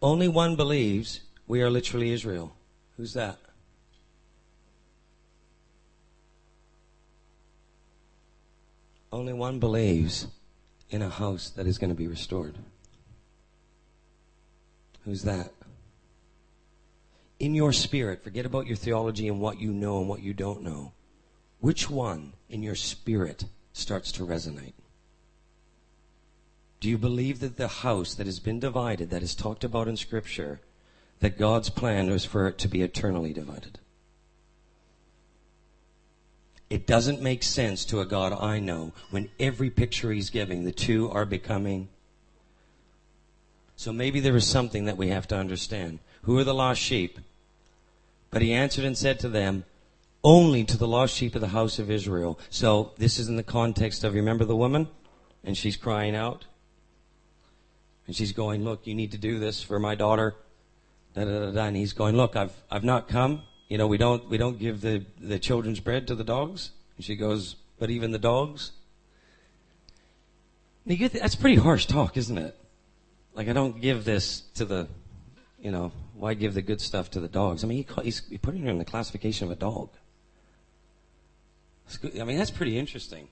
Only 0.00 0.28
one 0.28 0.56
believes 0.56 1.20
we 1.46 1.62
are 1.62 1.70
literally 1.70 2.10
Israel. 2.10 2.56
Who's 2.96 3.14
that? 3.14 3.38
Only 9.12 9.32
one 9.32 9.58
believes 9.58 10.26
in 10.90 11.02
a 11.02 11.08
house 11.10 11.50
that 11.50 11.66
is 11.66 11.78
going 11.78 11.90
to 11.90 11.96
be 11.96 12.08
restored. 12.08 12.56
Who's 15.04 15.22
that? 15.22 15.52
In 17.38 17.54
your 17.54 17.72
spirit, 17.72 18.24
forget 18.24 18.46
about 18.46 18.66
your 18.66 18.76
theology 18.76 19.28
and 19.28 19.40
what 19.40 19.60
you 19.60 19.72
know 19.72 19.98
and 19.98 20.08
what 20.08 20.22
you 20.22 20.32
don't 20.32 20.62
know. 20.62 20.92
Which 21.60 21.90
one 21.90 22.32
in 22.48 22.62
your 22.62 22.74
spirit 22.74 23.44
starts 23.72 24.12
to 24.12 24.26
resonate? 24.26 24.74
Do 26.82 26.90
you 26.90 26.98
believe 26.98 27.38
that 27.38 27.58
the 27.58 27.68
house 27.68 28.12
that 28.14 28.26
has 28.26 28.40
been 28.40 28.58
divided, 28.58 29.10
that 29.10 29.22
is 29.22 29.36
talked 29.36 29.62
about 29.62 29.86
in 29.86 29.96
Scripture, 29.96 30.60
that 31.20 31.38
God's 31.38 31.70
plan 31.70 32.10
was 32.10 32.24
for 32.24 32.48
it 32.48 32.58
to 32.58 32.66
be 32.66 32.82
eternally 32.82 33.32
divided? 33.32 33.78
It 36.68 36.84
doesn't 36.84 37.22
make 37.22 37.44
sense 37.44 37.84
to 37.84 38.00
a 38.00 38.04
God 38.04 38.32
I 38.32 38.58
know 38.58 38.94
when 39.10 39.30
every 39.38 39.70
picture 39.70 40.10
he's 40.10 40.28
giving, 40.28 40.64
the 40.64 40.72
two 40.72 41.08
are 41.08 41.24
becoming. 41.24 41.88
So 43.76 43.92
maybe 43.92 44.18
there 44.18 44.34
is 44.34 44.48
something 44.48 44.86
that 44.86 44.96
we 44.96 45.06
have 45.06 45.28
to 45.28 45.36
understand. 45.36 46.00
Who 46.22 46.36
are 46.38 46.44
the 46.44 46.52
lost 46.52 46.80
sheep? 46.80 47.20
But 48.32 48.42
he 48.42 48.52
answered 48.52 48.84
and 48.84 48.98
said 48.98 49.20
to 49.20 49.28
them, 49.28 49.66
Only 50.24 50.64
to 50.64 50.76
the 50.76 50.88
lost 50.88 51.14
sheep 51.14 51.36
of 51.36 51.42
the 51.42 51.48
house 51.48 51.78
of 51.78 51.92
Israel. 51.92 52.40
So 52.50 52.90
this 52.98 53.20
is 53.20 53.28
in 53.28 53.36
the 53.36 53.44
context 53.44 54.02
of, 54.02 54.14
remember 54.14 54.44
the 54.44 54.56
woman? 54.56 54.88
And 55.44 55.56
she's 55.56 55.76
crying 55.76 56.16
out. 56.16 56.46
And 58.06 58.16
she's 58.16 58.32
going, 58.32 58.64
Look, 58.64 58.86
you 58.86 58.94
need 58.94 59.12
to 59.12 59.18
do 59.18 59.38
this 59.38 59.62
for 59.62 59.78
my 59.78 59.94
daughter. 59.94 60.34
Da, 61.14 61.24
da, 61.24 61.40
da, 61.40 61.50
da. 61.52 61.64
And 61.64 61.76
he's 61.76 61.92
going, 61.92 62.16
Look, 62.16 62.36
I've, 62.36 62.54
I've 62.70 62.84
not 62.84 63.08
come. 63.08 63.42
You 63.68 63.78
know, 63.78 63.86
we 63.86 63.96
don't, 63.96 64.28
we 64.28 64.38
don't 64.38 64.58
give 64.58 64.80
the, 64.80 65.04
the 65.20 65.38
children's 65.38 65.80
bread 65.80 66.06
to 66.08 66.14
the 66.14 66.24
dogs. 66.24 66.70
And 66.96 67.04
she 67.04 67.16
goes, 67.16 67.56
But 67.78 67.90
even 67.90 68.10
the 68.10 68.18
dogs? 68.18 68.72
Get, 70.86 71.12
that's 71.12 71.36
pretty 71.36 71.56
harsh 71.56 71.86
talk, 71.86 72.16
isn't 72.16 72.38
it? 72.38 72.58
Like, 73.34 73.48
I 73.48 73.52
don't 73.52 73.80
give 73.80 74.04
this 74.04 74.40
to 74.54 74.64
the, 74.64 74.88
you 75.60 75.70
know, 75.70 75.92
why 76.14 76.34
give 76.34 76.54
the 76.54 76.62
good 76.62 76.80
stuff 76.80 77.10
to 77.12 77.20
the 77.20 77.28
dogs? 77.28 77.64
I 77.64 77.66
mean, 77.66 77.84
he, 77.84 78.02
he's 78.02 78.20
putting 78.42 78.62
her 78.62 78.70
in 78.70 78.78
the 78.78 78.84
classification 78.84 79.46
of 79.46 79.52
a 79.52 79.56
dog. 79.56 79.90
I 82.18 82.24
mean, 82.24 82.36
that's 82.36 82.50
pretty 82.50 82.78
interesting. 82.78 83.28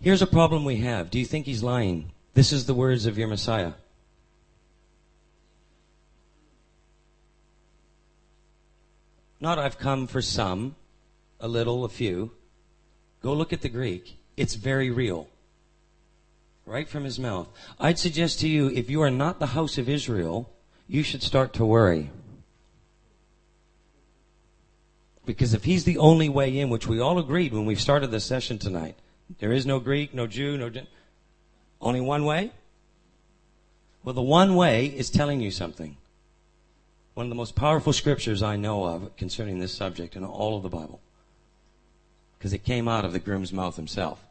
Here's 0.00 0.22
a 0.22 0.26
problem 0.26 0.64
we 0.64 0.76
have. 0.76 1.10
Do 1.10 1.18
you 1.18 1.24
think 1.24 1.46
he's 1.46 1.62
lying? 1.62 2.10
This 2.34 2.52
is 2.52 2.66
the 2.66 2.74
words 2.74 3.06
of 3.06 3.16
your 3.16 3.28
Messiah. 3.28 3.72
Not 9.40 9.58
I've 9.58 9.78
come 9.78 10.06
for 10.08 10.20
some, 10.20 10.74
a 11.38 11.46
little, 11.46 11.84
a 11.84 11.88
few. 11.88 12.32
Go 13.22 13.34
look 13.34 13.52
at 13.52 13.60
the 13.60 13.68
Greek. 13.68 14.18
It's 14.36 14.54
very 14.54 14.90
real. 14.90 15.28
Right 16.66 16.88
from 16.88 17.04
his 17.04 17.18
mouth. 17.18 17.48
I'd 17.78 17.98
suggest 17.98 18.40
to 18.40 18.48
you, 18.48 18.68
if 18.68 18.90
you 18.90 19.00
are 19.02 19.10
not 19.10 19.38
the 19.38 19.48
house 19.48 19.78
of 19.78 19.88
Israel, 19.88 20.50
you 20.88 21.02
should 21.02 21.22
start 21.22 21.52
to 21.54 21.64
worry. 21.64 22.10
Because 25.24 25.54
if 25.54 25.64
he's 25.64 25.84
the 25.84 25.98
only 25.98 26.28
way 26.28 26.58
in, 26.58 26.68
which 26.68 26.86
we 26.86 27.00
all 27.00 27.18
agreed 27.18 27.52
when 27.52 27.66
we 27.66 27.76
started 27.76 28.10
this 28.10 28.24
session 28.24 28.58
tonight, 28.58 28.96
there 29.38 29.52
is 29.52 29.64
no 29.64 29.78
Greek, 29.78 30.14
no 30.14 30.26
Jew, 30.26 30.58
no. 30.58 30.70
Only 31.84 32.00
one 32.00 32.24
way? 32.24 32.50
Well, 34.02 34.14
the 34.14 34.22
one 34.22 34.56
way 34.56 34.86
is 34.86 35.10
telling 35.10 35.42
you 35.42 35.50
something. 35.50 35.98
One 37.12 37.26
of 37.26 37.30
the 37.30 37.36
most 37.36 37.54
powerful 37.54 37.92
scriptures 37.92 38.42
I 38.42 38.56
know 38.56 38.84
of 38.84 39.14
concerning 39.16 39.58
this 39.58 39.74
subject 39.74 40.16
in 40.16 40.24
all 40.24 40.56
of 40.56 40.62
the 40.62 40.70
Bible. 40.70 41.00
Because 42.38 42.54
it 42.54 42.64
came 42.64 42.88
out 42.88 43.04
of 43.04 43.12
the 43.12 43.18
groom's 43.18 43.52
mouth 43.52 43.76
himself. 43.76 44.24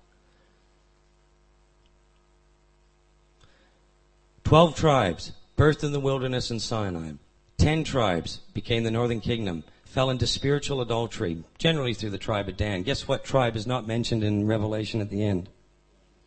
Twelve 4.43 4.75
tribes 4.75 5.31
birthed 5.55 5.83
in 5.83 5.91
the 5.91 5.99
wilderness 5.99 6.49
in 6.49 6.59
Sinai. 6.59 7.11
Ten 7.57 7.83
tribes 7.83 8.39
became 8.53 8.83
the 8.83 8.91
northern 8.91 9.21
kingdom, 9.21 9.63
fell 9.85 10.09
into 10.09 10.25
spiritual 10.27 10.81
adultery, 10.81 11.43
generally 11.59 11.93
through 11.93 12.09
the 12.09 12.17
tribe 12.17 12.49
of 12.49 12.57
Dan. 12.57 12.81
Guess 12.81 13.07
what 13.07 13.23
tribe 13.23 13.55
is 13.55 13.67
not 13.67 13.87
mentioned 13.87 14.23
in 14.23 14.47
Revelation 14.47 15.01
at 15.01 15.11
the 15.11 15.23
end? 15.23 15.49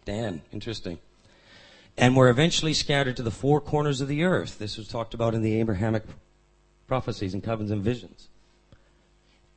Dan. 0.04 0.42
Interesting. 0.52 0.98
And 1.98 2.14
were 2.14 2.28
eventually 2.28 2.74
scattered 2.74 3.16
to 3.16 3.22
the 3.22 3.30
four 3.30 3.60
corners 3.60 4.00
of 4.00 4.08
the 4.08 4.24
earth. 4.24 4.58
This 4.58 4.76
was 4.76 4.88
talked 4.88 5.14
about 5.14 5.34
in 5.34 5.42
the 5.42 5.58
Abrahamic 5.60 6.02
prophecies 6.86 7.32
and 7.32 7.42
covenants 7.42 7.72
and 7.72 7.82
visions. 7.82 8.28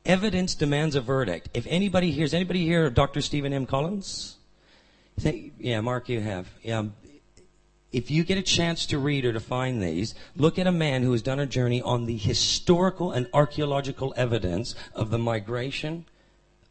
Evidence 0.06 0.54
demands 0.54 0.94
a 0.94 1.00
verdict. 1.02 1.50
If 1.52 1.66
anybody 1.68 2.10
hears, 2.10 2.32
anybody 2.32 2.64
here 2.64 2.86
of 2.86 2.94
Dr. 2.94 3.20
Steven 3.20 3.52
M. 3.52 3.66
Collins? 3.66 4.38
Yeah, 5.22 5.82
Mark, 5.82 6.08
you 6.08 6.20
have. 6.20 6.48
Yeah, 6.62 6.84
if 7.92 8.10
you 8.10 8.24
get 8.24 8.38
a 8.38 8.42
chance 8.42 8.86
to 8.86 8.98
read 8.98 9.24
or 9.24 9.32
to 9.32 9.40
find 9.40 9.82
these, 9.82 10.14
look 10.36 10.58
at 10.58 10.66
a 10.66 10.72
man 10.72 11.02
who 11.02 11.12
has 11.12 11.22
done 11.22 11.40
a 11.40 11.46
journey 11.46 11.82
on 11.82 12.06
the 12.06 12.16
historical 12.16 13.12
and 13.12 13.28
archaeological 13.34 14.14
evidence 14.16 14.74
of 14.94 15.10
the 15.10 15.18
migration 15.18 16.06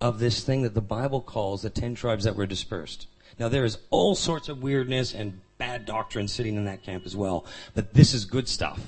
of 0.02 0.20
this 0.20 0.44
thing 0.44 0.64
that 0.64 0.74
the 0.74 0.82
Bible 0.82 1.22
calls 1.22 1.62
the 1.62 1.70
ten 1.70 1.94
tribes 1.94 2.24
that 2.24 2.36
were 2.36 2.46
dispersed. 2.48 3.06
Now 3.38 3.50
there 3.50 3.66
is 3.66 3.78
all 3.90 4.16
sorts 4.16 4.50
of 4.50 4.64
weirdness 4.64 5.14
and 5.14 5.42
bad 5.60 5.86
doctrine 5.86 6.28
sitting 6.28 6.56
in 6.56 6.66
that 6.66 6.82
camp 6.82 7.06
as 7.06 7.16
well, 7.16 7.46
but 7.76 7.94
this 7.94 8.16
is 8.16 8.26
good 8.26 8.48
stuff. 8.48 8.80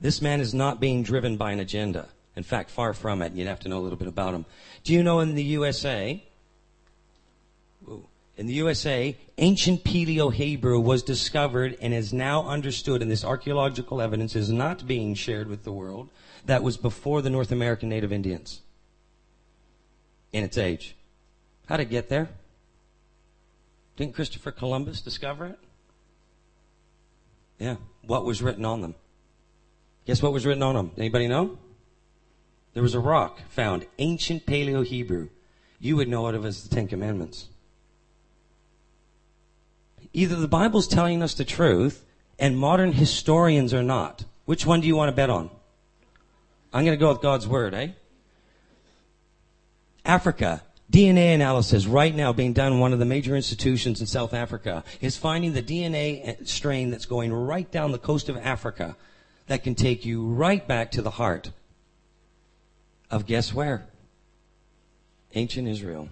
This 0.00 0.20
man 0.20 0.40
is 0.40 0.52
not 0.52 0.80
being 0.80 1.02
driven 1.02 1.36
by 1.36 1.52
an 1.52 1.60
agenda. 1.60 2.08
In 2.36 2.42
fact, 2.42 2.70
far 2.70 2.92
from 2.92 3.22
it. 3.22 3.32
You'd 3.32 3.46
have 3.46 3.60
to 3.60 3.68
know 3.68 3.78
a 3.78 3.80
little 3.80 3.98
bit 3.98 4.08
about 4.08 4.34
him. 4.34 4.44
Do 4.84 4.92
you 4.92 5.02
know 5.02 5.20
in 5.20 5.34
the 5.34 5.42
USA, 5.44 6.22
in 8.36 8.46
the 8.46 8.54
USA, 8.54 9.16
ancient 9.38 9.84
Paleo 9.84 10.32
Hebrew 10.32 10.80
was 10.80 11.02
discovered 11.02 11.76
and 11.80 11.94
is 11.94 12.12
now 12.12 12.46
understood, 12.46 13.00
and 13.00 13.10
this 13.10 13.24
archaeological 13.24 14.00
evidence 14.00 14.34
is 14.34 14.50
not 14.50 14.86
being 14.86 15.14
shared 15.14 15.48
with 15.48 15.64
the 15.64 15.72
world, 15.72 16.08
that 16.46 16.62
was 16.62 16.76
before 16.76 17.22
the 17.22 17.30
North 17.30 17.52
American 17.52 17.88
Native 17.88 18.12
Indians 18.12 18.60
in 20.32 20.42
its 20.42 20.58
age. 20.58 20.96
How'd 21.68 21.80
it 21.80 21.90
get 21.90 22.08
there? 22.08 22.30
Didn't 24.00 24.14
Christopher 24.14 24.50
Columbus 24.50 25.02
discover 25.02 25.44
it? 25.44 25.58
Yeah. 27.58 27.76
What 28.06 28.24
was 28.24 28.40
written 28.40 28.64
on 28.64 28.80
them? 28.80 28.94
Guess 30.06 30.22
what 30.22 30.32
was 30.32 30.46
written 30.46 30.62
on 30.62 30.74
them? 30.74 30.92
Anybody 30.96 31.28
know? 31.28 31.58
There 32.72 32.82
was 32.82 32.94
a 32.94 32.98
rock 32.98 33.40
found, 33.50 33.86
ancient 33.98 34.46
Paleo 34.46 34.86
Hebrew. 34.86 35.28
You 35.78 35.96
would 35.96 36.08
know 36.08 36.26
it 36.28 36.34
as 36.34 36.62
the 36.62 36.74
Ten 36.74 36.88
Commandments. 36.88 37.48
Either 40.14 40.36
the 40.36 40.48
Bible's 40.48 40.88
telling 40.88 41.22
us 41.22 41.34
the 41.34 41.44
truth 41.44 42.02
and 42.38 42.56
modern 42.56 42.92
historians 42.92 43.74
are 43.74 43.82
not. 43.82 44.24
Which 44.46 44.64
one 44.64 44.80
do 44.80 44.86
you 44.86 44.96
want 44.96 45.10
to 45.10 45.14
bet 45.14 45.28
on? 45.28 45.50
I'm 46.72 46.86
going 46.86 46.98
to 46.98 47.04
go 47.04 47.10
with 47.12 47.20
God's 47.20 47.46
word, 47.46 47.74
eh? 47.74 47.88
Africa, 50.06 50.62
DNA 50.90 51.34
analysis 51.34 51.86
right 51.86 52.14
now 52.14 52.32
being 52.32 52.52
done 52.52 52.72
in 52.72 52.80
one 52.80 52.92
of 52.92 52.98
the 52.98 53.04
major 53.04 53.36
institutions 53.36 54.00
in 54.00 54.06
South 54.06 54.34
Africa 54.34 54.82
is 55.00 55.16
finding 55.16 55.52
the 55.52 55.62
DNA 55.62 56.46
strain 56.46 56.90
that's 56.90 57.06
going 57.06 57.32
right 57.32 57.70
down 57.70 57.92
the 57.92 57.98
coast 57.98 58.28
of 58.28 58.36
Africa 58.36 58.96
that 59.46 59.62
can 59.62 59.74
take 59.74 60.04
you 60.04 60.26
right 60.26 60.66
back 60.66 60.90
to 60.92 61.02
the 61.02 61.10
heart 61.10 61.52
of 63.10 63.26
guess 63.26 63.54
where? 63.54 63.86
Ancient 65.34 65.68
Israel 65.68 66.08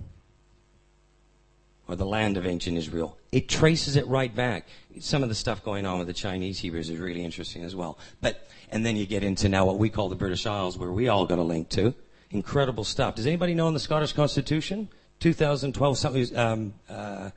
or 1.89 1.97
the 1.97 2.07
land 2.07 2.37
of 2.37 2.47
ancient 2.47 2.77
Israel. 2.77 3.19
It 3.33 3.49
traces 3.49 3.97
it 3.97 4.07
right 4.07 4.33
back. 4.33 4.69
Some 5.01 5.23
of 5.23 5.29
the 5.29 5.35
stuff 5.35 5.65
going 5.65 5.87
on 5.87 5.99
with 5.99 6.07
the 6.07 6.13
Chinese 6.13 6.59
Hebrews 6.61 6.91
is 6.91 6.99
really 6.99 7.25
interesting 7.25 7.65
as 7.65 7.75
well. 7.75 7.99
But, 8.21 8.49
and 8.71 8.85
then 8.85 8.97
you 8.97 9.07
get 9.07 9.25
into 9.25 9.49
now 9.49 9.65
what 9.65 9.79
we 9.79 9.89
call 9.89 10.09
the 10.09 10.15
British 10.15 10.47
Isles, 10.47 10.77
where 10.77 10.93
we 10.93 11.09
all 11.09 11.27
got 11.27 11.39
a 11.39 11.43
link 11.43 11.71
to. 11.71 11.95
Incredible 12.31 12.85
stuff. 12.85 13.15
Does 13.15 13.27
anybody 13.27 13.55
know 13.55 13.69
in 13.69 13.75
the 13.75 13.81
Scottish 13.81 14.13
Constitution? 14.13 14.89
2012, 15.21 15.99
something, 15.99 16.37
um, 16.37 16.75
uh, 16.89 17.31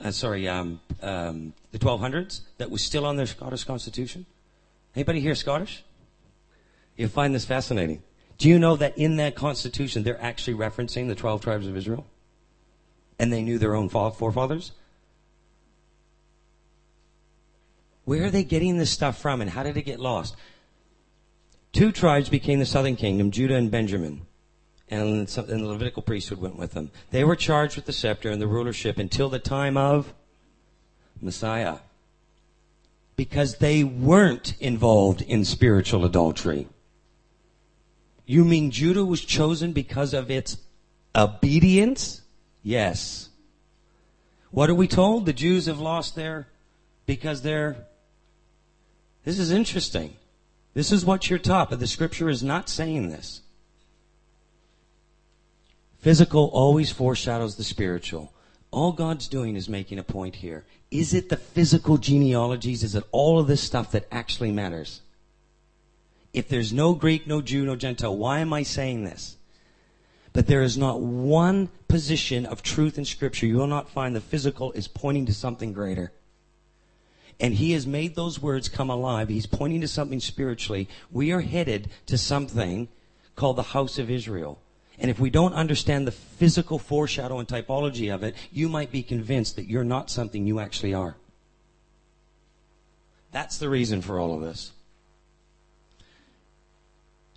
uh, 0.00 0.10
sorry, 0.10 0.46
um, 0.46 0.80
um, 1.02 1.52
the 1.72 1.78
1200s, 1.78 2.42
that 2.58 2.70
was 2.70 2.82
still 2.82 3.06
on 3.06 3.16
their 3.16 3.26
Scottish 3.26 3.64
Constitution? 3.64 4.26
Anybody 4.94 5.20
here 5.20 5.34
Scottish? 5.34 5.82
You'll 6.96 7.08
find 7.08 7.34
this 7.34 7.44
fascinating. 7.44 8.02
Do 8.36 8.48
you 8.48 8.58
know 8.58 8.76
that 8.76 8.96
in 8.98 9.16
that 9.16 9.34
Constitution, 9.34 10.02
they're 10.02 10.22
actually 10.22 10.54
referencing 10.54 11.08
the 11.08 11.14
12 11.14 11.40
tribes 11.40 11.66
of 11.66 11.76
Israel? 11.76 12.06
and 13.18 13.32
they 13.32 13.42
knew 13.42 13.58
their 13.58 13.74
own 13.74 13.88
forefathers? 13.88 14.72
Where 18.04 18.24
are 18.24 18.30
they 18.30 18.44
getting 18.44 18.78
this 18.78 18.90
stuff 18.90 19.20
from 19.20 19.40
and 19.40 19.50
how 19.50 19.62
did 19.62 19.76
it 19.76 19.82
get 19.82 20.00
lost? 20.00 20.36
Two 21.72 21.92
tribes 21.92 22.28
became 22.28 22.58
the 22.58 22.66
southern 22.66 22.96
kingdom, 22.96 23.30
Judah 23.30 23.56
and 23.56 23.70
Benjamin. 23.70 24.22
And 24.90 25.28
the 25.28 25.58
Levitical 25.58 26.02
priesthood 26.02 26.40
went 26.40 26.56
with 26.56 26.72
them. 26.72 26.90
They 27.10 27.22
were 27.22 27.36
charged 27.36 27.76
with 27.76 27.84
the 27.84 27.92
scepter 27.92 28.30
and 28.30 28.40
the 28.40 28.46
rulership 28.46 28.98
until 28.98 29.28
the 29.28 29.38
time 29.38 29.76
of 29.76 30.14
Messiah. 31.20 31.78
Because 33.14 33.58
they 33.58 33.84
weren't 33.84 34.56
involved 34.60 35.20
in 35.22 35.44
spiritual 35.44 36.04
adultery. 36.04 36.68
You 38.24 38.44
mean 38.44 38.70
Judah 38.70 39.04
was 39.04 39.24
chosen 39.24 39.72
because 39.72 40.14
of 40.14 40.30
its 40.30 40.56
obedience? 41.14 42.22
Yes. 42.62 43.28
What 44.50 44.70
are 44.70 44.74
we 44.74 44.88
told? 44.88 45.26
The 45.26 45.32
Jews 45.32 45.66
have 45.66 45.80
lost 45.80 46.14
their, 46.14 46.48
because 47.04 47.42
they're, 47.42 47.86
this 49.24 49.38
is 49.38 49.50
interesting. 49.50 50.16
This 50.74 50.92
is 50.92 51.04
what 51.04 51.28
you're 51.28 51.38
taught, 51.38 51.70
but 51.70 51.80
the 51.80 51.86
scripture 51.86 52.28
is 52.28 52.42
not 52.42 52.68
saying 52.68 53.08
this. 53.08 53.42
Physical 55.98 56.46
always 56.52 56.92
foreshadows 56.92 57.56
the 57.56 57.64
spiritual. 57.64 58.32
All 58.70 58.92
God's 58.92 59.28
doing 59.28 59.56
is 59.56 59.68
making 59.68 59.98
a 59.98 60.04
point 60.04 60.36
here. 60.36 60.64
Is 60.90 61.12
it 61.14 61.28
the 61.28 61.36
physical 61.36 61.98
genealogies? 61.98 62.82
Is 62.82 62.94
it 62.94 63.04
all 63.10 63.38
of 63.38 63.46
this 63.46 63.62
stuff 63.62 63.90
that 63.92 64.06
actually 64.12 64.52
matters? 64.52 65.00
If 66.32 66.48
there's 66.48 66.72
no 66.72 66.94
Greek, 66.94 67.26
no 67.26 67.40
Jew, 67.40 67.64
no 67.64 67.76
Gentile, 67.76 68.16
why 68.16 68.40
am 68.40 68.52
I 68.52 68.62
saying 68.62 69.04
this? 69.04 69.36
But 70.32 70.46
there 70.46 70.62
is 70.62 70.78
not 70.78 71.00
one 71.00 71.70
position 71.88 72.46
of 72.46 72.62
truth 72.62 72.98
in 72.98 73.04
Scripture 73.04 73.46
you 73.46 73.56
will 73.56 73.66
not 73.66 73.90
find 73.90 74.14
the 74.14 74.20
physical 74.20 74.72
is 74.72 74.86
pointing 74.86 75.26
to 75.26 75.34
something 75.34 75.72
greater. 75.72 76.12
And 77.40 77.54
he 77.54 77.72
has 77.72 77.86
made 77.86 78.14
those 78.14 78.42
words 78.42 78.68
come 78.68 78.90
alive. 78.90 79.28
He's 79.28 79.46
pointing 79.46 79.80
to 79.82 79.88
something 79.88 80.20
spiritually. 80.20 80.88
We 81.10 81.30
are 81.30 81.40
headed 81.40 81.90
to 82.06 82.18
something 82.18 82.88
called 83.36 83.56
the 83.56 83.62
house 83.62 83.98
of 83.98 84.10
Israel. 84.10 84.58
And 84.98 85.10
if 85.10 85.20
we 85.20 85.30
don't 85.30 85.54
understand 85.54 86.06
the 86.06 86.12
physical 86.12 86.78
foreshadow 86.78 87.38
and 87.38 87.46
typology 87.46 88.12
of 88.12 88.24
it, 88.24 88.34
you 88.50 88.68
might 88.68 88.90
be 88.90 89.04
convinced 89.04 89.54
that 89.56 89.66
you're 89.66 89.84
not 89.84 90.10
something 90.10 90.46
you 90.46 90.58
actually 90.58 90.94
are. 90.94 91.16
That's 93.30 93.58
the 93.58 93.68
reason 93.68 94.02
for 94.02 94.18
all 94.18 94.34
of 94.34 94.40
this. 94.40 94.72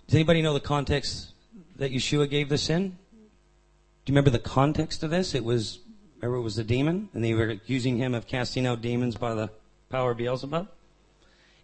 Does 0.06 0.16
anybody 0.16 0.42
know 0.42 0.54
the 0.54 0.60
context 0.60 1.32
that 1.76 1.92
Yeshua 1.92 2.28
gave 2.28 2.48
this 2.48 2.68
in? 2.68 2.88
Do 2.88 4.10
you 4.10 4.14
remember 4.14 4.30
the 4.30 4.40
context 4.40 5.04
of 5.04 5.10
this? 5.10 5.34
It 5.34 5.44
was, 5.44 5.78
remember 6.16 6.38
it 6.38 6.42
was 6.42 6.56
the 6.56 6.64
demon, 6.64 7.08
and 7.14 7.24
they 7.24 7.34
were 7.34 7.50
accusing 7.50 7.98
him 7.98 8.14
of 8.14 8.26
casting 8.26 8.66
out 8.66 8.82
demons 8.82 9.16
by 9.16 9.34
the 9.34 9.50
power 9.92 10.10
of 10.10 10.16
Beelzebub? 10.16 10.68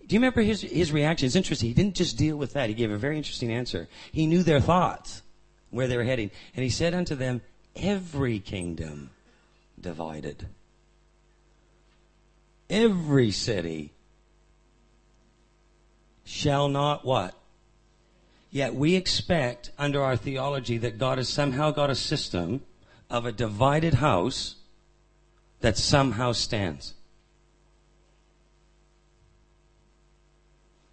Do 0.06 0.14
you 0.14 0.20
remember 0.20 0.42
his, 0.42 0.60
his 0.60 0.92
reaction? 0.92 1.26
It's 1.26 1.36
interesting. 1.36 1.68
He 1.68 1.74
didn't 1.74 1.96
just 1.96 2.16
deal 2.16 2.36
with 2.36 2.52
that. 2.52 2.68
He 2.68 2.74
gave 2.74 2.90
a 2.90 2.96
very 2.96 3.16
interesting 3.16 3.52
answer. 3.52 3.88
He 4.12 4.26
knew 4.26 4.42
their 4.42 4.60
thoughts, 4.60 5.22
where 5.70 5.86
they 5.86 5.96
were 5.96 6.04
heading. 6.04 6.30
And 6.54 6.62
he 6.62 6.70
said 6.70 6.94
unto 6.94 7.14
them, 7.14 7.42
Every 7.74 8.38
kingdom 8.38 9.10
divided, 9.80 10.46
every 12.70 13.30
city 13.30 13.92
shall 16.24 16.68
not 16.68 17.04
what? 17.04 17.34
Yet 18.50 18.74
we 18.74 18.94
expect 18.94 19.72
under 19.78 20.02
our 20.02 20.16
theology 20.16 20.78
that 20.78 20.98
God 20.98 21.18
has 21.18 21.28
somehow 21.28 21.70
got 21.70 21.90
a 21.90 21.94
system 21.94 22.62
of 23.10 23.26
a 23.26 23.32
divided 23.32 23.94
house 23.94 24.56
that 25.60 25.76
somehow 25.76 26.32
stands. 26.32 26.94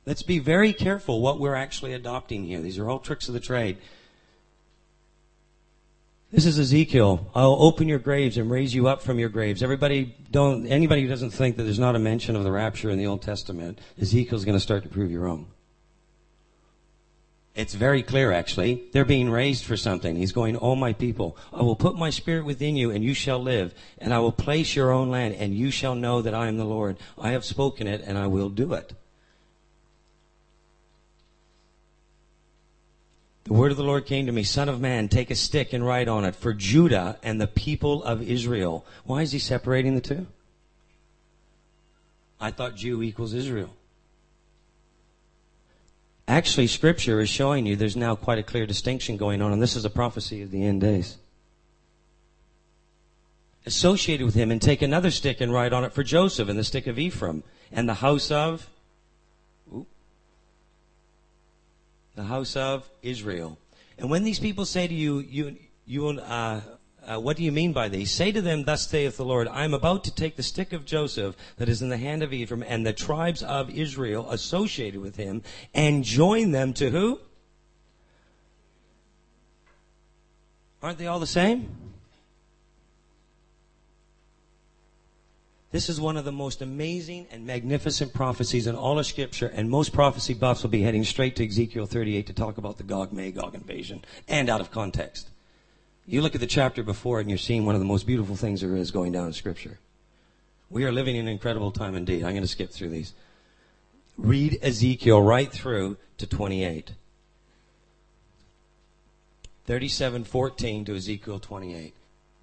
Let's 0.05 0.23
be 0.23 0.39
very 0.39 0.71
careful 0.71 1.19
what 1.19 1.39
we're 1.39 1.55
actually 1.55 1.93
adopting 1.93 2.45
here. 2.45 2.61
These 2.61 2.77
are 2.77 2.89
all 2.89 2.99
tricks 2.99 3.27
of 3.27 3.33
the 3.33 3.39
trade. 3.39 3.77
This 6.31 6.45
is 6.45 6.59
Ezekiel. 6.59 7.31
I'll 7.33 7.57
open 7.59 7.87
your 7.87 7.99
graves 7.99 8.37
and 8.37 8.51
raise 8.51 8.75
you 8.75 8.87
up 8.87 9.01
from 9.01 9.19
your 9.19 9.29
graves. 9.29 9.63
Everybody 9.63 10.15
don't, 10.31 10.67
anybody 10.67 11.01
who 11.01 11.07
doesn't 11.07 11.31
think 11.31 11.55
that 11.57 11.63
there's 11.63 11.79
not 11.79 11.95
a 11.95 11.99
mention 11.99 12.35
of 12.35 12.43
the 12.43 12.51
rapture 12.51 12.89
in 12.89 12.97
the 12.97 13.07
Old 13.07 13.21
Testament, 13.21 13.79
Ezekiel's 13.99 14.45
going 14.45 14.57
to 14.57 14.61
start 14.61 14.83
to 14.83 14.89
prove 14.89 15.11
you 15.11 15.19
wrong. 15.19 15.47
It's 17.55 17.73
very 17.73 18.03
clear, 18.03 18.33
actually. 18.33 18.83
They're 18.91 19.05
being 19.05 19.29
raised 19.29 19.63
for 19.63 19.77
something. 19.77 20.17
He's 20.17 20.33
going, 20.33 20.57
Oh, 20.57 20.75
my 20.75 20.91
people, 20.91 21.37
I 21.53 21.61
will 21.61 21.77
put 21.77 21.95
my 21.95 22.09
spirit 22.09 22.45
within 22.45 22.75
you, 22.75 22.91
and 22.91 23.01
you 23.01 23.13
shall 23.13 23.39
live, 23.39 23.73
and 23.97 24.13
I 24.13 24.19
will 24.19 24.33
place 24.33 24.75
your 24.75 24.91
own 24.91 25.09
land, 25.09 25.35
and 25.35 25.55
you 25.55 25.71
shall 25.71 25.95
know 25.95 26.21
that 26.21 26.33
I 26.33 26.47
am 26.47 26.57
the 26.57 26.65
Lord. 26.65 26.97
I 27.17 27.31
have 27.31 27.45
spoken 27.45 27.87
it, 27.87 28.01
and 28.05 28.17
I 28.17 28.27
will 28.27 28.49
do 28.49 28.73
it. 28.73 28.91
The 33.45 33.53
word 33.53 33.69
of 33.69 33.77
the 33.77 33.83
Lord 33.83 34.07
came 34.07 34.25
to 34.25 34.31
me, 34.31 34.41
Son 34.41 34.69
of 34.69 34.81
man, 34.81 35.07
take 35.07 35.29
a 35.29 35.35
stick 35.35 35.71
and 35.71 35.85
write 35.85 36.07
on 36.07 36.25
it 36.25 36.35
for 36.35 36.51
Judah 36.51 37.19
and 37.21 37.39
the 37.39 37.47
people 37.47 38.03
of 38.03 38.27
Israel. 38.27 38.85
Why 39.03 39.21
is 39.21 39.31
he 39.31 39.39
separating 39.39 39.93
the 39.93 40.01
two? 40.01 40.25
I 42.39 42.49
thought 42.49 42.75
Jew 42.75 43.03
equals 43.03 43.35
Israel. 43.35 43.69
Actually, 46.27 46.65
Scripture 46.65 47.21
is 47.21 47.29
showing 47.29 47.67
you 47.67 47.75
there's 47.75 47.95
now 47.95 48.15
quite 48.15 48.39
a 48.39 48.43
clear 48.43 48.65
distinction 48.65 49.15
going 49.15 49.43
on, 49.43 49.53
and 49.53 49.61
this 49.61 49.75
is 49.75 49.85
a 49.85 49.91
prophecy 49.91 50.41
of 50.41 50.49
the 50.49 50.63
end 50.63 50.81
days. 50.81 51.17
Associated 53.67 54.25
with 54.25 54.33
him, 54.33 54.49
and 54.49 54.59
take 54.59 54.81
another 54.81 55.11
stick 55.11 55.39
and 55.39 55.53
write 55.53 55.71
on 55.71 55.83
it 55.83 55.93
for 55.93 56.03
Joseph 56.03 56.49
and 56.49 56.57
the 56.57 56.63
stick 56.63 56.87
of 56.87 56.97
Ephraim 56.97 57.43
and 57.71 57.87
the 57.87 57.95
house 57.95 58.31
of 58.31 58.69
the 62.15 62.23
house 62.23 62.55
of 62.55 62.89
Israel. 63.01 63.57
And 63.97 64.09
when 64.09 64.23
these 64.23 64.39
people 64.39 64.65
say 64.65 64.87
to 64.87 64.93
you, 64.93 65.19
you, 65.19 65.55
you, 65.85 66.07
uh, 66.09 66.61
uh, 67.05 67.19
what 67.19 67.37
do 67.37 67.43
you 67.43 67.51
mean 67.51 67.71
by 67.71 67.87
these? 67.87 68.11
Say 68.11 68.31
to 68.31 68.41
them, 68.41 68.63
Thus 68.63 68.87
saith 68.87 69.17
the 69.17 69.25
Lord, 69.25 69.47
I 69.47 69.63
am 69.63 69.73
about 69.73 70.03
to 70.05 70.13
take 70.13 70.35
the 70.35 70.43
stick 70.43 70.73
of 70.73 70.85
Joseph 70.85 71.35
that 71.57 71.69
is 71.69 71.81
in 71.81 71.89
the 71.89 71.97
hand 71.97 72.23
of 72.23 72.33
Ephraim 72.33 72.63
and 72.63 72.85
the 72.85 72.93
tribes 72.93 73.43
of 73.43 73.69
Israel 73.69 74.31
associated 74.31 75.01
with 75.01 75.15
him 75.15 75.43
and 75.73 76.03
join 76.03 76.51
them 76.51 76.73
to 76.73 76.89
who? 76.89 77.19
Aren't 80.81 80.97
they 80.97 81.07
all 81.07 81.19
the 81.19 81.27
same? 81.27 81.94
This 85.75 85.89
is 85.89 85.99
one 85.99 86.15
of 86.15 86.23
the 86.23 86.31
most 86.31 86.61
amazing 86.61 87.27
and 87.31 87.45
magnificent 87.45 88.13
prophecies 88.13 88.65
in 88.65 88.77
all 88.77 88.97
of 88.97 89.05
Scripture, 89.05 89.47
and 89.47 89.69
most 89.69 89.91
prophecy 89.91 90.33
buffs 90.33 90.63
will 90.63 90.69
be 90.69 90.83
heading 90.83 91.03
straight 91.03 91.35
to 91.35 91.45
Ezekiel 91.45 91.85
38 91.85 92.27
to 92.27 92.33
talk 92.33 92.57
about 92.57 92.77
the 92.77 92.83
Gog 92.83 93.11
Magog 93.11 93.53
invasion, 93.53 94.05
and 94.25 94.49
out 94.49 94.61
of 94.61 94.71
context. 94.71 95.31
You 96.07 96.21
look 96.21 96.33
at 96.33 96.39
the 96.39 96.47
chapter 96.47 96.81
before 96.81 97.19
and 97.19 97.29
you're 97.29 97.37
seeing 97.37 97.65
one 97.65 97.75
of 97.75 97.81
the 97.81 97.85
most 97.85 98.07
beautiful 98.07 98.37
things 98.37 98.61
there 98.61 98.73
is 98.77 98.89
going 98.89 99.11
down 99.11 99.27
in 99.27 99.33
Scripture. 99.33 99.77
We 100.69 100.85
are 100.85 100.93
living 100.93 101.17
in 101.17 101.27
an 101.27 101.33
incredible 101.33 101.71
time 101.71 101.95
indeed. 101.95 102.23
I'm 102.23 102.31
going 102.31 102.41
to 102.41 102.47
skip 102.47 102.71
through 102.71 102.91
these. 102.91 103.13
Read 104.17 104.57
Ezekiel 104.61 105.21
right 105.21 105.51
through 105.51 105.97
to 106.19 106.25
28. 106.25 106.91
37:14 109.67 110.85
to 110.85 110.95
Ezekiel 110.95 111.39
28. 111.39 111.93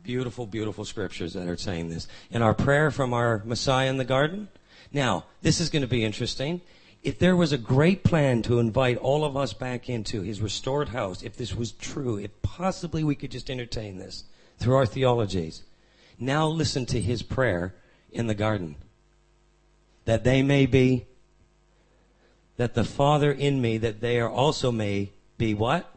Beautiful, 0.03 0.47
beautiful 0.47 0.85
scriptures 0.85 1.35
that 1.35 1.49
are 1.49 1.57
saying 1.57 1.89
this. 1.89 2.09
In 2.31 2.43
our 2.43 2.55
prayer 2.55 2.91
from 2.91 3.15
our 3.15 3.41
Messiah 3.45 3.89
in 3.89 3.99
the 3.99 4.05
garden. 4.05 4.49
Now, 4.93 5.27
this 5.43 5.61
is 5.61 5.71
going 5.71 5.83
to 5.83 5.89
be 5.89 6.05
interesting. 6.05 6.61
If 7.05 7.19
there 7.19 7.37
was 7.37 7.53
a 7.53 7.59
great 7.59 8.03
plan 8.03 8.43
to 8.43 8.59
invite 8.59 8.97
all 8.97 9.25
of 9.25 9.37
us 9.37 9.53
back 9.53 9.89
into 9.89 10.23
his 10.23 10.41
restored 10.41 10.89
house, 10.89 11.23
if 11.23 11.37
this 11.37 11.55
was 11.55 11.73
true, 11.73 12.17
if 12.17 12.31
possibly 12.43 13.05
we 13.05 13.15
could 13.15 13.31
just 13.31 13.49
entertain 13.49 13.99
this 13.99 14.25
through 14.59 14.75
our 14.75 14.87
theologies. 14.87 15.63
Now 16.19 16.47
listen 16.49 16.85
to 16.87 17.01
his 17.01 17.23
prayer 17.23 17.75
in 18.11 18.27
the 18.27 18.35
garden. 18.35 18.77
That 20.05 20.25
they 20.25 20.43
may 20.43 20.67
be, 20.67 21.07
that 22.57 22.75
the 22.75 22.85
Father 22.85 23.31
in 23.31 23.61
me, 23.61 23.79
that 23.79 24.01
they 24.01 24.19
are 24.21 24.31
also 24.31 24.73
may 24.73 25.11
be 25.39 25.55
what? 25.55 25.89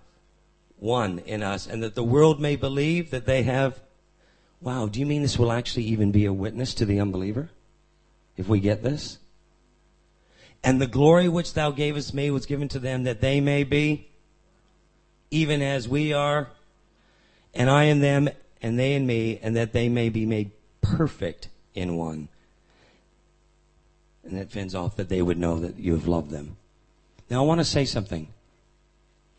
One 0.78 1.20
in 1.20 1.42
us, 1.42 1.66
and 1.66 1.82
that 1.82 1.96
the 1.96 2.04
world 2.04 2.40
may 2.40 2.56
believe 2.56 3.10
that 3.12 3.26
they 3.26 3.44
have 3.44 3.80
Wow, 4.66 4.88
do 4.88 5.00
you 5.00 5.06
mean 5.06 5.22
this 5.22 5.38
will 5.38 5.52
actually 5.52 5.84
even 5.84 6.12
be 6.12 6.26
a 6.26 6.34
witness 6.34 6.74
to 6.74 6.86
the 6.86 7.00
unbeliever? 7.00 7.52
If 8.36 8.48
we 8.48 8.60
get 8.60 8.82
this? 8.82 9.20
And 10.64 10.82
the 10.82 10.88
glory 10.88 11.30
which 11.30 11.54
thou 11.54 11.70
gavest 11.70 12.16
me 12.16 12.32
was 12.32 12.48
given 12.48 12.68
to 12.70 12.80
them 12.80 13.04
that 13.04 13.22
they 13.22 13.40
may 13.40 13.64
be 13.64 14.08
even 15.30 15.62
as 15.62 15.88
we 15.88 16.14
are, 16.14 16.50
and 17.54 17.70
I 17.70 17.84
in 17.84 18.00
them, 18.00 18.28
and 18.60 18.80
they 18.80 18.96
in 18.96 19.06
me, 19.06 19.40
and 19.44 19.56
that 19.56 19.72
they 19.72 19.88
may 19.88 20.10
be 20.10 20.26
made 20.26 20.50
perfect 20.82 21.50
in 21.76 21.96
one. 21.96 22.28
And 24.24 24.36
that 24.36 24.50
fins 24.50 24.74
off 24.74 24.96
that 24.96 25.10
they 25.10 25.22
would 25.22 25.38
know 25.38 25.60
that 25.60 25.78
you 25.78 25.94
have 25.94 26.08
loved 26.08 26.32
them. 26.32 26.58
Now 27.30 27.44
I 27.44 27.46
want 27.46 27.60
to 27.60 27.66
say 27.66 27.86
something 27.86 28.30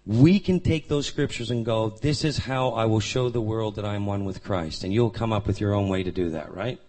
we 0.07 0.39
can 0.39 0.61
take 0.61 0.89
those 0.89 1.07
scriptures 1.07 1.51
and 1.51 1.65
go, 1.65 1.91
this 1.91 2.25
is 2.25 2.39
how 2.39 2.71
I 2.71 2.85
will 2.85 3.01
show 3.01 3.29
the 3.29 3.41
world 3.41 3.75
that 3.75 3.85
I 3.85 3.97
am 3.97 4.07
one 4.07 4.25
with 4.25 4.45
Christ. 4.45 4.85
And 4.85 4.93
you'll 4.93 5.11
come 5.11 5.33
up 5.33 5.49
with 5.49 5.61
your 5.61 5.75
own 5.75 5.89
way 5.89 6.05
to 6.05 6.13
do 6.13 6.31
that, 6.31 6.55
right? 6.55 6.81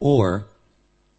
Or 0.00 0.46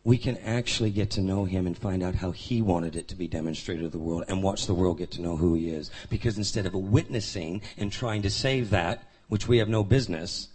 we 0.04 0.18
can 0.18 0.38
actually 0.40 0.92
get 0.92 1.12
to 1.12 1.22
know 1.22 1.46
him 1.46 1.68
and 1.68 1.78
find 1.78 2.04
out 2.04 2.16
how 2.16 2.32
he 2.32 2.62
wanted 2.62 2.98
it 2.98 3.08
to 3.08 3.16
be 3.16 3.30
demonstrated 3.30 3.84
to 3.84 3.90
the 3.90 3.98
world 3.98 4.26
and 4.28 4.44
watch 4.44 4.68
the 4.68 4.74
world 4.74 4.98
get 4.98 5.12
to 5.12 5.22
know 5.22 5.38
who 5.38 5.54
he 5.54 5.70
is. 5.70 5.90
Because 6.10 6.38
instead 6.38 6.66
of 6.66 6.74
witnessing 6.74 7.62
and 7.78 7.90
trying 7.90 8.22
to 8.24 8.30
save 8.30 8.70
that, 8.72 9.04
which 9.30 9.48
we 9.48 9.60
have 9.60 9.70
no 9.70 9.86
business, 9.86 10.50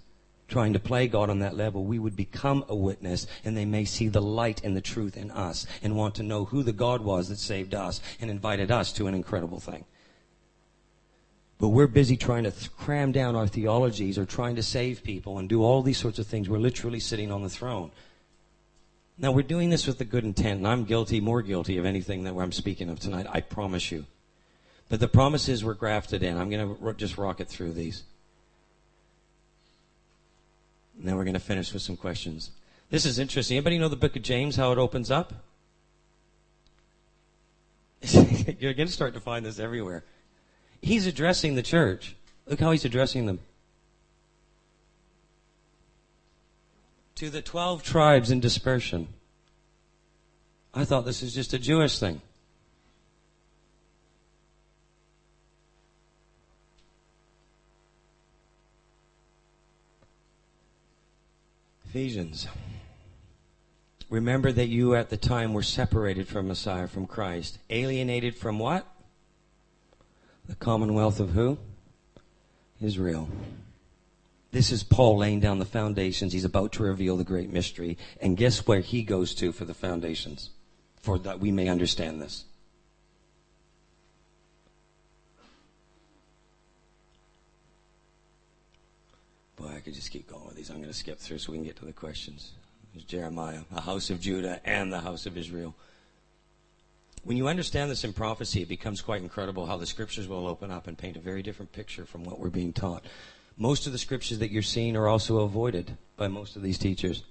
trying 0.46 0.74
to 0.74 0.78
play 0.78 1.08
God 1.08 1.30
on 1.30 1.38
that 1.38 1.56
level, 1.56 1.84
we 1.84 1.98
would 1.98 2.16
become 2.16 2.66
a 2.68 2.76
witness 2.76 3.26
and 3.46 3.56
they 3.56 3.64
may 3.64 3.86
see 3.86 4.08
the 4.08 4.20
light 4.20 4.62
and 4.62 4.76
the 4.76 4.82
truth 4.82 5.16
in 5.16 5.30
us 5.30 5.66
and 5.82 5.96
want 5.96 6.14
to 6.16 6.22
know 6.22 6.44
who 6.44 6.62
the 6.62 6.72
God 6.72 7.00
was 7.00 7.30
that 7.30 7.38
saved 7.38 7.74
us 7.74 8.02
and 8.20 8.30
invited 8.30 8.70
us 8.70 8.92
to 8.92 9.06
an 9.06 9.14
incredible 9.14 9.58
thing. 9.58 9.86
But 11.62 11.68
we're 11.68 11.86
busy 11.86 12.16
trying 12.16 12.42
to 12.42 12.52
cram 12.70 13.12
down 13.12 13.36
our 13.36 13.46
theologies 13.46 14.18
or 14.18 14.26
trying 14.26 14.56
to 14.56 14.64
save 14.64 15.04
people 15.04 15.38
and 15.38 15.48
do 15.48 15.62
all 15.62 15.80
these 15.80 15.96
sorts 15.96 16.18
of 16.18 16.26
things. 16.26 16.48
We're 16.48 16.58
literally 16.58 16.98
sitting 16.98 17.30
on 17.30 17.44
the 17.44 17.48
throne. 17.48 17.92
Now, 19.16 19.30
we're 19.30 19.42
doing 19.44 19.70
this 19.70 19.86
with 19.86 20.00
a 20.00 20.04
good 20.04 20.24
intent, 20.24 20.58
and 20.58 20.66
I'm 20.66 20.82
guilty, 20.82 21.20
more 21.20 21.40
guilty 21.40 21.76
of 21.76 21.84
anything 21.84 22.24
that 22.24 22.34
I'm 22.34 22.50
speaking 22.50 22.90
of 22.90 22.98
tonight, 22.98 23.26
I 23.30 23.42
promise 23.42 23.92
you. 23.92 24.06
But 24.88 24.98
the 24.98 25.06
promises 25.06 25.62
were 25.62 25.74
grafted 25.74 26.24
in. 26.24 26.36
I'm 26.36 26.50
going 26.50 26.76
to 26.76 26.94
just 26.94 27.16
rocket 27.16 27.46
through 27.46 27.74
these. 27.74 28.02
Then 30.98 31.14
we're 31.14 31.22
going 31.22 31.34
to 31.34 31.38
finish 31.38 31.72
with 31.72 31.82
some 31.82 31.96
questions. 31.96 32.50
This 32.90 33.06
is 33.06 33.20
interesting. 33.20 33.56
Anybody 33.56 33.78
know 33.78 33.86
the 33.86 33.94
book 33.94 34.16
of 34.16 34.22
James, 34.22 34.56
how 34.56 34.72
it 34.72 34.78
opens 34.78 35.12
up? 35.12 35.32
You're 38.58 38.74
going 38.74 38.88
to 38.88 38.92
start 38.92 39.14
to 39.14 39.20
find 39.20 39.46
this 39.46 39.60
everywhere. 39.60 40.02
He's 40.82 41.06
addressing 41.06 41.54
the 41.54 41.62
church. 41.62 42.16
Look 42.46 42.58
how 42.58 42.72
he's 42.72 42.84
addressing 42.84 43.26
them. 43.26 43.38
To 47.14 47.30
the 47.30 47.40
12 47.40 47.84
tribes 47.84 48.32
in 48.32 48.40
dispersion. 48.40 49.06
I 50.74 50.84
thought 50.84 51.04
this 51.04 51.22
is 51.22 51.32
just 51.32 51.52
a 51.52 51.58
Jewish 51.58 52.00
thing. 52.00 52.20
Ephesians. 61.84 62.48
Remember 64.08 64.50
that 64.50 64.68
you 64.68 64.94
at 64.94 65.10
the 65.10 65.16
time 65.16 65.52
were 65.52 65.62
separated 65.62 66.26
from 66.26 66.48
Messiah, 66.48 66.88
from 66.88 67.06
Christ. 67.06 67.58
Alienated 67.70 68.34
from 68.34 68.58
what? 68.58 68.86
The 70.48 70.54
commonwealth 70.56 71.20
of 71.20 71.30
who? 71.30 71.58
Israel. 72.80 73.28
This 74.50 74.70
is 74.70 74.82
Paul 74.82 75.16
laying 75.18 75.40
down 75.40 75.58
the 75.58 75.64
foundations. 75.64 76.32
He's 76.32 76.44
about 76.44 76.72
to 76.72 76.82
reveal 76.82 77.16
the 77.16 77.24
great 77.24 77.50
mystery. 77.50 77.96
And 78.20 78.36
guess 78.36 78.66
where 78.66 78.80
he 78.80 79.02
goes 79.02 79.34
to 79.36 79.50
for 79.50 79.64
the 79.64 79.74
foundations? 79.74 80.50
For 81.00 81.18
that 81.20 81.40
we 81.40 81.50
may 81.50 81.68
understand 81.68 82.20
this. 82.20 82.44
Boy, 89.56 89.68
I 89.76 89.80
could 89.80 89.94
just 89.94 90.10
keep 90.10 90.28
going 90.28 90.46
with 90.46 90.56
these. 90.56 90.70
I'm 90.70 90.76
going 90.76 90.88
to 90.88 90.94
skip 90.94 91.18
through 91.18 91.38
so 91.38 91.52
we 91.52 91.58
can 91.58 91.64
get 91.64 91.76
to 91.76 91.84
the 91.84 91.92
questions. 91.92 92.52
There's 92.92 93.04
Jeremiah, 93.04 93.60
the 93.72 93.80
house 93.80 94.10
of 94.10 94.20
Judah, 94.20 94.60
and 94.64 94.92
the 94.92 95.00
house 95.00 95.24
of 95.24 95.38
Israel. 95.38 95.74
When 97.24 97.36
you 97.36 97.46
understand 97.46 97.90
this 97.90 98.04
in 98.04 98.12
prophecy, 98.12 98.62
it 98.62 98.68
becomes 98.68 99.00
quite 99.00 99.22
incredible 99.22 99.66
how 99.66 99.76
the 99.76 99.86
scriptures 99.86 100.26
will 100.26 100.46
open 100.46 100.70
up 100.70 100.88
and 100.88 100.98
paint 100.98 101.16
a 101.16 101.20
very 101.20 101.42
different 101.42 101.72
picture 101.72 102.04
from 102.04 102.24
what 102.24 102.40
we're 102.40 102.50
being 102.50 102.72
taught. 102.72 103.04
Most 103.56 103.86
of 103.86 103.92
the 103.92 103.98
scriptures 103.98 104.40
that 104.40 104.50
you're 104.50 104.62
seeing 104.62 104.96
are 104.96 105.06
also 105.06 105.38
avoided 105.38 105.96
by 106.16 106.26
most 106.26 106.56
of 106.56 106.62
these 106.62 106.78
teachers. 106.78 107.22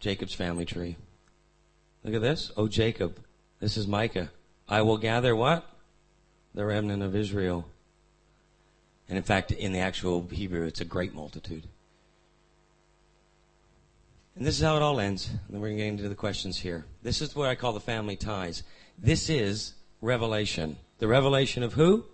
Jacob's 0.00 0.34
family 0.34 0.64
tree. 0.64 0.96
Look 2.02 2.14
at 2.14 2.22
this. 2.22 2.50
Oh, 2.56 2.66
Jacob. 2.66 3.20
This 3.60 3.76
is 3.76 3.86
Micah. 3.86 4.30
I 4.68 4.82
will 4.82 4.96
gather 4.96 5.36
what? 5.36 5.66
The 6.54 6.64
remnant 6.64 7.02
of 7.02 7.14
Israel. 7.14 7.68
And 9.08 9.18
in 9.18 9.24
fact, 9.24 9.52
in 9.52 9.72
the 9.72 9.80
actual 9.80 10.26
Hebrew, 10.30 10.66
it's 10.66 10.80
a 10.80 10.84
great 10.84 11.14
multitude. 11.14 11.64
And 14.40 14.46
this 14.46 14.56
is 14.56 14.64
how 14.64 14.74
it 14.76 14.82
all 14.82 14.98
ends. 15.00 15.28
And 15.28 15.38
then 15.50 15.60
we're 15.60 15.68
going 15.68 15.76
to 15.76 15.84
get 15.84 15.88
into 15.90 16.08
the 16.08 16.14
questions 16.14 16.56
here. 16.56 16.86
This 17.02 17.20
is 17.20 17.36
what 17.36 17.50
I 17.50 17.54
call 17.54 17.74
the 17.74 17.78
family 17.78 18.16
ties. 18.16 18.62
This 18.96 19.28
is 19.28 19.74
revelation. 20.00 20.78
The 20.98 21.08
revelation 21.08 21.62
of 21.62 21.74
who? 21.74 22.06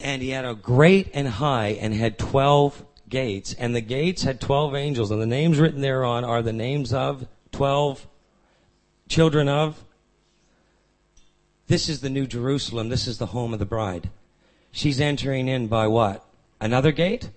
And 0.00 0.22
he 0.22 0.30
had 0.30 0.46
a 0.46 0.54
great 0.54 1.10
and 1.12 1.28
high 1.28 1.76
and 1.78 1.92
had 1.92 2.18
12 2.18 2.86
gates. 3.06 3.52
And 3.52 3.76
the 3.76 3.82
gates 3.82 4.22
had 4.22 4.40
12 4.40 4.74
angels. 4.74 5.10
And 5.10 5.20
the 5.20 5.26
names 5.26 5.58
written 5.58 5.82
thereon 5.82 6.24
are 6.24 6.40
the 6.40 6.54
names 6.54 6.94
of 6.94 7.28
12 7.52 8.06
children 9.10 9.50
of. 9.50 9.84
This 11.66 11.90
is 11.90 12.00
the 12.00 12.08
New 12.08 12.26
Jerusalem. 12.26 12.88
This 12.88 13.06
is 13.06 13.18
the 13.18 13.26
home 13.26 13.52
of 13.52 13.58
the 13.58 13.66
bride. 13.66 14.08
She's 14.72 15.02
entering 15.02 15.48
in 15.48 15.66
by 15.66 15.86
what? 15.86 16.24
Another 16.62 16.92
gate? 16.92 17.28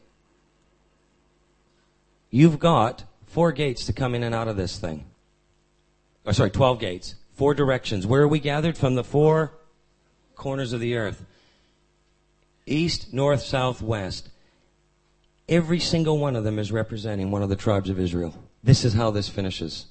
You've 2.30 2.60
got 2.60 3.04
four 3.30 3.52
gates 3.52 3.86
to 3.86 3.94
come 3.94 4.14
in 4.16 4.24
and 4.24 4.36
out 4.36 4.48
of 4.48 4.58
this 4.58 4.78
thing. 4.78 5.06
Or 6.26 6.34
sorry, 6.34 6.52
12 6.52 6.80
gates. 6.80 7.16
Four 7.34 7.54
directions. 7.54 8.06
Where 8.06 8.24
are 8.24 8.28
we 8.28 8.40
gathered? 8.40 8.78
From 8.78 8.96
the 8.96 9.04
four 9.04 9.54
corners 10.36 10.74
of 10.74 10.80
the 10.80 10.96
earth. 10.96 11.26
East, 12.66 13.14
north, 13.14 13.42
south, 13.42 13.82
west. 13.82 14.30
Every 15.48 15.80
single 15.80 16.20
one 16.20 16.36
of 16.36 16.44
them 16.44 16.60
is 16.60 16.72
representing 16.72 17.32
one 17.32 17.42
of 17.42 17.50
the 17.50 17.56
tribes 17.56 17.90
of 17.90 18.00
Israel. 18.00 18.36
This 18.64 18.84
is 18.84 18.94
how 18.94 19.10
this 19.12 19.30
finishes. 19.30 19.88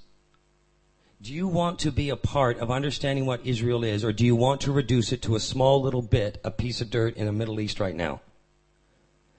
Do 1.21 1.33
you 1.33 1.49
want 1.49 1.81
to 1.81 1.91
be 1.91 2.11
a 2.11 2.17
part 2.17 2.59
of 2.59 2.71
understanding 2.71 3.27
what 3.27 3.45
Israel 3.45 3.83
is, 3.83 4.05
or 4.05 4.13
do 4.13 4.25
you 4.25 4.37
want 4.37 4.61
to 4.61 4.73
reduce 4.73 5.11
it 5.11 5.23
to 5.23 5.35
a 5.35 5.41
small 5.41 5.83
little 5.83 6.03
bit, 6.03 6.41
a 6.45 6.51
piece 6.51 6.81
of 6.81 6.91
dirt 6.91 7.17
in 7.17 7.27
the 7.27 7.33
Middle 7.33 7.59
East 7.59 7.81
right 7.81 7.97
now? 7.97 8.21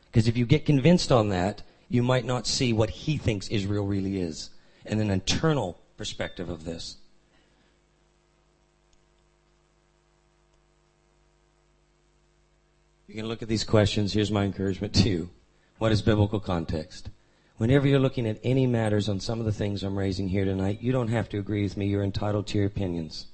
Because 0.08 0.28
if 0.28 0.36
you 0.36 0.46
get 0.46 0.66
convinced 0.66 1.12
on 1.12 1.30
that, 1.30 1.62
you 1.90 2.04
might 2.04 2.26
not 2.26 2.48
see 2.48 2.72
what 2.72 2.92
he 2.92 3.18
thinks 3.18 3.48
Israel 3.48 3.86
really 3.86 4.22
is, 4.22 4.52
and 4.86 5.02
an 5.02 5.10
internal 5.10 5.80
perspective 5.98 6.50
of 6.50 6.64
this. 6.64 6.98
You 13.08 13.16
can 13.16 13.28
look 13.28 13.42
at 13.42 13.48
these 13.48 13.64
questions. 13.64 14.14
Here's 14.14 14.30
my 14.30 14.44
encouragement 14.44 14.94
to 14.96 15.10
you. 15.10 15.30
What 15.80 15.92
is 15.92 16.04
biblical 16.04 16.40
context? 16.40 17.10
Whenever 17.58 17.88
you're 17.88 18.00
looking 18.00 18.28
at 18.28 18.40
any 18.44 18.68
matters 18.68 19.10
on 19.10 19.20
some 19.20 19.40
of 19.40 19.46
the 19.48 19.52
things 19.52 19.82
I'm 19.82 19.98
raising 19.98 20.30
here 20.30 20.46
tonight, 20.46 20.80
you 20.80 20.92
don't 20.92 21.08
have 21.08 21.28
to 21.30 21.40
agree 21.40 21.64
with 21.64 21.76
me. 21.76 21.88
You're 21.88 22.04
entitled 22.04 22.46
to 22.48 22.60
your 22.60 22.68
opinions. 22.68 23.26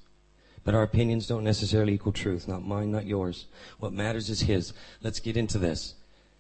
But 0.64 0.76
our 0.76 0.82
opinions 0.82 1.28
don't 1.28 1.44
necessarily 1.44 1.94
equal 1.94 2.14
truth. 2.14 2.48
Not 2.48 2.66
mine, 2.66 2.90
not 2.90 3.06
yours. 3.06 3.48
What 3.80 3.94
matters 3.94 4.30
is 4.30 4.42
His. 4.42 4.74
Let's 5.04 5.20
get 5.20 5.36
into 5.36 5.60
this. 5.60 5.96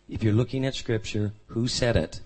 If 0.08 0.24
you're 0.24 0.34
looking 0.34 0.66
at 0.66 0.76
Scripture, 0.76 1.34
who 1.48 1.68
said 1.68 1.96
it? 1.96 2.22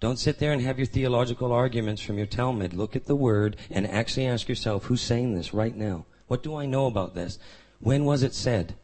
Don't 0.00 0.18
sit 0.18 0.38
there 0.38 0.52
and 0.52 0.60
have 0.60 0.78
your 0.78 0.86
theological 0.86 1.52
arguments 1.52 2.02
from 2.02 2.18
your 2.18 2.26
Talmud. 2.26 2.74
Look 2.74 2.94
at 2.94 3.06
the 3.06 3.16
Word 3.16 3.56
and 3.70 3.86
actually 3.86 4.26
ask 4.26 4.48
yourself, 4.48 4.84
who's 4.84 5.00
saying 5.00 5.34
this 5.34 5.54
right 5.54 5.74
now? 5.74 6.04
What 6.26 6.42
do 6.42 6.54
I 6.54 6.66
know 6.66 6.86
about 6.86 7.14
this? 7.14 7.38
When 7.80 8.04
was 8.04 8.22
it 8.22 8.34
said? 8.34 8.74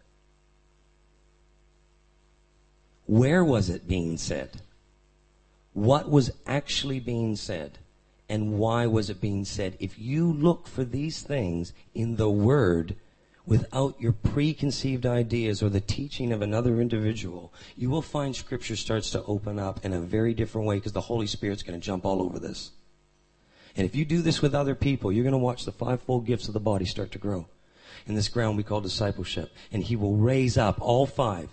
Where 3.05 3.45
was 3.45 3.69
it 3.69 3.87
being 3.87 4.17
said? 4.17 4.63
What 5.75 6.11
was 6.11 6.33
actually 6.47 7.01
being 7.01 7.37
said? 7.37 7.79
And 8.29 8.59
why 8.59 8.87
was 8.87 9.11
it 9.11 9.21
being 9.21 9.45
said? 9.45 9.77
If 9.79 9.99
you 9.99 10.33
look 10.33 10.67
for 10.67 10.85
these 10.85 11.21
things 11.21 11.75
in 11.95 12.17
the 12.17 12.31
Word, 12.31 12.97
without 13.47 14.01
your 14.01 14.13
preconceived 14.13 15.05
ideas 15.05 15.63
or 15.63 15.69
the 15.69 15.81
teaching 15.81 16.33
of 16.33 16.43
another 16.43 16.81
individual, 16.81 17.53
you 17.77 17.91
will 17.91 18.03
find 18.03 18.35
Scripture 18.37 18.77
starts 18.77 19.11
to 19.11 19.23
open 19.25 19.59
up 19.59 19.85
in 19.85 19.93
a 19.93 20.01
very 20.01 20.35
different 20.35 20.67
way 20.67 20.77
because 20.77 20.93
the 20.93 21.01
Holy 21.01 21.27
Spirit's 21.27 21.63
going 21.63 21.79
to 21.79 21.85
jump 21.85 22.05
all 22.05 22.23
over 22.23 22.39
this. 22.39 22.71
And 23.77 23.87
if 23.87 23.97
you 23.97 24.05
do 24.05 24.23
this 24.23 24.43
with 24.43 24.55
other 24.55 24.75
people, 24.75 25.11
you're 25.11 25.25
going 25.25 25.33
to 25.33 25.39
watch 25.39 25.65
the 25.65 25.73
fivefold 25.73 26.27
gifts 26.27 26.47
of 26.47 26.55
the 26.55 26.61
body 26.61 26.85
start 26.85 27.11
to 27.13 27.19
grow 27.19 27.47
in 28.07 28.15
this 28.15 28.29
ground 28.29 28.57
we 28.57 28.63
call 28.63 28.81
discipleship. 28.81 29.51
And 29.73 29.83
He 29.83 29.97
will 29.97 30.17
raise 30.17 30.59
up 30.59 30.81
all 30.81 31.07
five. 31.07 31.49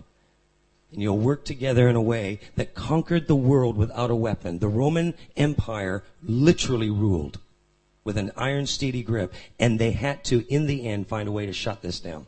And 0.92 1.02
you'll 1.02 1.20
work 1.20 1.46
together 1.46 1.88
in 1.88 1.96
a 1.96 2.02
way 2.02 2.40
that 2.56 2.74
conquered 2.74 3.28
the 3.28 3.36
world 3.36 3.78
without 3.78 4.10
a 4.10 4.16
weapon. 4.16 4.60
The 4.60 4.68
Roman 4.68 5.14
Empire 5.38 6.04
literally 6.24 6.90
ruled 6.90 7.40
with 8.04 8.18
an 8.18 8.32
iron 8.36 8.66
steady 8.66 9.04
grip. 9.04 9.34
And 9.60 9.80
they 9.80 9.92
had 9.92 10.24
to, 10.26 10.46
in 10.54 10.68
the 10.68 10.88
end, 10.88 11.08
find 11.08 11.28
a 11.28 11.32
way 11.32 11.46
to 11.46 11.54
shut 11.54 11.82
this 11.82 12.00
down. 12.00 12.28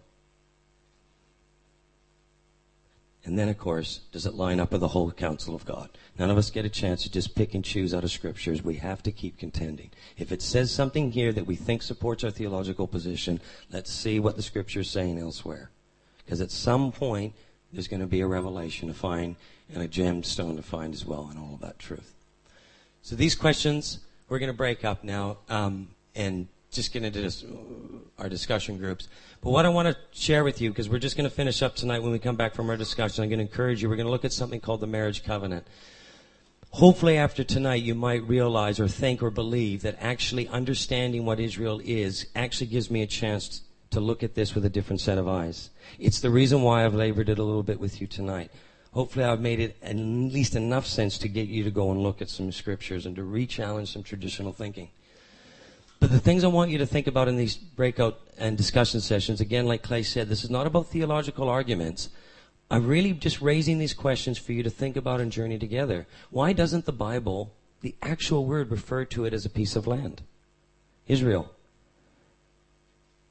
And 3.23 3.37
then, 3.37 3.49
of 3.49 3.57
course, 3.57 4.01
does 4.11 4.25
it 4.25 4.33
line 4.33 4.59
up 4.59 4.71
with 4.71 4.81
the 4.81 4.87
whole 4.87 5.11
counsel 5.11 5.53
of 5.53 5.65
God? 5.65 5.89
None 6.17 6.31
of 6.31 6.37
us 6.37 6.49
get 6.49 6.65
a 6.65 6.69
chance 6.69 7.03
to 7.03 7.11
just 7.11 7.35
pick 7.35 7.53
and 7.53 7.63
choose 7.63 7.93
out 7.93 8.03
of 8.03 8.11
scriptures. 8.11 8.63
We 8.63 8.75
have 8.75 9.03
to 9.03 9.11
keep 9.11 9.37
contending. 9.37 9.91
If 10.17 10.31
it 10.31 10.41
says 10.41 10.71
something 10.71 11.11
here 11.11 11.31
that 11.31 11.45
we 11.45 11.55
think 11.55 11.83
supports 11.83 12.23
our 12.23 12.31
theological 12.31 12.87
position, 12.87 13.39
let's 13.71 13.93
see 13.93 14.19
what 14.19 14.37
the 14.37 14.41
scripture 14.41 14.79
is 14.79 14.89
saying 14.89 15.19
elsewhere. 15.19 15.69
Because 16.25 16.41
at 16.41 16.49
some 16.49 16.91
point, 16.91 17.35
there's 17.71 17.87
going 17.87 18.01
to 18.01 18.07
be 18.07 18.21
a 18.21 18.27
revelation 18.27 18.87
to 18.87 18.93
find 18.93 19.35
and 19.73 19.83
a 19.83 19.87
gemstone 19.87 20.55
to 20.55 20.63
find 20.63 20.93
as 20.93 21.05
well 21.05 21.27
and 21.29 21.39
all 21.39 21.53
of 21.53 21.61
that 21.61 21.79
truth. 21.79 22.15
So 23.03 23.15
these 23.15 23.35
questions 23.35 23.99
we're 24.31 24.39
going 24.39 24.47
to 24.47 24.57
break 24.57 24.85
up 24.85 25.03
now 25.03 25.39
um, 25.49 25.89
and 26.15 26.47
just 26.71 26.93
get 26.93 27.03
into 27.03 27.29
our 28.17 28.29
discussion 28.29 28.77
groups. 28.77 29.09
But 29.41 29.49
what 29.49 29.65
I 29.65 29.69
want 29.69 29.89
to 29.89 29.97
share 30.17 30.45
with 30.45 30.61
you, 30.61 30.69
because 30.69 30.87
we're 30.87 30.99
just 30.99 31.17
going 31.17 31.29
to 31.29 31.35
finish 31.35 31.61
up 31.61 31.75
tonight 31.75 32.01
when 32.01 32.13
we 32.13 32.19
come 32.19 32.37
back 32.37 32.55
from 32.55 32.69
our 32.69 32.77
discussion, 32.77 33.25
I'm 33.25 33.29
going 33.29 33.39
to 33.39 33.43
encourage 33.43 33.83
you. 33.83 33.89
We're 33.89 33.97
going 33.97 34.05
to 34.05 34.11
look 34.11 34.23
at 34.23 34.31
something 34.31 34.61
called 34.61 34.79
the 34.79 34.87
marriage 34.87 35.25
covenant. 35.25 35.67
Hopefully, 36.69 37.17
after 37.17 37.43
tonight, 37.43 37.83
you 37.83 37.93
might 37.93 38.25
realize 38.25 38.79
or 38.79 38.87
think 38.87 39.21
or 39.21 39.31
believe 39.31 39.81
that 39.81 39.97
actually 39.99 40.47
understanding 40.47 41.25
what 41.25 41.41
Israel 41.41 41.81
is 41.83 42.27
actually 42.33 42.67
gives 42.67 42.89
me 42.89 43.01
a 43.01 43.07
chance 43.07 43.63
to 43.89 43.99
look 43.99 44.23
at 44.23 44.35
this 44.35 44.55
with 44.55 44.63
a 44.63 44.69
different 44.69 45.01
set 45.01 45.17
of 45.17 45.27
eyes. 45.27 45.71
It's 45.99 46.21
the 46.21 46.29
reason 46.29 46.61
why 46.61 46.85
I've 46.85 46.95
labored 46.95 47.27
it 47.27 47.37
a 47.37 47.43
little 47.43 47.63
bit 47.63 47.81
with 47.81 47.99
you 47.99 48.07
tonight. 48.07 48.49
Hopefully, 48.93 49.23
I've 49.23 49.39
made 49.39 49.61
it 49.61 49.77
at 49.81 49.95
least 49.95 50.55
enough 50.55 50.85
sense 50.85 51.17
to 51.19 51.29
get 51.29 51.47
you 51.47 51.63
to 51.63 51.71
go 51.71 51.91
and 51.91 52.01
look 52.01 52.21
at 52.21 52.29
some 52.29 52.51
scriptures 52.51 53.05
and 53.05 53.15
to 53.15 53.23
re-challenge 53.23 53.91
some 53.91 54.03
traditional 54.03 54.51
thinking. 54.51 54.89
But 56.01 56.11
the 56.11 56.19
things 56.19 56.43
I 56.43 56.47
want 56.47 56.71
you 56.71 56.79
to 56.79 56.85
think 56.85 57.07
about 57.07 57.27
in 57.27 57.37
these 57.37 57.55
breakout 57.55 58.19
and 58.37 58.57
discussion 58.57 58.99
sessions, 58.99 59.39
again, 59.39 59.65
like 59.65 59.83
Clay 59.83 60.03
said, 60.03 60.27
this 60.27 60.43
is 60.43 60.49
not 60.49 60.67
about 60.67 60.87
theological 60.87 61.47
arguments. 61.47 62.09
I'm 62.69 62.87
really 62.87 63.13
just 63.13 63.41
raising 63.41 63.77
these 63.77 63.93
questions 63.93 64.37
for 64.37 64.51
you 64.51 64.63
to 64.63 64.69
think 64.69 64.97
about 64.97 65.21
and 65.21 65.31
journey 65.31 65.59
together. 65.59 66.07
Why 66.29 66.51
doesn't 66.51 66.85
the 66.85 66.91
Bible, 66.91 67.53
the 67.81 67.95
actual 68.01 68.45
word, 68.45 68.71
refer 68.71 69.05
to 69.05 69.25
it 69.25 69.33
as 69.33 69.45
a 69.45 69.49
piece 69.49 69.75
of 69.75 69.87
land? 69.87 70.21
Israel. 71.07 71.51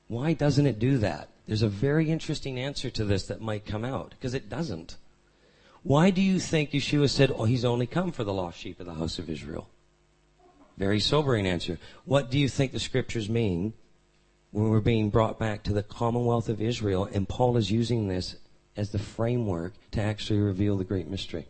Why 0.08 0.32
doesn't 0.32 0.66
it 0.66 0.78
do 0.78 0.96
that? 0.98 1.28
There's 1.46 1.62
a 1.62 1.68
very 1.68 2.10
interesting 2.10 2.58
answer 2.58 2.88
to 2.90 3.04
this 3.04 3.26
that 3.26 3.40
might 3.40 3.66
come 3.66 3.84
out, 3.84 4.10
because 4.10 4.32
it 4.32 4.48
doesn't. 4.48 4.96
Why 5.82 6.10
do 6.10 6.20
you 6.20 6.38
think 6.38 6.70
Yeshua 6.70 7.08
said, 7.08 7.32
oh, 7.34 7.44
he's 7.44 7.64
only 7.64 7.86
come 7.86 8.12
for 8.12 8.24
the 8.24 8.32
lost 8.32 8.58
sheep 8.58 8.80
of 8.80 8.86
the 8.86 8.94
house 8.94 9.18
of 9.18 9.30
Israel? 9.30 9.68
Very 10.76 11.00
sobering 11.00 11.46
answer. 11.46 11.78
What 12.04 12.30
do 12.30 12.38
you 12.38 12.48
think 12.48 12.72
the 12.72 12.80
scriptures 12.80 13.28
mean 13.28 13.72
when 14.50 14.68
we're 14.68 14.80
being 14.80 15.10
brought 15.10 15.38
back 15.38 15.62
to 15.64 15.72
the 15.72 15.82
commonwealth 15.82 16.48
of 16.48 16.60
Israel 16.60 17.08
and 17.12 17.28
Paul 17.28 17.56
is 17.56 17.70
using 17.70 18.08
this 18.08 18.36
as 18.76 18.90
the 18.90 18.98
framework 18.98 19.74
to 19.92 20.02
actually 20.02 20.40
reveal 20.40 20.76
the 20.76 20.84
great 20.84 21.08
mystery? 21.08 21.48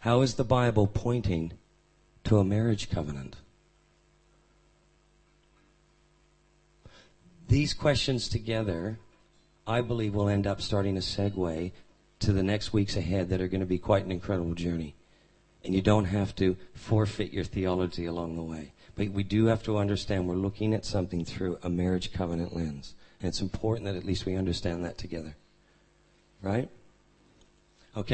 How 0.00 0.22
is 0.22 0.34
the 0.34 0.44
Bible 0.44 0.86
pointing 0.86 1.52
to 2.24 2.38
a 2.38 2.44
marriage 2.44 2.88
covenant? 2.88 3.36
These 7.48 7.74
questions 7.74 8.28
together, 8.28 8.98
I 9.66 9.80
believe, 9.80 10.14
we'll 10.14 10.28
end 10.28 10.46
up 10.46 10.60
starting 10.60 10.96
a 10.96 11.00
segue 11.00 11.72
to 12.20 12.32
the 12.32 12.42
next 12.42 12.72
weeks 12.72 12.96
ahead 12.96 13.28
that 13.28 13.40
are 13.40 13.48
going 13.48 13.60
to 13.60 13.66
be 13.66 13.78
quite 13.78 14.04
an 14.04 14.12
incredible 14.12 14.54
journey. 14.54 14.94
And 15.64 15.74
you 15.74 15.82
don't 15.82 16.06
have 16.06 16.34
to 16.36 16.56
forfeit 16.74 17.32
your 17.32 17.44
theology 17.44 18.06
along 18.06 18.36
the 18.36 18.42
way. 18.42 18.72
But 18.96 19.10
we 19.10 19.22
do 19.22 19.46
have 19.46 19.62
to 19.64 19.78
understand 19.78 20.26
we're 20.26 20.34
looking 20.34 20.74
at 20.74 20.84
something 20.84 21.24
through 21.24 21.58
a 21.62 21.70
marriage 21.70 22.12
covenant 22.12 22.54
lens. 22.54 22.94
And 23.20 23.28
it's 23.28 23.40
important 23.40 23.86
that 23.86 23.96
at 23.96 24.04
least 24.04 24.26
we 24.26 24.36
understand 24.36 24.84
that 24.84 24.98
together. 24.98 25.36
Right? 26.42 26.68
Okay. 27.96 28.08